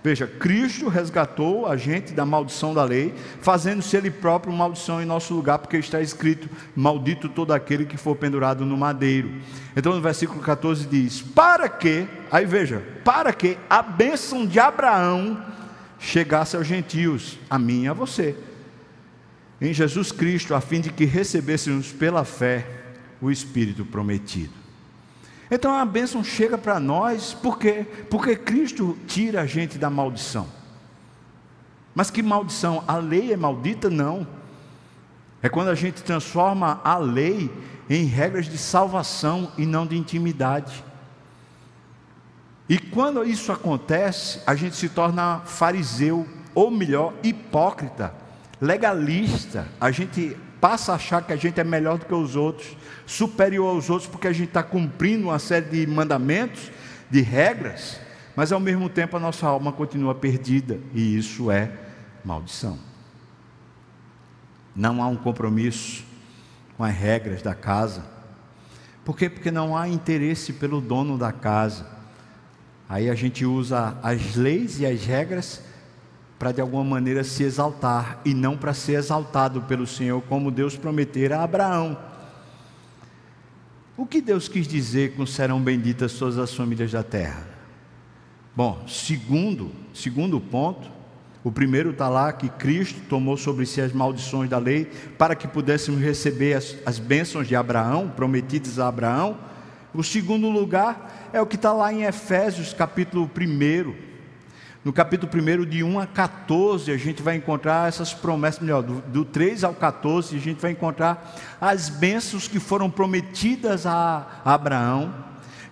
Veja, 0.07 0.24
Cristo 0.24 0.87
resgatou 0.87 1.66
a 1.66 1.77
gente 1.77 2.12
da 2.12 2.24
maldição 2.24 2.73
da 2.73 2.85
lei, 2.85 3.12
fazendo-se 3.41 3.97
Ele 3.97 4.09
próprio 4.09 4.53
maldição 4.53 5.03
em 5.03 5.05
nosso 5.05 5.35
lugar, 5.35 5.59
porque 5.59 5.78
está 5.78 6.01
escrito: 6.01 6.49
Maldito 6.77 7.28
todo 7.28 7.51
aquele 7.51 7.85
que 7.85 7.97
for 7.97 8.15
pendurado 8.15 8.65
no 8.65 8.77
madeiro. 8.77 9.33
Então 9.77 9.93
no 9.93 10.01
versículo 10.01 10.41
14 10.41 10.87
diz: 10.87 11.20
Para 11.20 11.69
que, 11.69 12.07
aí 12.31 12.47
veja, 12.47 12.85
para 13.05 13.33
que 13.33 13.59
a 13.69 13.83
bênção 13.83 14.47
de 14.47 14.61
Abraão 14.61 15.45
chegasse 15.99 16.55
aos 16.55 16.69
gentios, 16.69 17.37
a 17.51 17.59
mim 17.59 17.83
e 17.83 17.89
a 17.89 17.93
você, 17.93 18.37
em 19.61 19.74
Jesus 19.74 20.12
Cristo, 20.12 20.55
a 20.55 20.61
fim 20.61 20.81
de 20.81 20.91
que 20.91 21.05
recebêssemos 21.05 21.91
pela 21.91 22.24
fé 22.24 22.65
o 23.20 23.28
Espírito 23.28 23.85
prometido. 23.85 24.66
Então 25.51 25.74
a 25.74 25.85
bênção 25.85 26.24
chega 26.24 26.59
para 26.59 26.81
nós, 26.81 27.32
por 27.35 27.59
quê? 27.59 27.86
Porque 28.10 28.35
Cristo 28.35 28.98
tira 29.06 29.43
a 29.43 29.47
gente 29.47 29.78
da 29.78 29.89
maldição. 29.89 30.47
Mas 31.94 32.10
que 32.10 32.23
maldição? 32.23 32.85
A 32.86 32.97
lei 32.97 33.32
é 33.32 33.36
maldita? 33.36 33.89
Não. 33.89 34.27
É 35.43 35.48
quando 35.48 35.68
a 35.68 35.74
gente 35.74 36.02
transforma 36.02 36.81
a 36.82 36.98
lei 36.98 37.51
em 37.89 38.05
regras 38.05 38.47
de 38.47 38.59
salvação 38.59 39.52
e 39.56 39.64
não 39.64 39.86
de 39.86 39.97
intimidade. 39.97 40.85
E 42.68 42.78
quando 42.78 43.24
isso 43.24 43.52
acontece, 43.52 44.40
a 44.47 44.56
gente 44.56 44.74
se 44.74 44.89
torna 44.89 45.40
fariseu, 45.44 46.27
ou 46.52 46.70
melhor, 46.70 47.14
hipócrita, 47.23 48.12
legalista. 48.60 49.68
A 49.81 49.90
gente 49.93 50.36
passa 50.67 50.91
a 50.91 50.95
achar 50.97 51.23
que 51.25 51.33
a 51.33 51.37
gente 51.37 51.61
é 51.61 51.63
melhor 51.63 51.97
do 51.97 52.07
que 52.07 52.13
os 52.13 52.35
outros, 52.35 52.77
superior 53.07 53.69
aos 53.69 53.89
outros, 53.89 54.11
porque 54.11 54.27
a 54.27 54.33
gente 54.33 54.49
está 54.49 54.65
cumprindo 54.65 55.29
uma 55.29 55.39
série 55.39 55.67
de 55.67 55.87
mandamentos, 55.87 56.73
de 57.09 57.21
regras, 57.21 58.01
mas 58.35 58.51
ao 58.51 58.59
mesmo 58.59 58.89
tempo 58.89 59.17
a 59.17 59.21
nossa 59.21 59.47
alma 59.47 59.71
continua 59.71 60.13
perdida, 60.13 60.81
e 60.93 61.17
isso 61.17 61.53
é 61.53 61.71
maldição. 62.25 62.81
Não 64.75 65.01
há 65.01 65.07
um 65.07 65.15
compromisso 65.15 66.05
com 66.77 66.83
as 66.83 66.93
regras 66.93 67.43
da 67.43 67.55
casa. 67.55 68.05
Por 69.05 69.17
quê? 69.17 69.31
Porque 69.31 69.53
não 69.53 69.77
há 69.77 69.89
interesse 69.89 70.53
pelo 70.53 70.81
dono 70.81 71.17
da 71.17 71.31
casa. 71.31 71.87
Aí 72.89 73.09
a 73.09 73.15
gente 73.15 73.47
usa 73.47 73.97
as 74.03 74.35
leis 74.35 74.81
e 74.81 74.87
as 74.87 75.05
regras 75.05 75.63
para 76.39 76.53
de 76.53 76.61
alguma 76.61 76.85
maneira 76.85 77.25
se 77.25 77.43
exaltar 77.43 78.21
e 78.25 78.35
não 78.35 78.57
para 78.57 78.75
ser 78.75 78.95
exaltado 78.95 79.63
pelo 79.63 79.87
Senhor, 79.87 80.21
como 80.23 80.51
Deus 80.51 80.77
prometera 80.77 81.39
a 81.39 81.45
Abraão. 81.45 81.99
O 83.97 84.05
que 84.05 84.21
Deus 84.21 84.47
quis 84.47 84.69
dizer 84.69 85.15
com 85.15 85.25
serão 85.25 85.61
benditas 85.61 86.13
todas 86.13 86.37
as 86.37 86.53
famílias 86.53 86.93
da 86.93 87.03
terra? 87.03 87.47
Bom, 88.55 88.85
segundo, 88.87 89.73
segundo 89.95 90.39
ponto, 90.39 90.91
o 91.43 91.51
primeiro 91.51 91.91
está 91.91 92.09
lá 92.09 92.33
que 92.33 92.49
Cristo 92.49 93.01
tomou 93.09 93.37
sobre 93.37 93.65
si 93.65 93.81
as 93.81 93.93
maldições 93.93 94.51
da 94.51 94.59
lei 94.59 94.87
para 95.17 95.35
que 95.35 95.47
pudéssemos 95.49 96.01
receber 96.01 96.55
as, 96.55 96.77
as 96.85 96.99
bênçãos 96.99 97.47
de 97.49 97.57
Abraão, 97.57 98.09
prometidas 98.09 98.79
a 98.79 98.89
Abraão. 98.89 99.39
O 99.95 100.03
segundo 100.03 100.51
lugar 100.51 101.31
é 101.33 101.41
o 101.41 101.47
que 101.47 101.57
está 101.57 101.73
lá 101.73 101.93
em 101.93 102.03
Efésios, 102.03 102.75
capítulo 102.75 103.31
1, 103.35 103.95
no 104.87 104.93
capítulo 104.93 105.33
1, 105.35 105.67
de 105.67 105.83
1 105.83 105.99
a 105.99 106.07
14, 106.07 106.93
a 106.93 106.97
gente 106.97 107.21
vai 107.21 107.35
encontrar 107.35 107.89
essas 107.89 108.15
promessas, 108.15 108.61
melhor, 108.61 108.85
do, 108.85 109.01
do 109.09 109.25
3 109.25 109.65
ao 109.65 109.75
14, 109.75 110.37
a 110.37 110.39
gente 110.39 110.63
vai 110.63 110.71
encontrar 110.71 111.35
as 111.61 111.89
bênçãos 111.89 112.47
que 112.47 112.61
foram 112.61 112.89
prometidas 112.89 113.85
a 113.85 114.41
Abraão, 114.45 115.13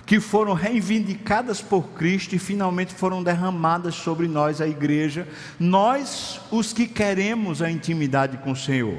que 0.04 0.18
foram 0.18 0.52
reivindicadas 0.52 1.62
por 1.62 1.90
Cristo 1.90 2.34
e 2.34 2.40
finalmente 2.40 2.92
foram 2.92 3.22
derramadas 3.22 3.94
sobre 3.94 4.26
nós, 4.26 4.60
a 4.60 4.66
igreja, 4.66 5.28
nós, 5.60 6.40
os 6.50 6.72
que 6.72 6.88
queremos 6.88 7.62
a 7.62 7.70
intimidade 7.70 8.38
com 8.38 8.50
o 8.50 8.56
Senhor. 8.56 8.98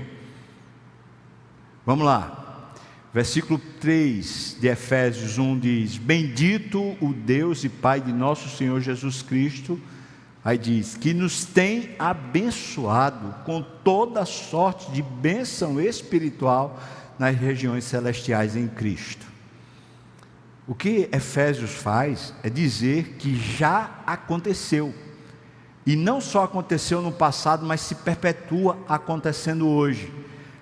Vamos 1.85 2.05
lá. 2.05 2.71
Versículo 3.13 3.59
3 3.81 4.59
de 4.61 4.67
Efésios 4.69 5.37
1 5.37 5.59
diz: 5.59 5.97
Bendito 5.97 6.95
o 7.01 7.11
Deus 7.11 7.65
e 7.65 7.69
Pai 7.69 7.99
de 7.99 8.13
nosso 8.13 8.47
Senhor 8.55 8.79
Jesus 8.79 9.21
Cristo 9.21 9.77
Aí 10.45 10.59
diz 10.59 10.95
que 10.95 11.11
nos 11.11 11.43
tem 11.43 11.95
abençoado 11.97 13.33
com 13.43 13.63
toda 13.63 14.23
sorte 14.25 14.91
de 14.91 15.01
bênção 15.01 15.81
espiritual 15.81 16.79
nas 17.17 17.35
regiões 17.35 17.83
celestiais 17.83 18.55
em 18.55 18.67
Cristo. 18.67 19.25
O 20.67 20.75
que 20.75 21.09
Efésios 21.11 21.71
faz 21.71 22.31
é 22.43 22.49
dizer 22.49 23.15
que 23.17 23.35
já 23.35 24.03
aconteceu. 24.05 24.93
E 25.83 25.95
não 25.95 26.21
só 26.21 26.43
aconteceu 26.43 27.01
no 27.01 27.11
passado, 27.11 27.65
mas 27.65 27.81
se 27.81 27.95
perpetua 27.95 28.77
acontecendo 28.87 29.67
hoje. 29.67 30.13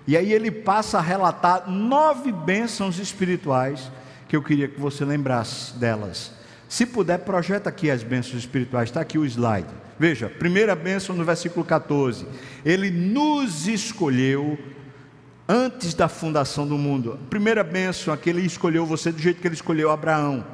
E 0.06 0.16
aí 0.16 0.32
ele 0.32 0.50
passa 0.50 0.96
a 0.96 1.02
relatar 1.02 1.70
nove 1.70 2.32
bênçãos 2.32 2.98
espirituais 2.98 3.90
que 4.28 4.34
eu 4.34 4.42
queria 4.42 4.68
que 4.68 4.80
você 4.80 5.04
lembrasse 5.04 5.74
delas. 5.74 6.32
Se 6.74 6.84
puder, 6.84 7.20
projeta 7.20 7.68
aqui 7.68 7.88
as 7.88 8.02
bênçãos 8.02 8.38
espirituais, 8.38 8.88
está 8.88 9.00
aqui 9.00 9.16
o 9.16 9.24
slide. 9.24 9.68
Veja, 9.96 10.28
primeira 10.28 10.74
bênção 10.74 11.14
no 11.14 11.24
versículo 11.24 11.64
14: 11.64 12.26
Ele 12.64 12.90
nos 12.90 13.68
escolheu 13.68 14.58
antes 15.48 15.94
da 15.94 16.08
fundação 16.08 16.66
do 16.66 16.76
mundo. 16.76 17.16
Primeira 17.30 17.62
bênção, 17.62 18.12
é 18.12 18.16
que 18.16 18.28
Ele 18.28 18.42
escolheu 18.42 18.84
você 18.84 19.12
do 19.12 19.20
jeito 19.20 19.40
que 19.40 19.46
Ele 19.46 19.54
escolheu 19.54 19.88
Abraão. 19.88 20.44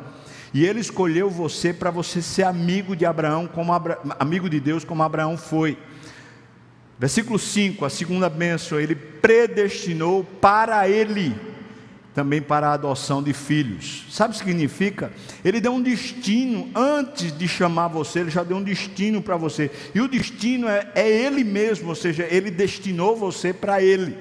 E 0.52 0.66
Ele 0.66 0.80
escolheu 0.80 1.30
você 1.30 1.72
para 1.72 1.90
você 1.90 2.20
ser 2.20 2.42
amigo 2.42 2.94
de 2.94 3.06
Abraão, 3.06 3.46
como 3.46 3.72
Abra... 3.72 3.98
amigo 4.18 4.50
de 4.50 4.60
Deus, 4.60 4.84
como 4.84 5.02
Abraão 5.02 5.38
foi. 5.38 5.78
Versículo 6.98 7.38
5, 7.38 7.82
a 7.82 7.88
segunda 7.88 8.28
bênção, 8.28 8.78
Ele 8.78 8.94
predestinou 8.94 10.22
para 10.22 10.86
Ele 10.86 11.34
também 12.14 12.42
para 12.42 12.68
a 12.68 12.72
adoção 12.72 13.22
de 13.22 13.32
filhos. 13.32 14.04
Sabe 14.10 14.34
o 14.34 14.38
que 14.38 14.44
significa? 14.44 15.12
Ele 15.44 15.60
deu 15.60 15.72
um 15.72 15.82
destino, 15.82 16.68
antes 16.74 17.36
de 17.36 17.46
chamar 17.46 17.88
você, 17.88 18.20
ele 18.20 18.30
já 18.30 18.42
deu 18.42 18.56
um 18.56 18.62
destino 18.62 19.22
para 19.22 19.36
você. 19.36 19.70
E 19.94 20.00
o 20.00 20.08
destino 20.08 20.68
é, 20.68 20.90
é 20.94 21.08
Ele 21.08 21.44
mesmo, 21.44 21.88
ou 21.88 21.94
seja, 21.94 22.26
Ele 22.28 22.50
destinou 22.50 23.16
você 23.16 23.52
para 23.52 23.80
Ele. 23.80 24.16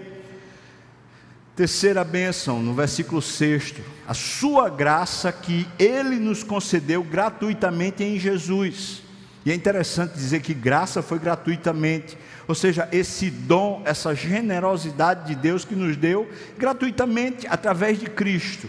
Terceira 1.55 2.03
bênção, 2.03 2.61
no 2.61 2.73
versículo 2.73 3.21
6, 3.21 3.75
a 4.07 4.13
sua 4.13 4.69
graça 4.69 5.31
que 5.31 5.67
Ele 5.77 6.15
nos 6.15 6.43
concedeu 6.43 7.03
gratuitamente 7.03 8.03
em 8.03 8.19
Jesus. 8.19 9.01
E 9.45 9.51
é 9.51 9.55
interessante 9.55 10.13
dizer 10.13 10.41
que 10.41 10.53
graça 10.53 11.01
foi 11.01 11.17
gratuitamente 11.17 12.17
ou 12.49 12.55
seja, 12.55 12.89
esse 12.91 13.29
dom, 13.29 13.83
essa 13.85 14.15
generosidade 14.15 15.27
de 15.27 15.35
Deus 15.35 15.63
que 15.63 15.75
nos 15.75 15.95
deu 15.95 16.27
gratuitamente 16.57 17.45
através 17.45 17.99
de 17.99 18.07
Cristo, 18.07 18.67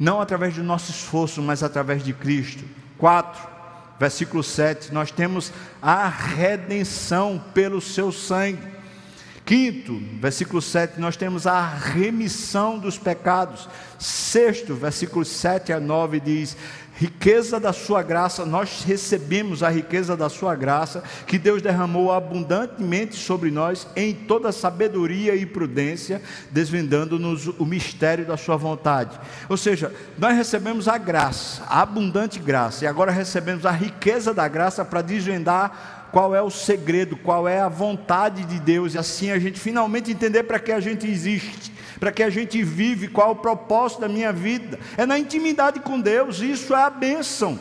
não 0.00 0.20
através 0.20 0.56
do 0.56 0.64
nosso 0.64 0.90
esforço, 0.90 1.40
mas 1.40 1.62
através 1.62 2.02
de 2.02 2.12
Cristo. 2.12 2.64
4, 2.98 3.40
versículo 4.00 4.42
7, 4.42 4.92
nós 4.92 5.12
temos 5.12 5.52
a 5.80 6.08
redenção 6.08 7.40
pelo 7.54 7.80
seu 7.80 8.10
sangue. 8.10 8.66
Quinto, 9.46 10.02
versículo 10.20 10.60
7, 10.60 10.98
nós 11.00 11.16
temos 11.16 11.46
a 11.46 11.64
remissão 11.64 12.80
dos 12.80 12.98
pecados. 12.98 13.68
Sexto, 13.96 14.74
versículo 14.74 15.24
7 15.24 15.72
a 15.72 15.78
9 15.78 16.18
diz: 16.18 16.56
riqueza 17.00 17.58
da 17.58 17.72
sua 17.72 18.02
graça, 18.02 18.44
nós 18.44 18.84
recebemos 18.84 19.62
a 19.62 19.70
riqueza 19.70 20.14
da 20.14 20.28
sua 20.28 20.54
graça, 20.54 21.02
que 21.26 21.38
Deus 21.38 21.62
derramou 21.62 22.12
abundantemente 22.12 23.16
sobre 23.16 23.50
nós 23.50 23.86
em 23.96 24.12
toda 24.12 24.52
sabedoria 24.52 25.34
e 25.34 25.46
prudência, 25.46 26.20
desvendando-nos 26.50 27.46
o 27.58 27.64
mistério 27.64 28.26
da 28.26 28.36
sua 28.36 28.58
vontade. 28.58 29.18
Ou 29.48 29.56
seja, 29.56 29.90
nós 30.18 30.36
recebemos 30.36 30.88
a 30.88 30.98
graça, 30.98 31.62
a 31.66 31.80
abundante 31.80 32.38
graça, 32.38 32.84
e 32.84 32.86
agora 32.86 33.10
recebemos 33.10 33.64
a 33.64 33.70
riqueza 33.70 34.34
da 34.34 34.46
graça 34.46 34.84
para 34.84 35.00
desvendar 35.00 35.99
qual 36.12 36.34
é 36.34 36.42
o 36.42 36.50
segredo, 36.50 37.16
qual 37.16 37.48
é 37.48 37.60
a 37.60 37.68
vontade 37.68 38.44
de 38.44 38.58
Deus, 38.58 38.94
e 38.94 38.98
assim 38.98 39.30
a 39.30 39.38
gente 39.38 39.58
finalmente 39.58 40.10
entender 40.10 40.42
para 40.44 40.58
que 40.58 40.72
a 40.72 40.80
gente 40.80 41.06
existe 41.06 41.72
para 42.00 42.10
que 42.10 42.22
a 42.22 42.30
gente 42.30 42.62
vive, 42.64 43.08
qual 43.08 43.28
é 43.28 43.32
o 43.32 43.36
propósito 43.36 44.00
da 44.00 44.08
minha 44.08 44.32
vida. 44.32 44.80
É 44.96 45.04
na 45.04 45.18
intimidade 45.18 45.80
com 45.80 46.00
Deus, 46.00 46.40
isso 46.40 46.74
é 46.74 46.82
a 46.82 46.88
bênção. 46.88 47.58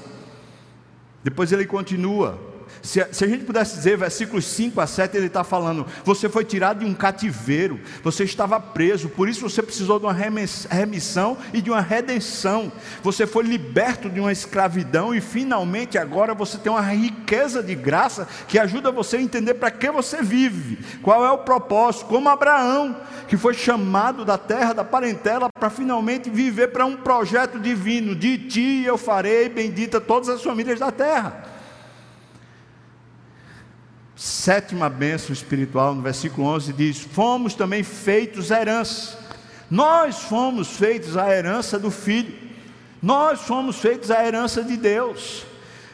Depois 1.21 1.51
ele 1.51 1.65
continua, 1.65 2.39
se, 2.81 3.05
se, 3.11 3.25
a 3.25 3.27
gente 3.27 3.43
pudesse 3.43 3.75
dizer, 3.75 3.97
versículos 3.97 4.45
5 4.45 4.79
a 4.79 4.87
7, 4.87 5.17
ele 5.17 5.27
está 5.27 5.43
falando: 5.43 5.85
você 6.05 6.29
foi 6.29 6.45
tirado 6.45 6.79
de 6.79 6.85
um 6.85 6.93
cativeiro, 6.93 7.79
você 8.03 8.23
estava 8.23 8.59
preso, 8.59 9.09
por 9.09 9.27
isso 9.27 9.47
você 9.47 9.61
precisou 9.61 9.99
de 9.99 10.05
uma 10.05 10.13
remissão 10.13 11.37
e 11.53 11.61
de 11.61 11.69
uma 11.69 11.81
redenção. 11.81 12.71
Você 13.03 13.27
foi 13.27 13.43
liberto 13.43 14.09
de 14.09 14.19
uma 14.19 14.31
escravidão 14.31 15.13
e 15.13 15.19
finalmente 15.19 15.97
agora 15.97 16.33
você 16.33 16.57
tem 16.57 16.71
uma 16.71 16.81
riqueza 16.81 17.61
de 17.61 17.75
graça 17.75 18.27
que 18.47 18.57
ajuda 18.57 18.91
você 18.91 19.17
a 19.17 19.21
entender 19.21 19.55
para 19.55 19.71
que 19.71 19.91
você 19.91 20.21
vive, 20.21 20.79
qual 21.01 21.25
é 21.25 21.31
o 21.31 21.39
propósito. 21.39 22.05
Como 22.05 22.29
Abraão, 22.29 22.95
que 23.27 23.35
foi 23.35 23.53
chamado 23.53 24.23
da 24.23 24.37
terra, 24.37 24.73
da 24.73 24.83
parentela, 24.83 25.49
para 25.53 25.69
finalmente 25.69 26.29
viver 26.29 26.69
para 26.69 26.85
um 26.85 26.95
projeto 26.95 27.59
divino: 27.59 28.15
de 28.15 28.37
ti 28.37 28.83
eu 28.85 28.97
farei 28.97 29.49
bendita 29.49 29.99
todas 29.99 30.29
as 30.29 30.41
famílias 30.41 30.79
da 30.79 30.91
terra 30.91 31.58
sétima 34.19 34.89
bênção 34.89 35.31
espiritual, 35.31 35.95
no 35.95 36.01
versículo 36.01 36.45
11 36.47 36.73
diz: 36.73 36.99
Fomos 36.99 37.53
também 37.53 37.83
feitos 37.83 38.51
herança. 38.51 39.17
Nós 39.71 40.23
fomos 40.23 40.75
feitos 40.75 41.15
a 41.15 41.33
herança 41.33 41.79
do 41.79 41.89
Filho. 41.89 42.37
Nós 43.01 43.39
fomos 43.39 43.77
feitos 43.77 44.11
a 44.11 44.25
herança 44.25 44.61
de 44.61 44.75
Deus. 44.75 45.45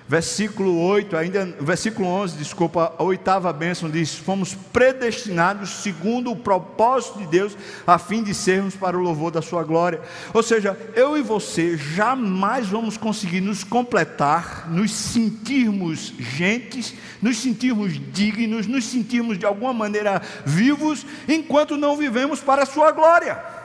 Versículo 0.08 0.80
8, 0.82 1.18
ainda, 1.18 1.46
versículo 1.60 2.08
11, 2.08 2.38
desculpa, 2.38 2.94
a 2.96 3.02
oitava 3.02 3.52
bênção 3.52 3.90
diz: 3.90 4.14
Fomos 4.14 4.54
predestinados 4.54 5.82
segundo 5.82 6.30
o 6.32 6.36
propósito 6.36 7.18
de 7.18 7.26
Deus, 7.26 7.58
a 7.88 7.98
fim 7.98 8.22
de 8.22 8.32
sermos 8.32 8.76
para 8.76 8.96
o 8.96 9.02
louvor 9.02 9.32
da 9.32 9.42
Sua 9.42 9.64
glória. 9.64 10.00
Ou 10.32 10.44
seja, 10.44 10.78
eu 10.96 11.18
e 11.18 11.24
você 11.24 11.76
jamais 11.76 12.68
vamos 12.68 12.98
conseguir 12.98 13.42
nos 13.42 13.64
completar, 13.64 14.70
nos 14.70 14.92
sentirmos 14.92 16.14
gentes, 16.20 16.94
nos 17.20 17.38
sentirmos 17.38 17.94
dignos, 18.14 18.68
nos 18.68 18.86
sentirmos 18.86 19.40
de 19.40 19.46
alguma 19.48 19.74
maneira 19.74 20.22
vivos, 20.46 21.04
enquanto 21.28 21.78
não 21.78 21.98
vivemos 21.98 22.42
para 22.42 22.62
a 22.62 22.68
Sua 22.68 22.92
glória. 22.92 23.65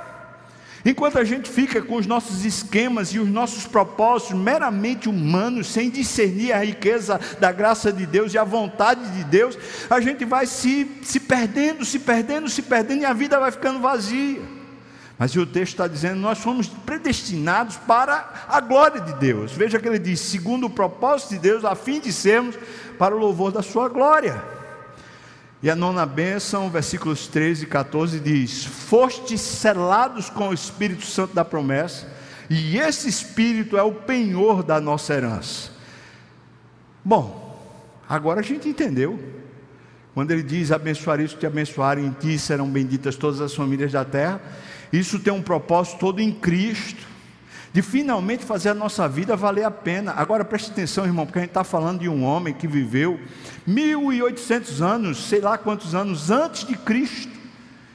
Enquanto 0.85 1.19
a 1.19 1.25
gente 1.25 1.49
fica 1.49 1.83
com 1.83 1.97
os 1.97 2.07
nossos 2.07 2.45
esquemas 2.45 3.11
e 3.11 3.19
os 3.19 3.29
nossos 3.29 3.67
propósitos 3.67 4.37
meramente 4.37 5.09
humanos, 5.09 5.67
sem 5.67 5.91
discernir 5.91 6.53
a 6.53 6.65
riqueza 6.65 7.21
da 7.39 7.53
graça 7.53 7.93
de 7.93 8.07
Deus 8.07 8.33
e 8.33 8.39
a 8.39 8.45
vontade 8.45 9.11
de 9.11 9.25
Deus, 9.25 9.59
a 9.91 10.01
gente 10.01 10.25
vai 10.25 10.47
se, 10.47 10.91
se 11.03 11.21
perdendo, 11.21 11.85
se 11.85 11.99
perdendo, 11.99 12.49
se 12.49 12.63
perdendo 12.63 13.03
e 13.03 13.05
a 13.05 13.13
vida 13.13 13.39
vai 13.39 13.51
ficando 13.51 13.81
vazia. 13.81 14.41
Mas 15.19 15.37
o 15.37 15.45
texto 15.45 15.73
está 15.73 15.87
dizendo: 15.87 16.19
nós 16.19 16.39
fomos 16.39 16.67
predestinados 16.67 17.77
para 17.77 18.47
a 18.49 18.59
glória 18.59 19.03
de 19.03 19.13
Deus. 19.15 19.53
Veja 19.53 19.79
que 19.79 19.87
ele 19.87 19.99
diz: 19.99 20.19
segundo 20.19 20.67
o 20.67 20.71
propósito 20.71 21.35
de 21.35 21.41
Deus, 21.41 21.63
a 21.63 21.75
fim 21.75 22.01
de 22.01 22.11
sermos 22.11 22.57
para 22.99 23.15
o 23.15 23.19
louvor 23.19 23.53
da 23.53 23.61
sua 23.61 23.87
glória. 23.87 24.60
E 25.63 25.69
a 25.69 25.77
nona 25.77 26.07
bênção, 26.07 26.71
versículos 26.71 27.27
13 27.27 27.65
e 27.65 27.67
14 27.67 28.19
diz: 28.21 28.65
Fostes 28.65 29.41
selados 29.41 30.31
com 30.31 30.49
o 30.49 30.55
Espírito 30.55 31.05
Santo 31.05 31.35
da 31.35 31.45
promessa, 31.45 32.11
e 32.49 32.79
esse 32.79 33.09
Espírito 33.09 33.77
é 33.77 33.83
o 33.83 33.93
penhor 33.93 34.63
da 34.63 34.81
nossa 34.81 35.13
herança. 35.13 35.71
Bom, 37.05 37.61
agora 38.09 38.41
a 38.41 38.43
gente 38.43 38.69
entendeu. 38.69 39.19
Quando 40.15 40.31
ele 40.31 40.43
diz: 40.43 40.73
Abençoarei 40.73 41.27
os 41.27 41.35
que 41.35 41.41
te 41.41 41.47
abençoarem, 41.47 42.07
em 42.07 42.13
ti 42.13 42.39
serão 42.39 42.69
benditas 42.69 43.15
todas 43.17 43.41
as 43.43 43.55
famílias 43.55 43.93
da 43.93 44.05
terra. 44.05 44.41
Isso 44.91 45.19
tem 45.19 45.33
um 45.33 45.43
propósito 45.43 45.99
todo 45.99 46.21
em 46.21 46.33
Cristo 46.33 47.10
de 47.73 47.83
finalmente 47.83 48.45
fazer 48.45 48.71
a 48.71 48.75
nossa 48.75 49.09
vida 49.09 49.37
valer 49.37 49.65
a 49.65 49.71
pena. 49.71 50.13
Agora 50.17 50.45
preste 50.45 50.71
atenção, 50.71 51.05
irmão, 51.05 51.25
porque 51.25 51.39
a 51.39 51.43
gente 51.43 51.51
está 51.51 51.63
falando 51.63 52.01
de 52.01 52.09
um 52.09 52.25
homem 52.25 52.53
que 52.53 52.67
viveu 52.67 53.21
1800 53.67 54.83
anos, 54.83 55.29
sei 55.29 55.41
lá 55.41 55.57
quantos 55.57 55.95
anos 55.95 56.31
antes 56.31 56.67
de 56.67 56.77
Cristo. 56.77 57.33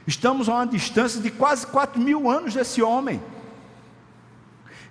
Estamos 0.07 0.47
a 0.47 0.53
uma 0.55 0.67
distância 0.67 1.19
de 1.19 1.29
quase 1.29 1.67
4 1.67 1.99
mil 1.99 2.29
anos 2.29 2.53
desse 2.53 2.81
homem. 2.81 3.21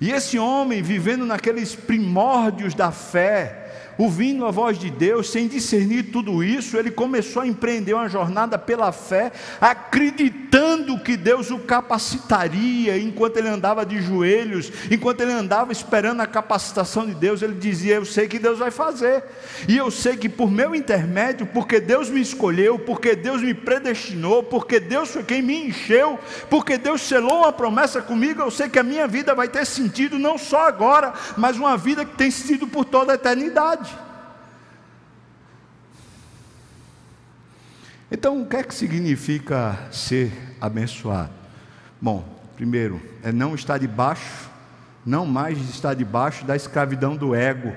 E 0.00 0.10
esse 0.10 0.38
homem 0.38 0.82
vivendo 0.82 1.24
naqueles 1.24 1.74
primórdios 1.74 2.74
da 2.74 2.90
fé, 2.90 3.63
ouvindo 3.98 4.46
a 4.46 4.50
voz 4.50 4.78
de 4.78 4.90
Deus, 4.90 5.30
sem 5.30 5.46
discernir 5.48 6.04
tudo 6.04 6.42
isso, 6.42 6.76
ele 6.76 6.90
começou 6.90 7.42
a 7.42 7.46
empreender 7.46 7.94
uma 7.94 8.08
jornada 8.08 8.58
pela 8.58 8.92
fé, 8.92 9.32
acreditando 9.60 10.98
que 10.98 11.16
Deus 11.16 11.50
o 11.50 11.58
capacitaria, 11.58 12.98
enquanto 12.98 13.36
ele 13.36 13.48
andava 13.48 13.84
de 13.84 14.00
joelhos, 14.00 14.70
enquanto 14.90 15.20
ele 15.20 15.32
andava 15.32 15.72
esperando 15.72 16.20
a 16.20 16.26
capacitação 16.26 17.06
de 17.06 17.14
Deus, 17.14 17.42
ele 17.42 17.54
dizia: 17.54 17.96
Eu 17.96 18.04
sei 18.04 18.28
que 18.28 18.38
Deus 18.38 18.58
vai 18.58 18.70
fazer, 18.70 19.24
e 19.68 19.76
eu 19.76 19.90
sei 19.90 20.16
que 20.16 20.28
por 20.28 20.50
meu 20.50 20.74
intermédio, 20.74 21.46
porque 21.46 21.80
Deus 21.80 22.08
me 22.08 22.20
escolheu, 22.20 22.78
porque 22.78 23.14
Deus 23.14 23.42
me 23.42 23.54
predestinou, 23.54 24.42
porque 24.42 24.78
Deus 24.78 25.10
foi 25.10 25.22
quem 25.22 25.42
me 25.42 25.68
encheu, 25.68 26.18
porque 26.48 26.78
Deus 26.78 27.02
selou 27.02 27.38
uma 27.38 27.52
promessa 27.52 28.00
comigo, 28.00 28.40
eu 28.40 28.50
sei 28.50 28.68
que 28.68 28.78
a 28.78 28.82
minha 28.82 29.06
vida 29.06 29.34
vai 29.34 29.48
ter 29.48 29.64
sentido 29.64 30.18
não 30.18 30.38
só 30.38 30.66
agora, 30.66 31.12
mas 31.36 31.56
uma 31.56 31.76
vida 31.76 32.04
que 32.04 32.16
tem 32.16 32.30
sentido 32.30 32.66
por 32.66 32.84
toda 32.84 33.12
a 33.12 33.14
eternidade. 33.16 33.83
Então, 38.10 38.42
o 38.42 38.46
que 38.46 38.56
é 38.56 38.62
que 38.62 38.74
significa 38.74 39.78
ser 39.90 40.32
abençoado? 40.60 41.32
Bom, 42.00 42.24
primeiro, 42.54 43.00
é 43.22 43.32
não 43.32 43.54
estar 43.54 43.78
debaixo, 43.78 44.50
não 45.04 45.24
mais 45.26 45.58
estar 45.70 45.94
debaixo 45.94 46.44
da 46.44 46.54
escravidão 46.54 47.16
do 47.16 47.34
ego. 47.34 47.74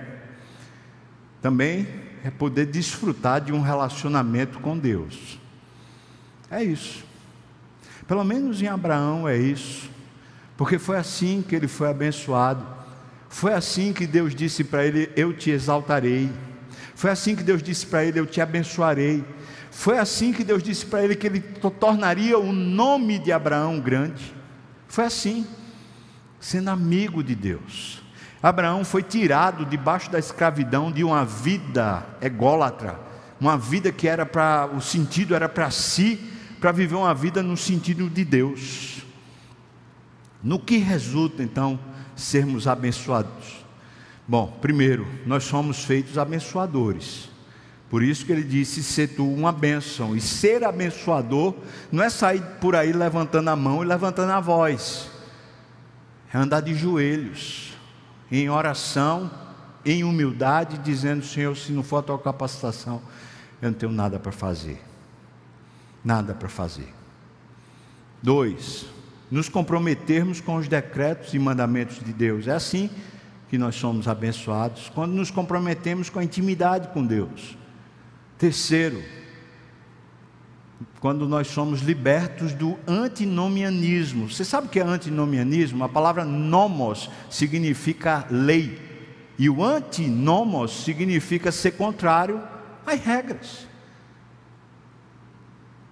Também 1.42 1.88
é 2.24 2.30
poder 2.30 2.66
desfrutar 2.66 3.40
de 3.42 3.54
um 3.54 3.62
relacionamento 3.62 4.60
com 4.60 4.78
Deus. 4.78 5.40
É 6.52 6.64
isso. 6.64 7.06
Pelo 8.08 8.24
menos 8.24 8.62
em 8.62 8.68
Abraão 8.68 9.28
é 9.28 9.38
isso. 9.38 9.90
Porque 10.56 10.80
foi 10.80 10.98
assim 10.98 11.44
que 11.48 11.56
ele 11.56 11.68
foi 11.68 11.90
abençoado. 11.90 12.66
Foi 13.30 13.54
assim 13.54 13.94
que 13.94 14.08
Deus 14.08 14.34
disse 14.34 14.64
para 14.64 14.86
ele: 14.86 15.10
Eu 15.16 15.34
te 15.34 15.52
exaltarei. 15.52 16.30
Foi 16.96 17.12
assim 17.12 17.36
que 17.36 17.44
Deus 17.44 17.62
disse 17.62 17.86
para 17.86 18.04
ele: 18.04 18.20
Eu 18.20 18.26
te 18.26 18.42
abençoarei. 18.42 19.24
Foi 19.78 20.00
assim 20.00 20.34
que 20.34 20.44
Deus 20.44 20.64
disse 20.64 20.88
para 20.88 21.04
ele 21.04 21.16
que 21.16 21.28
ele 21.28 21.40
tornaria 21.80 22.40
o 22.40 22.52
nome 22.52 23.20
de 23.20 23.32
Abraão 23.32 23.80
grande. 23.80 24.34
Foi 24.88 25.06
assim, 25.06 25.46
sendo 26.40 26.72
amigo 26.72 27.24
de 27.24 27.36
Deus. 27.36 28.02
Abraão 28.42 28.84
foi 28.84 29.04
tirado 29.04 29.68
debaixo 29.68 30.10
da 30.10 30.18
escravidão 30.18 30.92
de 30.92 31.04
uma 31.04 31.24
vida 31.24 32.04
ególatra, 32.20 33.00
uma 33.40 33.56
vida 33.56 33.92
que 33.92 34.08
era 34.08 34.26
para 34.26 34.66
o 34.66 34.82
sentido 34.82 35.36
era 35.36 35.48
para 35.48 35.70
si, 35.70 36.20
para 36.60 36.72
viver 36.72 36.96
uma 36.96 37.14
vida 37.14 37.44
no 37.44 37.56
sentido 37.56 38.10
de 38.10 38.26
Deus. 38.26 39.04
No 40.42 40.58
que 40.58 40.78
resulta 40.78 41.44
então 41.44 41.80
sermos 42.16 42.68
abençoados? 42.68 43.64
Bom, 44.28 44.58
primeiro, 44.60 45.08
nós 45.24 45.44
somos 45.44 45.84
feitos 45.84 46.18
abençoadores. 46.18 47.37
Por 47.90 48.04
isso 48.04 48.26
que 48.26 48.32
ele 48.32 48.44
disse: 48.44 48.84
ser 48.84 49.10
tu 49.10 49.32
uma 49.32 49.52
bênção. 49.52 50.16
E 50.16 50.22
ser 50.22 50.64
abençoador 50.64 51.56
não 51.92 52.04
é 52.04 52.10
sair 52.10 52.42
por 52.60 52.76
aí 52.76 52.92
levantando 52.92 53.50
a 53.50 53.56
mão 53.56 53.84
e 53.84 53.88
levantando 53.88 54.32
a 54.32 54.40
voz, 54.40 55.10
é 56.34 56.38
andar 56.38 56.62
de 56.62 56.76
joelhos, 56.76 57.74
em 58.32 58.50
oração, 58.50 59.32
em 59.86 60.04
humildade, 60.04 60.78
dizendo: 60.80 61.24
Senhor, 61.26 61.56
se 61.56 61.72
não 61.72 61.84
for 61.84 61.98
a 61.98 62.04
tua 62.04 62.20
capacitação, 62.20 63.02
eu 63.62 63.72
não 63.72 63.78
tenho 63.78 63.92
nada 63.92 64.20
para 64.20 64.32
fazer. 64.32 64.82
Nada 66.04 66.34
para 66.34 66.50
fazer. 66.50 66.94
Dois, 68.22 68.86
nos 69.32 69.50
comprometermos 69.50 70.42
com 70.42 70.56
os 70.56 70.68
decretos 70.68 71.34
e 71.34 71.40
mandamentos 71.40 72.00
de 72.04 72.14
Deus. 72.14 72.48
É 72.48 72.54
assim 72.54 72.90
que 73.50 73.58
nós 73.58 73.76
somos 73.76 74.08
abençoados? 74.08 74.92
Quando 74.94 75.14
nos 75.14 75.32
comprometemos 75.32 76.10
com 76.10 76.20
a 76.20 76.24
intimidade 76.24 76.90
com 76.90 77.06
Deus. 77.06 77.57
Terceiro, 78.38 79.04
quando 81.00 81.28
nós 81.28 81.48
somos 81.48 81.82
libertos 81.82 82.54
do 82.54 82.78
antinomianismo. 82.88 84.30
Você 84.30 84.44
sabe 84.44 84.68
o 84.68 84.70
que 84.70 84.80
é 84.80 84.84
antinomianismo? 84.84 85.84
A 85.84 85.90
palavra 85.90 86.26
nomos 86.26 87.10
significa 87.30 88.26
lei. 88.30 88.80
E 89.40 89.50
o 89.50 89.64
antinomos 89.64 90.84
significa 90.84 91.52
ser 91.52 91.72
contrário 91.72 92.42
às 92.86 93.00
regras. 93.00 93.68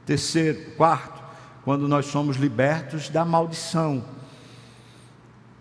Terceiro, 0.05 0.71
quarto, 0.71 1.23
quando 1.63 1.87
nós 1.87 2.05
somos 2.07 2.37
libertos 2.37 3.09
da 3.09 3.25
maldição. 3.25 4.03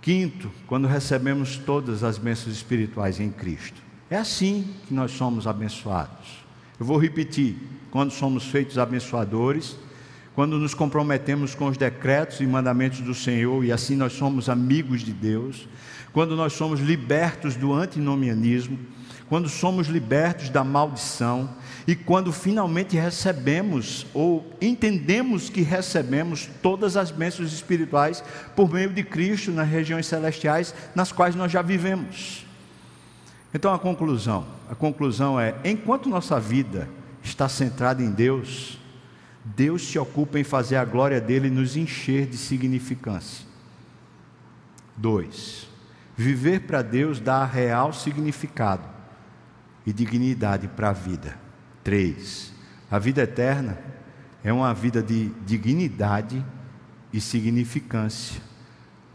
Quinto, 0.00 0.50
quando 0.66 0.86
recebemos 0.86 1.56
todas 1.56 2.04
as 2.04 2.18
bênçãos 2.18 2.54
espirituais 2.54 3.20
em 3.20 3.30
Cristo. 3.30 3.82
É 4.10 4.16
assim 4.16 4.74
que 4.86 4.92
nós 4.92 5.12
somos 5.12 5.46
abençoados. 5.46 6.43
Eu 6.78 6.86
vou 6.86 6.98
repetir: 6.98 7.56
quando 7.90 8.10
somos 8.10 8.44
feitos 8.46 8.78
abençoadores, 8.78 9.76
quando 10.34 10.58
nos 10.58 10.74
comprometemos 10.74 11.54
com 11.54 11.68
os 11.68 11.76
decretos 11.76 12.40
e 12.40 12.46
mandamentos 12.46 13.00
do 13.00 13.14
Senhor 13.14 13.64
e 13.64 13.70
assim 13.70 13.94
nós 13.94 14.12
somos 14.14 14.48
amigos 14.48 15.02
de 15.02 15.12
Deus, 15.12 15.68
quando 16.12 16.34
nós 16.34 16.52
somos 16.54 16.80
libertos 16.80 17.54
do 17.54 17.72
antinomianismo, 17.72 18.76
quando 19.28 19.48
somos 19.48 19.86
libertos 19.86 20.50
da 20.50 20.64
maldição 20.64 21.48
e 21.86 21.94
quando 21.94 22.32
finalmente 22.32 22.96
recebemos 22.96 24.06
ou 24.12 24.44
entendemos 24.60 25.48
que 25.48 25.62
recebemos 25.62 26.48
todas 26.60 26.96
as 26.96 27.10
bênçãos 27.10 27.52
espirituais 27.52 28.22
por 28.56 28.72
meio 28.72 28.90
de 28.90 29.02
Cristo 29.02 29.50
nas 29.50 29.68
regiões 29.68 30.06
celestiais 30.06 30.74
nas 30.94 31.12
quais 31.12 31.34
nós 31.34 31.50
já 31.50 31.62
vivemos. 31.62 32.43
Então 33.54 33.72
a 33.72 33.78
conclusão, 33.78 34.44
a 34.68 34.74
conclusão 34.74 35.38
é, 35.38 35.54
enquanto 35.64 36.08
nossa 36.08 36.40
vida 36.40 36.88
está 37.22 37.48
centrada 37.48 38.02
em 38.02 38.10
Deus, 38.10 38.80
Deus 39.44 39.86
se 39.86 39.96
ocupa 39.96 40.40
em 40.40 40.44
fazer 40.44 40.74
a 40.74 40.84
glória 40.84 41.20
dele 41.20 41.48
nos 41.48 41.76
encher 41.76 42.26
de 42.26 42.36
significância. 42.36 43.46
Dois, 44.96 45.68
viver 46.16 46.62
para 46.62 46.82
Deus 46.82 47.20
dá 47.20 47.44
real 47.44 47.92
significado 47.92 48.88
e 49.86 49.92
dignidade 49.92 50.66
para 50.66 50.90
a 50.90 50.92
vida. 50.92 51.38
Três, 51.84 52.52
a 52.90 52.98
vida 52.98 53.22
eterna 53.22 53.78
é 54.42 54.52
uma 54.52 54.74
vida 54.74 55.00
de 55.00 55.28
dignidade 55.46 56.44
e 57.12 57.20
significância, 57.20 58.42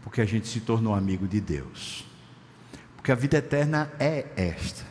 porque 0.02 0.22
a 0.22 0.24
gente 0.24 0.48
se 0.48 0.60
tornou 0.60 0.94
amigo 0.94 1.28
de 1.28 1.40
Deus. 1.40 2.09
Porque 3.10 3.18
a 3.18 3.22
vida 3.22 3.38
eterna 3.38 3.90
é 3.98 4.24
esta: 4.36 4.84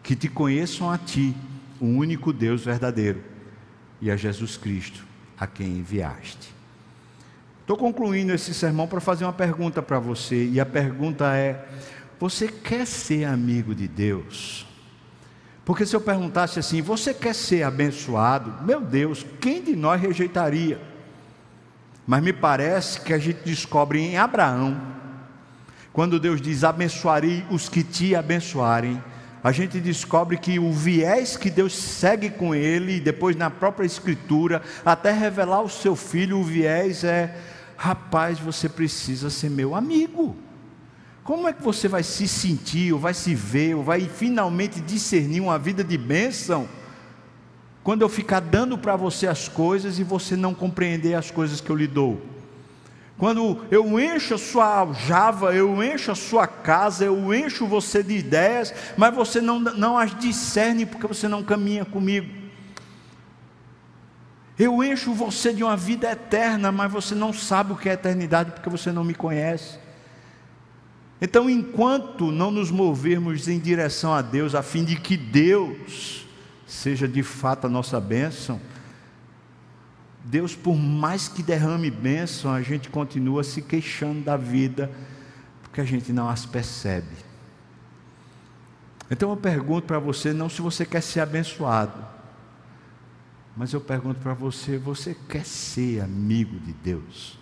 que 0.00 0.14
te 0.14 0.28
conheçam 0.28 0.88
a 0.88 0.96
ti, 0.96 1.34
o 1.80 1.86
único 1.86 2.32
Deus 2.32 2.64
verdadeiro, 2.64 3.20
e 4.00 4.12
a 4.12 4.16
Jesus 4.16 4.56
Cristo, 4.56 5.04
a 5.36 5.44
quem 5.44 5.78
enviaste. 5.78 6.54
Estou 7.62 7.76
concluindo 7.76 8.32
esse 8.32 8.54
sermão 8.54 8.86
para 8.86 9.00
fazer 9.00 9.24
uma 9.24 9.32
pergunta 9.32 9.82
para 9.82 9.98
você, 9.98 10.46
e 10.46 10.60
a 10.60 10.66
pergunta 10.66 11.34
é: 11.36 11.66
você 12.20 12.46
quer 12.46 12.86
ser 12.86 13.24
amigo 13.24 13.74
de 13.74 13.88
Deus? 13.88 14.64
Porque 15.64 15.84
se 15.84 15.96
eu 15.96 16.00
perguntasse 16.00 16.60
assim, 16.60 16.80
você 16.80 17.12
quer 17.12 17.34
ser 17.34 17.64
abençoado? 17.64 18.62
Meu 18.64 18.80
Deus, 18.80 19.26
quem 19.40 19.60
de 19.60 19.74
nós 19.74 20.00
rejeitaria? 20.00 20.80
Mas 22.06 22.22
me 22.22 22.32
parece 22.32 23.00
que 23.00 23.12
a 23.12 23.18
gente 23.18 23.40
descobre 23.44 23.98
em 23.98 24.16
Abraão, 24.16 24.80
quando 25.94 26.18
Deus 26.18 26.42
diz: 26.42 26.64
abençoarei 26.64 27.46
os 27.48 27.68
que 27.68 27.84
te 27.84 28.14
abençoarem, 28.14 29.02
a 29.42 29.52
gente 29.52 29.78
descobre 29.78 30.36
que 30.36 30.58
o 30.58 30.72
viés 30.72 31.36
que 31.36 31.48
Deus 31.48 31.72
segue 31.72 32.30
com 32.30 32.54
ele, 32.54 32.98
depois 32.98 33.36
na 33.36 33.48
própria 33.48 33.86
Escritura, 33.86 34.60
até 34.84 35.12
revelar 35.12 35.62
o 35.62 35.68
seu 35.68 35.94
filho, 35.94 36.38
o 36.38 36.44
viés 36.44 37.04
é: 37.04 37.38
rapaz, 37.76 38.40
você 38.40 38.68
precisa 38.68 39.30
ser 39.30 39.50
meu 39.50 39.74
amigo. 39.74 40.36
Como 41.22 41.48
é 41.48 41.52
que 41.52 41.62
você 41.62 41.86
vai 41.86 42.02
se 42.02 42.26
sentir, 42.26 42.92
ou 42.92 42.98
vai 42.98 43.14
se 43.14 43.34
ver, 43.34 43.76
ou 43.76 43.84
vai 43.84 44.00
finalmente 44.00 44.80
discernir 44.80 45.40
uma 45.40 45.58
vida 45.58 45.84
de 45.84 45.96
bênção, 45.96 46.68
quando 47.84 48.02
eu 48.02 48.08
ficar 48.08 48.40
dando 48.40 48.76
para 48.76 48.96
você 48.96 49.28
as 49.28 49.48
coisas 49.48 49.98
e 50.00 50.04
você 50.04 50.36
não 50.36 50.54
compreender 50.54 51.14
as 51.14 51.30
coisas 51.30 51.60
que 51.60 51.70
eu 51.70 51.76
lhe 51.76 51.86
dou? 51.86 52.33
Quando 53.16 53.64
eu 53.70 53.98
encho 54.00 54.34
a 54.34 54.38
sua 54.38 54.78
aljava, 54.78 55.54
eu 55.54 55.82
encho 55.82 56.10
a 56.10 56.16
sua 56.16 56.46
casa, 56.46 57.04
eu 57.04 57.32
encho 57.32 57.66
você 57.66 58.02
de 58.02 58.16
ideias, 58.16 58.74
mas 58.96 59.14
você 59.14 59.40
não, 59.40 59.60
não 59.60 59.96
as 59.96 60.18
discerne 60.18 60.84
porque 60.84 61.06
você 61.06 61.28
não 61.28 61.42
caminha 61.42 61.84
comigo. 61.84 62.28
Eu 64.58 64.82
encho 64.82 65.12
você 65.12 65.52
de 65.52 65.62
uma 65.62 65.76
vida 65.76 66.10
eterna, 66.10 66.72
mas 66.72 66.90
você 66.90 67.14
não 67.14 67.32
sabe 67.32 67.72
o 67.72 67.76
que 67.76 67.88
é 67.88 67.92
eternidade 67.92 68.52
porque 68.52 68.70
você 68.70 68.90
não 68.90 69.04
me 69.04 69.14
conhece. 69.14 69.78
Então, 71.20 71.48
enquanto 71.48 72.30
não 72.30 72.50
nos 72.50 72.70
movermos 72.70 73.48
em 73.48 73.58
direção 73.58 74.12
a 74.12 74.22
Deus, 74.22 74.54
a 74.54 74.62
fim 74.62 74.84
de 74.84 74.96
que 74.96 75.16
Deus 75.16 76.26
seja 76.66 77.08
de 77.08 77.22
fato 77.22 77.66
a 77.66 77.70
nossa 77.70 78.00
bênção, 78.00 78.60
Deus, 80.24 80.56
por 80.56 80.74
mais 80.74 81.28
que 81.28 81.42
derrame 81.42 81.90
bênção, 81.90 82.50
a 82.50 82.62
gente 82.62 82.88
continua 82.88 83.44
se 83.44 83.60
queixando 83.60 84.22
da 84.22 84.36
vida, 84.36 84.90
porque 85.62 85.80
a 85.82 85.84
gente 85.84 86.12
não 86.12 86.28
as 86.28 86.46
percebe. 86.46 87.14
Então 89.10 89.28
eu 89.30 89.36
pergunto 89.36 89.86
para 89.86 89.98
você, 89.98 90.32
não 90.32 90.48
se 90.48 90.62
você 90.62 90.86
quer 90.86 91.02
ser 91.02 91.20
abençoado, 91.20 92.02
mas 93.54 93.72
eu 93.72 93.80
pergunto 93.80 94.18
para 94.20 94.32
você, 94.32 94.78
você 94.78 95.14
quer 95.28 95.44
ser 95.44 96.00
amigo 96.00 96.58
de 96.58 96.72
Deus? 96.72 97.38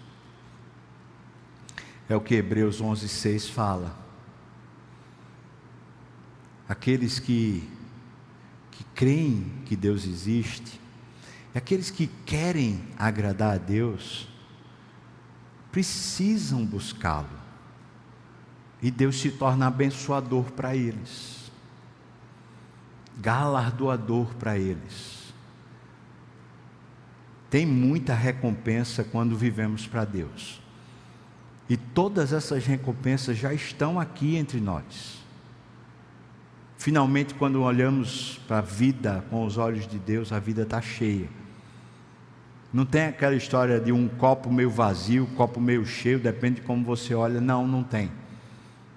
É 2.08 2.16
o 2.16 2.20
que 2.20 2.34
Hebreus 2.34 2.82
11:6 2.82 3.48
fala. 3.48 3.96
Aqueles 6.68 7.18
que 7.18 7.68
que 8.72 8.84
creem 8.94 9.52
que 9.66 9.76
Deus 9.76 10.06
existe, 10.06 10.80
e 11.54 11.58
aqueles 11.58 11.90
que 11.90 12.06
querem 12.24 12.82
agradar 12.98 13.54
a 13.54 13.58
Deus, 13.58 14.28
precisam 15.70 16.64
buscá-lo. 16.64 17.42
E 18.80 18.90
Deus 18.90 19.20
se 19.20 19.30
torna 19.30 19.66
abençoador 19.66 20.50
para 20.52 20.74
eles, 20.74 21.52
galardoador 23.18 24.34
para 24.34 24.58
eles. 24.58 25.32
Tem 27.48 27.66
muita 27.66 28.14
recompensa 28.14 29.04
quando 29.04 29.36
vivemos 29.36 29.86
para 29.86 30.04
Deus. 30.04 30.60
E 31.68 31.76
todas 31.76 32.32
essas 32.32 32.66
recompensas 32.66 33.36
já 33.36 33.52
estão 33.52 34.00
aqui 34.00 34.36
entre 34.36 34.58
nós. 34.58 35.22
Finalmente, 36.76 37.34
quando 37.34 37.62
olhamos 37.62 38.40
para 38.48 38.58
a 38.58 38.62
vida 38.62 39.24
com 39.30 39.46
os 39.46 39.58
olhos 39.58 39.86
de 39.86 39.98
Deus, 39.98 40.32
a 40.32 40.40
vida 40.40 40.62
está 40.62 40.80
cheia. 40.80 41.41
Não 42.72 42.86
tem 42.86 43.06
aquela 43.06 43.34
história 43.34 43.78
de 43.78 43.92
um 43.92 44.08
copo 44.08 44.50
meio 44.50 44.70
vazio, 44.70 45.26
copo 45.36 45.60
meio 45.60 45.84
cheio, 45.84 46.18
depende 46.18 46.60
de 46.60 46.66
como 46.66 46.82
você 46.84 47.14
olha. 47.14 47.40
Não, 47.40 47.66
não 47.66 47.82
tem. 47.82 48.10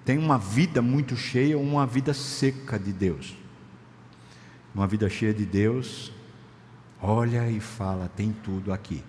Tem 0.04 0.16
uma 0.16 0.38
vida 0.38 0.80
muito 0.80 1.16
cheia 1.16 1.58
uma 1.58 1.84
vida 1.84 2.14
seca 2.14 2.78
de 2.78 2.92
Deus. 2.92 3.36
Uma 4.74 4.86
vida 4.86 5.08
cheia 5.10 5.34
de 5.34 5.44
Deus, 5.44 6.12
olha 7.02 7.50
e 7.50 7.60
fala: 7.60 8.08
tem 8.14 8.32
tudo 8.32 8.72
aqui. 8.72 9.02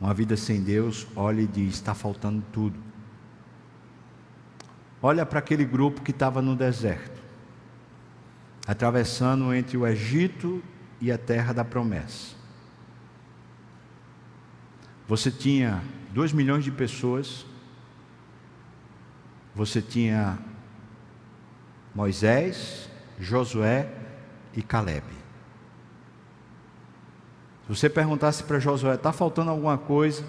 Uma 0.00 0.14
vida 0.14 0.36
sem 0.36 0.60
Deus, 0.60 1.06
olha 1.14 1.42
e 1.42 1.46
diz: 1.46 1.74
está 1.74 1.94
faltando 1.94 2.42
tudo. 2.52 2.78
Olha 5.00 5.24
para 5.24 5.38
aquele 5.38 5.64
grupo 5.64 6.00
que 6.00 6.10
estava 6.10 6.42
no 6.42 6.56
deserto, 6.56 7.22
atravessando 8.66 9.54
entre 9.54 9.76
o 9.76 9.86
Egito 9.86 10.60
e 11.00 11.12
a 11.12 11.18
terra 11.18 11.52
da 11.52 11.64
promessa. 11.64 12.37
Você 15.08 15.30
tinha 15.30 15.82
dois 16.12 16.34
milhões 16.34 16.62
de 16.62 16.70
pessoas, 16.70 17.46
você 19.54 19.80
tinha 19.80 20.38
Moisés, 21.94 22.90
Josué 23.18 23.90
e 24.54 24.62
Caleb. 24.62 25.06
Se 27.62 27.74
você 27.74 27.88
perguntasse 27.88 28.44
para 28.44 28.58
Josué, 28.58 28.94
está 28.94 29.10
faltando 29.10 29.50
alguma 29.50 29.78
coisa? 29.78 30.24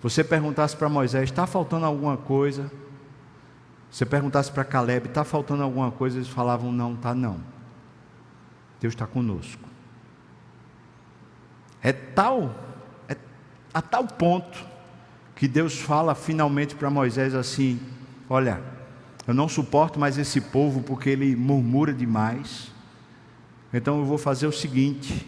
Você 0.00 0.22
perguntasse 0.22 0.76
para 0.76 0.88
Moisés, 0.88 1.24
está 1.24 1.46
faltando 1.46 1.84
alguma 1.84 2.16
coisa? 2.16 2.70
Você 3.90 4.06
perguntasse 4.06 4.50
para 4.50 4.64
Caleb, 4.64 5.08
está 5.08 5.24
faltando 5.24 5.62
alguma 5.62 5.90
coisa? 5.90 6.18
Eles 6.18 6.28
falavam, 6.28 6.72
não, 6.72 6.94
está 6.94 7.14
não. 7.14 7.40
Deus 8.80 8.94
está 8.94 9.06
conosco. 9.06 9.68
É 11.82 11.92
tal, 11.92 12.54
a 13.72 13.80
tal 13.80 14.04
ponto 14.06 14.58
que 15.34 15.48
Deus 15.48 15.80
fala 15.80 16.14
finalmente 16.14 16.74
para 16.74 16.90
Moisés 16.90 17.34
assim: 17.34 17.80
Olha, 18.28 18.60
Eu 19.26 19.34
não 19.34 19.48
suporto 19.48 20.00
mais 20.00 20.18
esse 20.18 20.40
povo 20.40 20.82
porque 20.82 21.10
ele 21.10 21.36
murmura 21.36 21.92
demais. 21.92 22.72
Então 23.72 23.98
eu 23.98 24.04
vou 24.04 24.18
fazer 24.18 24.46
o 24.46 24.52
seguinte: 24.52 25.26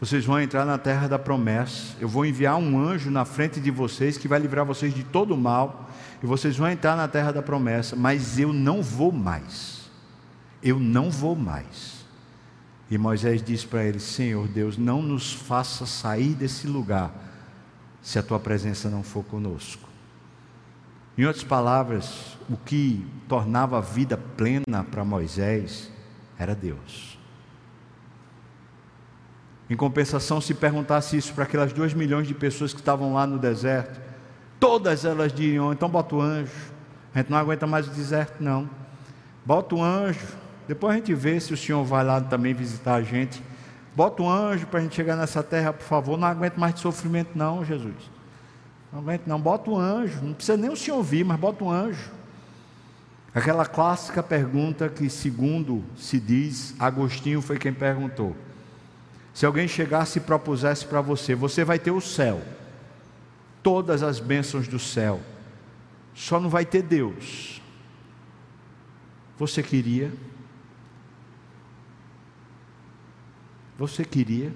vocês 0.00 0.24
vão 0.24 0.40
entrar 0.40 0.64
na 0.64 0.78
terra 0.78 1.08
da 1.08 1.18
promessa. 1.18 1.96
Eu 1.98 2.08
vou 2.08 2.26
enviar 2.26 2.56
um 2.56 2.78
anjo 2.78 3.10
na 3.10 3.24
frente 3.24 3.58
de 3.60 3.70
vocês 3.70 4.18
que 4.18 4.28
vai 4.28 4.38
livrar 4.38 4.64
vocês 4.64 4.94
de 4.94 5.02
todo 5.02 5.34
o 5.34 5.36
mal. 5.36 5.90
E 6.22 6.26
vocês 6.26 6.56
vão 6.56 6.70
entrar 6.70 6.96
na 6.96 7.08
terra 7.08 7.32
da 7.32 7.42
promessa. 7.42 7.96
Mas 7.96 8.38
eu 8.38 8.52
não 8.52 8.82
vou 8.82 9.10
mais. 9.10 9.90
Eu 10.62 10.78
não 10.78 11.10
vou 11.10 11.34
mais. 11.34 12.04
E 12.90 12.98
Moisés 12.98 13.42
disse 13.42 13.66
para 13.66 13.84
ele: 13.84 13.98
Senhor 13.98 14.46
Deus, 14.48 14.76
não 14.76 15.02
nos 15.02 15.32
faça 15.32 15.86
sair 15.86 16.34
desse 16.34 16.66
lugar 16.66 17.12
se 18.06 18.20
a 18.20 18.22
tua 18.22 18.38
presença 18.38 18.88
não 18.88 19.02
for 19.02 19.24
conosco. 19.24 19.88
Em 21.18 21.24
outras 21.24 21.42
palavras, 21.42 22.38
o 22.48 22.56
que 22.56 23.04
tornava 23.28 23.78
a 23.78 23.80
vida 23.80 24.16
plena 24.16 24.84
para 24.88 25.04
Moisés 25.04 25.90
era 26.38 26.54
Deus. 26.54 27.18
Em 29.68 29.74
compensação, 29.74 30.40
se 30.40 30.54
perguntasse 30.54 31.16
isso 31.16 31.34
para 31.34 31.42
aquelas 31.42 31.72
duas 31.72 31.92
milhões 31.94 32.28
de 32.28 32.34
pessoas 32.34 32.72
que 32.72 32.78
estavam 32.78 33.12
lá 33.12 33.26
no 33.26 33.40
deserto, 33.40 34.00
todas 34.60 35.04
elas 35.04 35.32
diriam: 35.32 35.72
então 35.72 35.88
bota 35.88 36.14
o 36.14 36.20
anjo, 36.20 36.52
a 37.12 37.18
gente 37.18 37.28
não 37.32 37.38
aguenta 37.38 37.66
mais 37.66 37.88
o 37.88 37.90
deserto, 37.90 38.40
não. 38.40 38.70
Bota 39.44 39.74
o 39.74 39.82
anjo, 39.82 40.28
depois 40.68 40.94
a 40.94 40.96
gente 40.98 41.12
vê 41.12 41.40
se 41.40 41.52
o 41.52 41.56
senhor 41.56 41.82
vai 41.82 42.04
lá 42.04 42.20
também 42.20 42.54
visitar 42.54 42.94
a 42.94 43.02
gente. 43.02 43.42
Bota 43.96 44.22
um 44.22 44.30
anjo 44.30 44.66
para 44.66 44.78
a 44.78 44.82
gente 44.82 44.94
chegar 44.94 45.16
nessa 45.16 45.42
terra, 45.42 45.72
por 45.72 45.84
favor. 45.84 46.18
Não 46.18 46.28
aguento 46.28 46.58
mais 46.58 46.74
de 46.74 46.80
sofrimento, 46.80 47.30
não, 47.34 47.64
Jesus. 47.64 47.94
Não 48.92 49.00
aguento, 49.00 49.26
não. 49.26 49.40
Bota 49.40 49.70
um 49.70 49.78
anjo. 49.78 50.20
Não 50.22 50.34
precisa 50.34 50.58
nem 50.58 50.70
o 50.70 50.76
senhor 50.76 50.98
ouvir, 50.98 51.24
mas 51.24 51.40
bota 51.40 51.64
um 51.64 51.70
anjo. 51.70 52.10
Aquela 53.34 53.64
clássica 53.64 54.22
pergunta 54.22 54.90
que, 54.90 55.08
segundo 55.08 55.82
se 55.96 56.20
diz, 56.20 56.74
Agostinho 56.78 57.40
foi 57.40 57.58
quem 57.58 57.72
perguntou. 57.72 58.36
Se 59.32 59.46
alguém 59.46 59.66
chegasse 59.66 60.18
e 60.18 60.22
propusesse 60.22 60.84
para 60.84 61.00
você, 61.00 61.34
você 61.34 61.64
vai 61.64 61.78
ter 61.78 61.90
o 61.90 62.00
céu, 62.00 62.42
todas 63.62 64.02
as 64.02 64.20
bênçãos 64.20 64.68
do 64.68 64.78
céu, 64.78 65.22
só 66.14 66.38
não 66.38 66.50
vai 66.50 66.66
ter 66.66 66.82
Deus. 66.82 67.62
Você 69.38 69.62
queria? 69.62 70.12
Você 73.78 74.04
queria? 74.04 74.52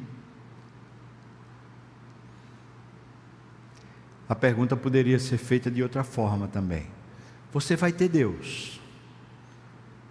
A 4.28 4.34
pergunta 4.34 4.76
poderia 4.76 5.18
ser 5.18 5.38
feita 5.38 5.70
de 5.70 5.82
outra 5.82 6.05
forma 6.05 6.47
também. 6.47 6.86
Você 7.52 7.74
vai 7.74 7.92
ter 7.92 8.09
Deus, 8.09 8.80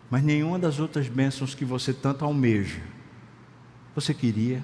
mas 0.10 0.22
nenhuma 0.22 0.60
das 0.60 0.80
outras 0.80 1.08
bênçãos 1.08 1.56
que 1.56 1.64
você 1.64 1.94
tanto 1.94 2.26
almeja, 2.26 2.82
você 3.96 4.14
queria? 4.14 4.62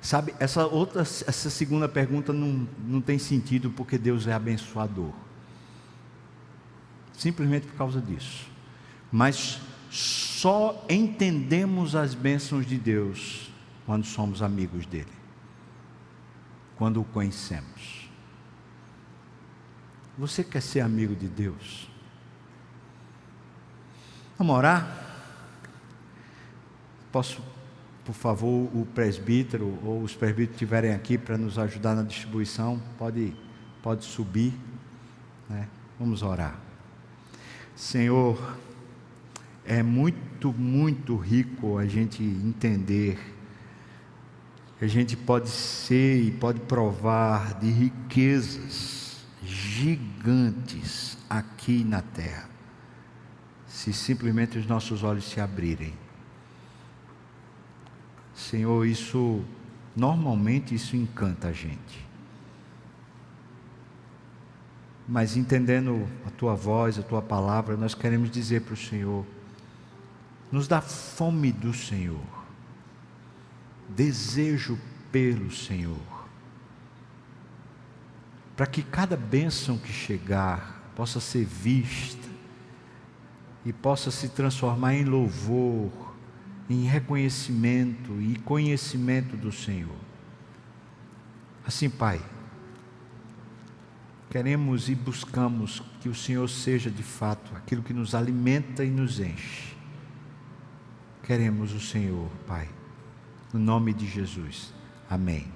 Sabe, 0.00 0.34
essa 0.38 0.66
outra, 0.66 1.02
essa 1.02 1.50
segunda 1.50 1.88
pergunta 1.88 2.32
não, 2.32 2.66
não 2.86 3.00
tem 3.00 3.18
sentido 3.18 3.70
porque 3.70 3.98
Deus 3.98 4.26
é 4.26 4.32
abençoador. 4.32 5.12
Simplesmente 7.12 7.66
por 7.66 7.74
causa 7.74 8.00
disso. 8.00 8.46
Mas 9.12 9.60
só 9.90 10.86
entendemos 10.88 11.96
as 11.96 12.14
bênçãos 12.14 12.64
de 12.64 12.78
Deus 12.78 13.50
quando 13.84 14.04
somos 14.04 14.40
amigos 14.40 14.86
dele, 14.86 15.12
quando 16.76 17.00
o 17.00 17.04
conhecemos. 17.04 18.08
Você 20.16 20.44
quer 20.44 20.62
ser 20.62 20.80
amigo 20.80 21.16
de 21.16 21.26
Deus? 21.26 21.90
Vamos 24.38 24.54
orar? 24.54 25.08
Posso, 27.10 27.42
por 28.04 28.14
favor, 28.14 28.70
o 28.72 28.86
presbítero 28.94 29.76
ou 29.84 30.02
os 30.02 30.14
presbíteros 30.14 30.54
estiverem 30.54 30.92
aqui 30.92 31.18
para 31.18 31.36
nos 31.36 31.58
ajudar 31.58 31.96
na 31.96 32.04
distribuição? 32.04 32.80
Pode, 32.96 33.36
pode 33.82 34.04
subir. 34.04 34.54
Né? 35.48 35.66
Vamos 35.98 36.22
orar. 36.22 36.56
Senhor, 37.74 38.56
é 39.70 39.82
muito, 39.84 40.52
muito 40.52 41.16
rico 41.16 41.78
a 41.78 41.86
gente 41.86 42.22
entender 42.22 43.18
a 44.80 44.86
gente 44.86 45.14
pode 45.14 45.50
ser 45.50 46.22
e 46.22 46.30
pode 46.30 46.58
provar 46.60 47.58
de 47.60 47.70
riquezas 47.70 49.18
gigantes 49.44 51.18
aqui 51.28 51.84
na 51.84 52.00
terra, 52.00 52.48
se 53.66 53.92
simplesmente 53.92 54.58
os 54.58 54.66
nossos 54.66 55.02
olhos 55.02 55.24
se 55.24 55.38
abrirem. 55.38 55.92
Senhor, 58.34 58.86
isso 58.86 59.44
normalmente 59.94 60.74
isso 60.74 60.96
encanta 60.96 61.48
a 61.48 61.52
gente. 61.52 62.08
Mas 65.06 65.36
entendendo 65.36 66.08
a 66.26 66.30
tua 66.30 66.54
voz, 66.54 66.98
a 66.98 67.02
tua 67.02 67.20
palavra, 67.20 67.76
nós 67.76 67.94
queremos 67.94 68.30
dizer 68.30 68.62
para 68.62 68.74
o 68.74 68.76
Senhor, 68.76 69.26
nos 70.50 70.66
dá 70.66 70.80
fome 70.80 71.52
do 71.52 71.72
Senhor, 71.72 72.24
desejo 73.88 74.78
pelo 75.12 75.50
Senhor, 75.50 76.28
para 78.56 78.66
que 78.66 78.82
cada 78.82 79.16
bênção 79.16 79.78
que 79.78 79.92
chegar 79.92 80.92
possa 80.96 81.20
ser 81.20 81.44
vista 81.44 82.28
e 83.64 83.72
possa 83.72 84.10
se 84.10 84.28
transformar 84.28 84.94
em 84.94 85.04
louvor, 85.04 85.90
em 86.68 86.84
reconhecimento 86.84 88.20
e 88.20 88.36
conhecimento 88.36 89.36
do 89.36 89.52
Senhor. 89.52 89.96
Assim, 91.66 91.88
Pai, 91.88 92.20
queremos 94.30 94.88
e 94.88 94.94
buscamos 94.94 95.82
que 96.00 96.08
o 96.08 96.14
Senhor 96.14 96.48
seja 96.48 96.90
de 96.90 97.02
fato 97.02 97.54
aquilo 97.56 97.82
que 97.82 97.92
nos 97.92 98.14
alimenta 98.14 98.84
e 98.84 98.90
nos 98.90 99.20
enche 99.20 99.79
queremos 101.30 101.72
o 101.72 101.78
Senhor, 101.78 102.28
Pai. 102.44 102.68
No 103.52 103.60
nome 103.60 103.94
de 103.94 104.04
Jesus. 104.04 104.74
Amém. 105.08 105.46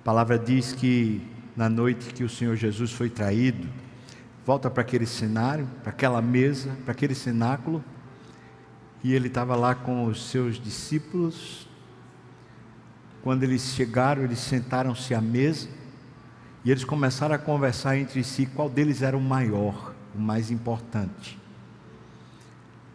A 0.00 0.04
palavra 0.04 0.38
diz 0.38 0.72
que 0.72 1.20
na 1.56 1.68
noite 1.68 2.14
que 2.14 2.22
o 2.22 2.28
Senhor 2.28 2.54
Jesus 2.54 2.92
foi 2.92 3.10
traído, 3.10 3.66
volta 4.46 4.70
para 4.70 4.82
aquele 4.82 5.04
cenário, 5.04 5.68
para 5.82 5.90
aquela 5.90 6.22
mesa, 6.22 6.78
para 6.84 6.92
aquele 6.92 7.12
cenáculo, 7.12 7.84
e 9.02 9.12
ele 9.12 9.26
estava 9.26 9.56
lá 9.56 9.74
com 9.74 10.04
os 10.04 10.30
seus 10.30 10.62
discípulos. 10.62 11.68
Quando 13.20 13.42
eles 13.42 13.74
chegaram, 13.74 14.22
eles 14.22 14.38
sentaram-se 14.38 15.12
à 15.12 15.20
mesa 15.20 15.68
e 16.64 16.70
eles 16.70 16.84
começaram 16.84 17.34
a 17.34 17.38
conversar 17.38 17.98
entre 17.98 18.22
si 18.22 18.46
qual 18.46 18.70
deles 18.70 19.02
era 19.02 19.16
o 19.16 19.20
maior, 19.20 19.92
o 20.14 20.20
mais 20.20 20.52
importante. 20.52 21.36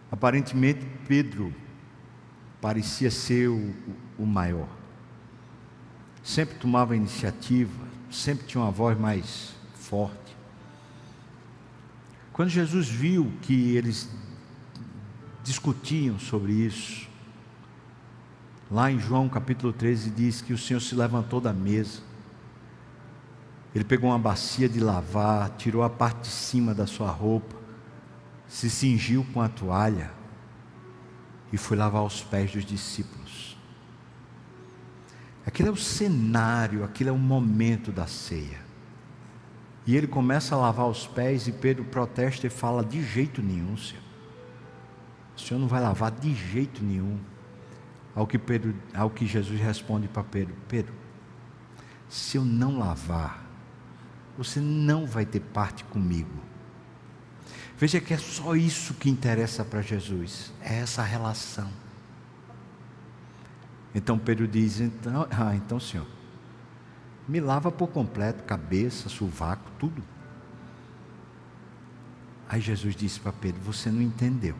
Aparentemente, 0.09 0.87
Pedro 1.05 1.53
parecia 2.61 3.09
ser 3.09 3.49
o, 3.49 3.73
o 4.17 4.25
maior. 4.25 4.67
Sempre 6.23 6.55
tomava 6.55 6.95
iniciativa, 6.95 7.87
sempre 8.11 8.45
tinha 8.45 8.63
uma 8.63 8.71
voz 8.71 8.99
mais 8.99 9.53
forte. 9.75 10.37
Quando 12.33 12.49
Jesus 12.49 12.87
viu 12.87 13.31
que 13.41 13.75
eles 13.75 14.09
discutiam 15.43 16.19
sobre 16.19 16.53
isso, 16.53 17.07
lá 18.69 18.91
em 18.91 18.99
João 18.99 19.27
capítulo 19.27 19.73
13 19.73 20.09
diz 20.11 20.41
que 20.41 20.53
o 20.53 20.57
Senhor 20.57 20.79
se 20.79 20.95
levantou 20.95 21.41
da 21.41 21.53
mesa, 21.53 22.01
ele 23.73 23.83
pegou 23.83 24.09
uma 24.09 24.19
bacia 24.19 24.67
de 24.67 24.79
lavar, 24.79 25.49
tirou 25.57 25.83
a 25.83 25.89
parte 25.89 26.21
de 26.21 26.27
cima 26.27 26.73
da 26.73 26.87
sua 26.87 27.11
roupa, 27.11 27.55
se 28.47 28.69
cingiu 28.69 29.25
com 29.31 29.41
a 29.41 29.47
toalha, 29.47 30.11
e 31.51 31.57
foi 31.57 31.77
lavar 31.77 32.03
os 32.03 32.21
pés 32.21 32.51
dos 32.51 32.65
discípulos. 32.65 33.57
Aquilo 35.45 35.69
é 35.69 35.71
o 35.71 35.75
cenário, 35.75 36.83
aquilo 36.83 37.09
é 37.09 37.13
o 37.13 37.17
momento 37.17 37.91
da 37.91 38.05
ceia. 38.05 38.59
E 39.87 39.95
ele 39.95 40.05
começa 40.05 40.53
a 40.53 40.57
lavar 40.59 40.87
os 40.87 41.07
pés 41.07 41.47
e 41.47 41.51
Pedro 41.51 41.83
protesta 41.83 42.45
e 42.45 42.49
fala: 42.49 42.83
De 42.83 43.01
jeito 43.01 43.41
nenhum, 43.41 43.75
Senhor. 43.75 44.03
O 45.35 45.39
Senhor 45.39 45.59
não 45.59 45.67
vai 45.67 45.81
lavar 45.81 46.11
de 46.11 46.33
jeito 46.35 46.83
nenhum. 46.83 47.17
Ao 48.13 48.27
que, 48.27 48.37
Pedro, 48.37 48.75
ao 48.93 49.09
que 49.09 49.25
Jesus 49.25 49.59
responde 49.59 50.07
para 50.07 50.23
Pedro: 50.23 50.55
Pedro, 50.67 50.93
se 52.07 52.37
eu 52.37 52.45
não 52.45 52.77
lavar, 52.77 53.43
você 54.37 54.59
não 54.59 55.07
vai 55.07 55.25
ter 55.25 55.39
parte 55.39 55.83
comigo. 55.85 56.48
Veja 57.79 58.01
que 58.01 58.13
é 58.13 58.17
só 58.17 58.57
isso 58.57 58.93
que 58.93 59.09
interessa 59.09 59.63
para 59.63 59.81
Jesus, 59.81 60.51
é 60.59 60.79
essa 60.79 61.01
relação. 61.01 61.71
Então 63.95 64.19
Pedro 64.19 64.45
diz: 64.45 64.81
então, 64.81 65.25
ah, 65.31 65.55
então 65.55 65.79
Senhor, 65.79 66.05
me 67.25 67.39
lava 67.39 67.71
por 67.71 67.87
completo, 67.87 68.43
cabeça, 68.43 69.07
sovaco, 69.07 69.71
tudo. 69.79 70.03
Aí 72.49 72.59
Jesus 72.59 72.97
disse 72.97 73.17
para 73.17 73.31
Pedro: 73.31 73.61
Você 73.61 73.89
não 73.89 74.01
entendeu. 74.01 74.57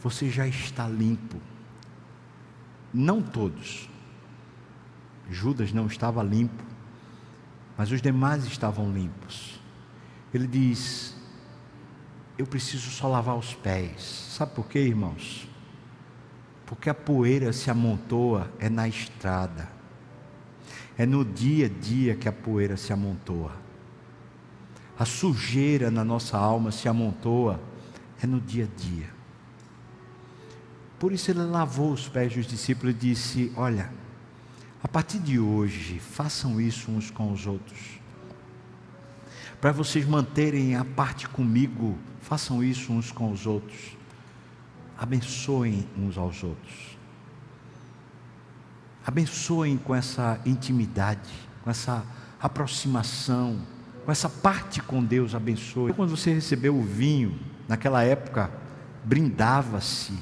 Você 0.00 0.30
já 0.30 0.46
está 0.46 0.86
limpo. 0.86 1.38
Não 2.94 3.20
todos. 3.20 3.90
Judas 5.28 5.72
não 5.72 5.86
estava 5.86 6.22
limpo, 6.22 6.62
mas 7.76 7.90
os 7.90 8.00
demais 8.00 8.44
estavam 8.44 8.92
limpos. 8.92 9.60
Ele 10.32 10.46
diz: 10.46 11.11
Eu 12.42 12.46
preciso 12.48 12.90
só 12.90 13.06
lavar 13.06 13.36
os 13.36 13.54
pés. 13.54 14.02
Sabe 14.36 14.50
por 14.52 14.66
quê, 14.66 14.80
irmãos? 14.80 15.48
Porque 16.66 16.90
a 16.90 16.94
poeira 16.94 17.52
se 17.52 17.70
amontoa 17.70 18.52
é 18.58 18.68
na 18.68 18.88
estrada. 18.88 19.70
É 20.98 21.06
no 21.06 21.24
dia 21.24 21.66
a 21.66 21.68
dia 21.68 22.16
que 22.16 22.28
a 22.28 22.32
poeira 22.32 22.76
se 22.76 22.92
amontoa. 22.92 23.52
A 24.98 25.04
sujeira 25.04 25.88
na 25.88 26.02
nossa 26.02 26.36
alma 26.36 26.72
se 26.72 26.88
amontoa 26.88 27.60
é 28.20 28.26
no 28.26 28.40
dia 28.40 28.64
a 28.64 28.76
dia. 28.76 29.08
Por 30.98 31.12
isso 31.12 31.30
ele 31.30 31.44
lavou 31.44 31.92
os 31.92 32.08
pés 32.08 32.34
dos 32.34 32.44
discípulos 32.44 32.92
e 32.96 32.98
disse: 32.98 33.52
Olha, 33.56 33.88
a 34.82 34.88
partir 34.88 35.20
de 35.20 35.38
hoje, 35.38 36.00
façam 36.00 36.60
isso 36.60 36.90
uns 36.90 37.08
com 37.08 37.30
os 37.30 37.46
outros. 37.46 38.00
Para 39.60 39.70
vocês 39.70 40.04
manterem 40.04 40.74
a 40.74 40.84
parte 40.84 41.28
comigo, 41.28 41.96
façam 42.22 42.64
isso 42.64 42.92
uns 42.92 43.12
com 43.12 43.30
os 43.30 43.46
outros. 43.46 43.96
Abençoem 44.96 45.86
uns 45.98 46.16
aos 46.16 46.42
outros. 46.42 46.96
Abençoem 49.04 49.76
com 49.76 49.94
essa 49.94 50.40
intimidade, 50.46 51.28
com 51.62 51.70
essa 51.70 52.04
aproximação, 52.40 53.60
com 54.04 54.12
essa 54.12 54.28
parte 54.28 54.80
com 54.80 55.02
Deus. 55.04 55.34
Abençoe. 55.34 55.92
Quando 55.92 56.16
você 56.16 56.32
recebeu 56.32 56.76
o 56.76 56.82
vinho, 56.82 57.38
naquela 57.68 58.02
época, 58.04 58.50
brindava-se 59.04 60.12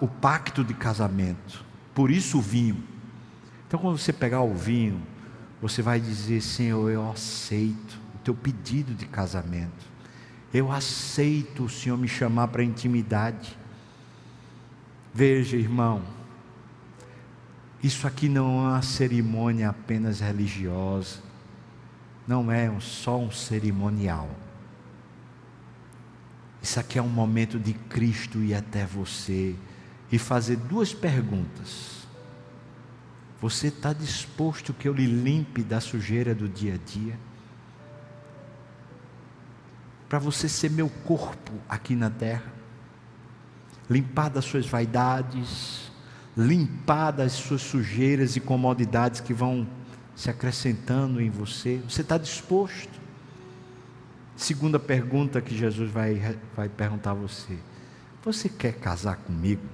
o 0.00 0.06
pacto 0.06 0.62
de 0.62 0.74
casamento. 0.74 1.64
Por 1.92 2.10
isso 2.10 2.38
o 2.38 2.40
vinho. 2.40 2.82
Então, 3.66 3.80
quando 3.80 3.98
você 3.98 4.12
pegar 4.12 4.42
o 4.42 4.54
vinho, 4.54 5.02
você 5.60 5.82
vai 5.82 6.00
dizer: 6.00 6.40
Senhor, 6.40 6.88
eu 6.88 7.10
aceito 7.10 7.98
o 8.14 8.18
teu 8.18 8.34
pedido 8.34 8.94
de 8.94 9.06
casamento. 9.06 9.97
Eu 10.52 10.72
aceito 10.72 11.64
o 11.64 11.68
Senhor 11.68 11.96
me 11.96 12.08
chamar 12.08 12.48
para 12.48 12.64
intimidade. 12.64 13.56
Veja, 15.12 15.56
irmão, 15.56 16.02
isso 17.82 18.06
aqui 18.06 18.28
não 18.28 18.46
é 18.46 18.70
uma 18.70 18.82
cerimônia 18.82 19.68
apenas 19.68 20.20
religiosa, 20.20 21.20
não 22.26 22.50
é 22.50 22.70
só 22.80 23.18
um 23.18 23.30
cerimonial. 23.30 24.28
Isso 26.62 26.80
aqui 26.80 26.98
é 26.98 27.02
um 27.02 27.08
momento 27.08 27.58
de 27.58 27.72
Cristo 27.72 28.38
ir 28.38 28.54
até 28.54 28.84
você 28.84 29.54
e 30.10 30.18
fazer 30.18 30.56
duas 30.56 30.92
perguntas. 30.92 32.06
Você 33.40 33.68
está 33.68 33.92
disposto 33.92 34.74
que 34.74 34.88
eu 34.88 34.92
lhe 34.92 35.06
limpe 35.06 35.62
da 35.62 35.80
sujeira 35.80 36.34
do 36.34 36.48
dia 36.48 36.74
a 36.74 36.76
dia? 36.76 37.18
Para 40.08 40.18
você 40.18 40.48
ser 40.48 40.70
meu 40.70 40.88
corpo 40.88 41.52
aqui 41.68 41.94
na 41.94 42.08
terra? 42.08 42.52
Limpar 43.90 44.30
das 44.30 44.44
suas 44.44 44.66
vaidades, 44.66 45.92
limpar 46.36 47.10
das 47.10 47.32
suas 47.32 47.60
sujeiras 47.60 48.36
e 48.36 48.40
comodidades 48.40 49.20
que 49.20 49.34
vão 49.34 49.66
se 50.14 50.30
acrescentando 50.30 51.20
em 51.20 51.28
você? 51.28 51.80
Você 51.88 52.00
está 52.00 52.16
disposto? 52.16 52.98
Segunda 54.34 54.78
pergunta 54.78 55.40
que 55.40 55.54
Jesus 55.54 55.90
vai, 55.90 56.38
vai 56.56 56.68
perguntar 56.68 57.10
a 57.10 57.14
você: 57.14 57.58
Você 58.24 58.48
quer 58.48 58.74
casar 58.74 59.16
comigo? 59.16 59.66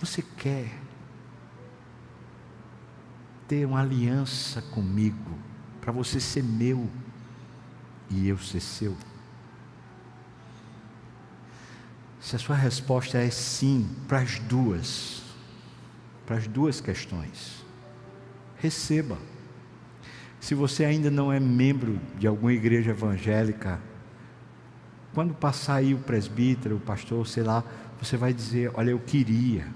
Você 0.00 0.22
quer 0.22 0.70
ter 3.46 3.64
uma 3.64 3.80
aliança 3.80 4.60
comigo, 4.60 5.38
para 5.80 5.90
você 5.90 6.20
ser 6.20 6.42
meu 6.42 6.88
e 8.10 8.28
eu 8.28 8.38
ser 8.38 8.60
seu? 8.60 8.96
Se 12.20 12.36
a 12.36 12.38
sua 12.38 12.56
resposta 12.56 13.18
é 13.18 13.30
sim 13.30 13.88
para 14.06 14.18
as 14.18 14.38
duas, 14.40 15.22
para 16.26 16.36
as 16.36 16.46
duas 16.46 16.80
questões, 16.80 17.64
receba. 18.56 19.16
Se 20.40 20.54
você 20.54 20.84
ainda 20.84 21.10
não 21.10 21.32
é 21.32 21.40
membro 21.40 21.98
de 22.18 22.26
alguma 22.26 22.52
igreja 22.52 22.90
evangélica, 22.90 23.80
quando 25.14 25.34
passar 25.34 25.76
aí 25.76 25.94
o 25.94 25.98
presbítero, 25.98 26.76
o 26.76 26.80
pastor, 26.80 27.26
sei 27.26 27.42
lá, 27.42 27.64
você 28.00 28.16
vai 28.16 28.32
dizer: 28.32 28.70
Olha, 28.74 28.90
eu 28.90 28.98
queria, 28.98 29.66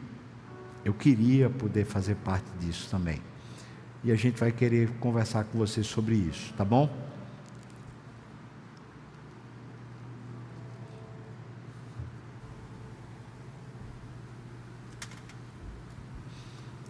eu 0.84 0.92
queria 0.92 1.48
poder 1.48 1.84
fazer 1.84 2.16
parte 2.16 2.46
disso 2.60 2.88
também. 2.90 3.20
E 4.04 4.12
a 4.12 4.16
gente 4.16 4.38
vai 4.38 4.52
querer 4.52 4.90
conversar 4.98 5.44
com 5.44 5.58
você 5.58 5.82
sobre 5.82 6.16
isso, 6.16 6.52
tá 6.54 6.64
bom? 6.64 7.11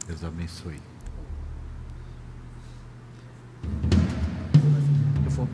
Deus 0.07 0.25
abençoe. 0.25 0.81
Eu 5.25 5.31
vou. 5.31 5.49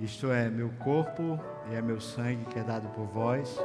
Isto 0.00 0.30
é 0.30 0.48
meu 0.48 0.70
corpo 0.78 1.40
e 1.68 1.74
é 1.74 1.82
meu 1.82 2.00
sangue 2.00 2.44
que 2.44 2.56
é 2.56 2.62
dado 2.62 2.88
por 2.90 3.04
vós. 3.06 3.58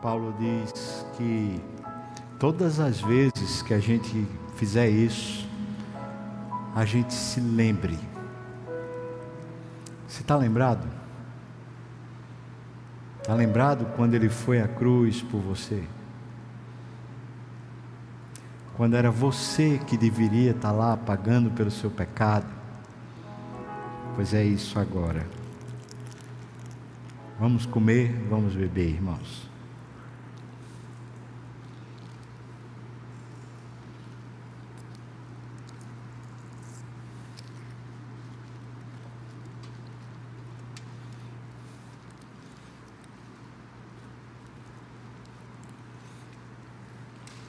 Paulo 0.00 0.34
diz 0.38 1.06
que 1.18 1.60
todas 2.38 2.80
as 2.80 2.98
vezes 2.98 3.60
que 3.60 3.74
a 3.74 3.78
gente 3.78 4.26
fizer 4.56 4.88
isso, 4.88 5.46
a 6.74 6.82
gente 6.86 7.12
se 7.12 7.40
lembre. 7.40 7.98
Você 10.08 10.22
está 10.22 10.34
lembrado? 10.34 10.88
Está 13.20 13.34
lembrado 13.34 13.84
quando 13.96 14.14
ele 14.14 14.30
foi 14.30 14.62
à 14.62 14.68
cruz 14.68 15.20
por 15.20 15.42
você? 15.42 15.84
Quando 18.78 18.96
era 18.96 19.10
você 19.10 19.78
que 19.86 19.98
deveria 19.98 20.52
estar 20.52 20.72
lá 20.72 20.96
pagando 20.96 21.50
pelo 21.50 21.70
seu 21.70 21.90
pecado? 21.90 22.63
Pois 24.14 24.32
é 24.32 24.44
isso 24.44 24.78
agora. 24.78 25.26
Vamos 27.38 27.66
comer, 27.66 28.12
vamos 28.30 28.54
beber, 28.54 28.90
irmãos. 28.90 29.50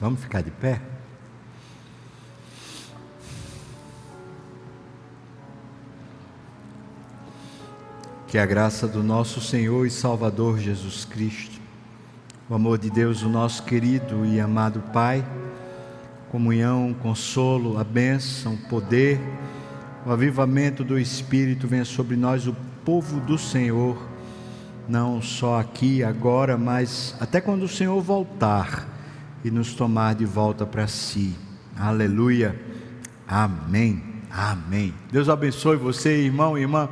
Vamos 0.02 0.20
ficar 0.20 0.42
de 0.42 0.52
pé? 0.52 0.95
Que 8.36 8.40
a 8.40 8.46
graça 8.46 8.86
do 8.86 9.02
nosso 9.02 9.40
Senhor 9.40 9.88
e 9.88 9.90
Salvador 9.90 10.60
Jesus 10.60 11.06
Cristo, 11.06 11.58
o 12.50 12.54
amor 12.54 12.78
de 12.78 12.90
Deus, 12.90 13.24
o 13.24 13.30
nosso 13.30 13.64
querido 13.64 14.26
e 14.26 14.42
amado 14.42 14.84
Pai, 14.92 15.26
comunhão, 16.30 16.94
consolo, 17.02 17.80
a 17.80 17.84
bênção, 17.86 18.58
poder, 18.70 19.22
o 20.06 20.12
avivamento 20.12 20.84
do 20.84 21.00
Espírito 21.00 21.66
venha 21.66 21.86
sobre 21.86 22.18
nós, 22.18 22.46
o 22.46 22.54
povo 22.84 23.22
do 23.22 23.38
Senhor, 23.38 23.98
não 24.86 25.22
só 25.22 25.58
aqui, 25.58 26.04
agora, 26.04 26.58
mas 26.58 27.16
até 27.22 27.40
quando 27.40 27.64
o 27.64 27.70
Senhor 27.70 28.02
voltar 28.02 28.86
e 29.46 29.50
nos 29.50 29.74
tomar 29.76 30.14
de 30.14 30.26
volta 30.26 30.66
para 30.66 30.88
si. 30.88 31.34
Aleluia. 31.74 32.54
Amém. 33.26 34.04
Amém. 34.30 34.94
Deus 35.10 35.30
abençoe 35.30 35.78
você, 35.78 36.18
irmão 36.18 36.58
e 36.58 36.64
irmã. 36.64 36.90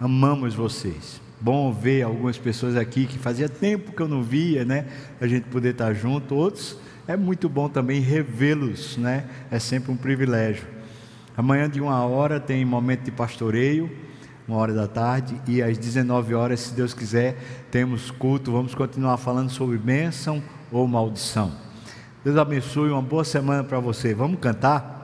Amamos 0.00 0.54
vocês. 0.54 1.20
Bom 1.40 1.72
ver 1.72 2.02
algumas 2.02 2.38
pessoas 2.38 2.76
aqui 2.76 3.04
que 3.04 3.18
fazia 3.18 3.48
tempo 3.48 3.90
que 3.90 4.00
eu 4.00 4.06
não 4.06 4.22
via, 4.22 4.64
né? 4.64 4.86
A 5.20 5.26
gente 5.26 5.48
poder 5.48 5.70
estar 5.70 5.92
junto. 5.92 6.36
Outros 6.36 6.78
é 7.08 7.16
muito 7.16 7.48
bom 7.48 7.68
também 7.68 8.00
revê-los, 8.00 8.96
né? 8.96 9.24
É 9.50 9.58
sempre 9.58 9.90
um 9.90 9.96
privilégio. 9.96 10.68
Amanhã 11.36 11.68
de 11.68 11.80
uma 11.80 12.00
hora 12.04 12.38
tem 12.38 12.64
momento 12.64 13.02
de 13.02 13.10
pastoreio, 13.10 13.90
uma 14.46 14.56
hora 14.58 14.72
da 14.72 14.86
tarde, 14.86 15.40
e 15.48 15.60
às 15.60 15.76
19 15.76 16.32
horas, 16.32 16.60
se 16.60 16.74
Deus 16.74 16.94
quiser, 16.94 17.36
temos 17.68 18.08
culto. 18.10 18.52
Vamos 18.52 18.76
continuar 18.76 19.16
falando 19.16 19.50
sobre 19.50 19.78
bênção 19.78 20.40
ou 20.70 20.86
maldição. 20.86 21.52
Deus 22.24 22.36
abençoe, 22.36 22.90
uma 22.90 23.02
boa 23.02 23.24
semana 23.24 23.64
para 23.64 23.80
você. 23.80 24.14
Vamos 24.14 24.38
cantar? 24.38 24.97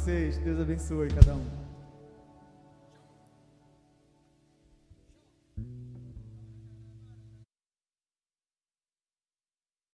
Vocês. 0.00 0.38
Deus 0.38 0.58
abençoe 0.58 1.08
cada 1.10 1.34
um. 1.34 1.49